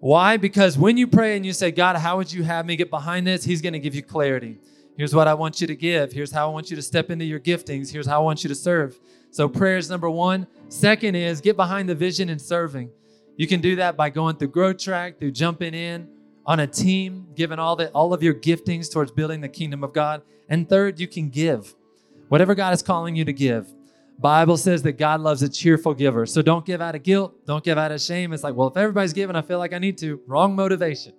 Why? 0.00 0.36
Because 0.36 0.76
when 0.76 0.98
you 0.98 1.06
pray 1.06 1.36
and 1.36 1.46
you 1.46 1.54
say, 1.54 1.70
God, 1.70 1.96
how 1.96 2.18
would 2.18 2.30
you 2.30 2.42
have 2.42 2.66
me 2.66 2.76
get 2.76 2.90
behind 2.90 3.26
this? 3.26 3.44
He's 3.44 3.62
going 3.62 3.72
to 3.72 3.78
give 3.78 3.94
you 3.94 4.02
clarity. 4.02 4.58
Here's 4.98 5.14
what 5.14 5.26
I 5.26 5.34
want 5.34 5.62
you 5.62 5.66
to 5.66 5.74
give. 5.74 6.12
Here's 6.12 6.30
how 6.30 6.48
I 6.48 6.52
want 6.52 6.68
you 6.68 6.76
to 6.76 6.82
step 6.82 7.10
into 7.10 7.24
your 7.24 7.40
giftings. 7.40 7.90
Here's 7.90 8.06
how 8.06 8.20
I 8.20 8.22
want 8.22 8.44
you 8.44 8.48
to 8.48 8.54
serve. 8.54 8.98
So, 9.30 9.48
prayer 9.48 9.78
is 9.78 9.88
number 9.88 10.10
one. 10.10 10.46
Second 10.68 11.14
is 11.14 11.40
get 11.40 11.56
behind 11.56 11.88
the 11.88 11.94
vision 11.94 12.28
and 12.28 12.40
serving. 12.40 12.90
You 13.36 13.46
can 13.46 13.62
do 13.62 13.76
that 13.76 13.96
by 13.96 14.10
going 14.10 14.36
through 14.36 14.48
Grow 14.48 14.74
Track, 14.74 15.18
through 15.18 15.32
jumping 15.32 15.74
in 15.74 16.08
on 16.46 16.60
a 16.60 16.66
team, 16.66 17.28
giving 17.34 17.58
all 17.58 17.76
the 17.76 17.90
all 17.90 18.12
of 18.12 18.22
your 18.22 18.34
giftings 18.34 18.92
towards 18.92 19.10
building 19.10 19.40
the 19.40 19.48
kingdom 19.48 19.82
of 19.82 19.92
God. 19.92 20.22
And 20.48 20.68
third, 20.68 21.00
you 21.00 21.08
can 21.08 21.30
give. 21.30 21.74
Whatever 22.28 22.54
God 22.54 22.74
is 22.74 22.82
calling 22.82 23.16
you 23.16 23.24
to 23.24 23.32
give. 23.32 23.72
Bible 24.18 24.56
says 24.56 24.82
that 24.82 24.92
God 24.92 25.20
loves 25.20 25.42
a 25.42 25.48
cheerful 25.48 25.92
giver. 25.94 26.26
So 26.26 26.40
don't 26.40 26.64
give 26.64 26.80
out 26.80 26.94
of 26.94 27.02
guilt, 27.02 27.34
don't 27.46 27.64
give 27.64 27.78
out 27.78 27.92
of 27.92 28.00
shame. 28.00 28.32
It's 28.32 28.44
like, 28.44 28.54
well, 28.54 28.68
if 28.68 28.76
everybody's 28.76 29.12
giving, 29.12 29.36
I 29.36 29.42
feel 29.42 29.58
like 29.58 29.72
I 29.72 29.78
need 29.78 29.98
to. 29.98 30.20
Wrong 30.26 30.54
motivation. 30.54 31.14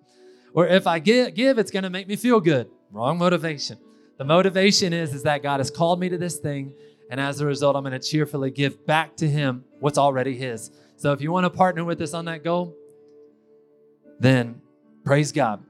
Or 0.54 0.68
if 0.68 0.88
I 0.88 1.00
give, 1.00 1.36
give 1.36 1.58
it's 1.58 1.72
going 1.72 1.84
to 1.84 1.90
make 1.90 2.08
me 2.08 2.16
feel 2.16 2.40
good. 2.40 2.70
Wrong 2.92 3.18
motivation. 3.18 3.78
The 4.18 4.24
motivation 4.24 4.94
is, 4.94 5.14
is 5.14 5.24
that 5.24 5.44
God 5.44 5.60
has 5.60 5.70
called 5.70 6.00
me 6.00 6.08
to 6.08 6.18
this 6.18 6.38
thing, 6.38 6.74
and 7.10 7.20
as 7.20 7.42
a 7.42 7.46
result, 7.46 7.76
I'm 7.76 7.84
going 7.84 8.00
to 8.00 8.08
cheerfully 8.08 8.50
give 8.50 8.86
back 8.86 9.18
to 9.18 9.28
Him 9.28 9.66
what's 9.80 9.98
already 9.98 10.38
His. 10.38 10.72
So 10.96 11.12
if 11.12 11.20
you 11.20 11.34
want 11.34 11.44
to 11.44 11.50
partner 11.50 11.84
with 11.84 12.00
us 12.00 12.14
on 12.14 12.24
that 12.26 12.44
goal, 12.44 12.74
then 14.20 14.62
praise 15.06 15.32
God. 15.32 15.64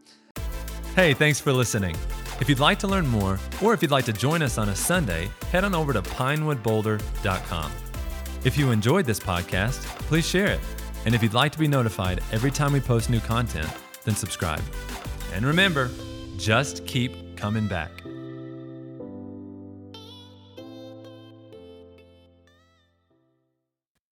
Hey, 0.95 1.13
thanks 1.13 1.39
for 1.39 1.51
listening. 1.51 1.95
If 2.39 2.49
you'd 2.49 2.59
like 2.59 2.79
to 2.79 2.87
learn 2.87 3.05
more, 3.05 3.39
or 3.61 3.73
if 3.73 3.81
you'd 3.81 3.91
like 3.91 4.05
to 4.05 4.13
join 4.13 4.41
us 4.41 4.57
on 4.57 4.69
a 4.69 4.75
Sunday, 4.75 5.29
head 5.51 5.63
on 5.63 5.75
over 5.75 5.93
to 5.93 6.01
pinewoodboulder.com. 6.01 7.71
If 8.43 8.57
you 8.57 8.71
enjoyed 8.71 9.05
this 9.05 9.19
podcast, 9.19 9.83
please 10.07 10.27
share 10.27 10.47
it. 10.47 10.59
And 11.05 11.13
if 11.13 11.21
you'd 11.21 11.33
like 11.33 11.51
to 11.51 11.59
be 11.59 11.67
notified 11.67 12.21
every 12.31 12.51
time 12.51 12.73
we 12.73 12.79
post 12.79 13.09
new 13.09 13.19
content, 13.19 13.69
then 14.03 14.15
subscribe. 14.15 14.63
And 15.33 15.45
remember, 15.45 15.91
just 16.37 16.85
keep 16.85 17.37
coming 17.37 17.67
back. 17.67 18.04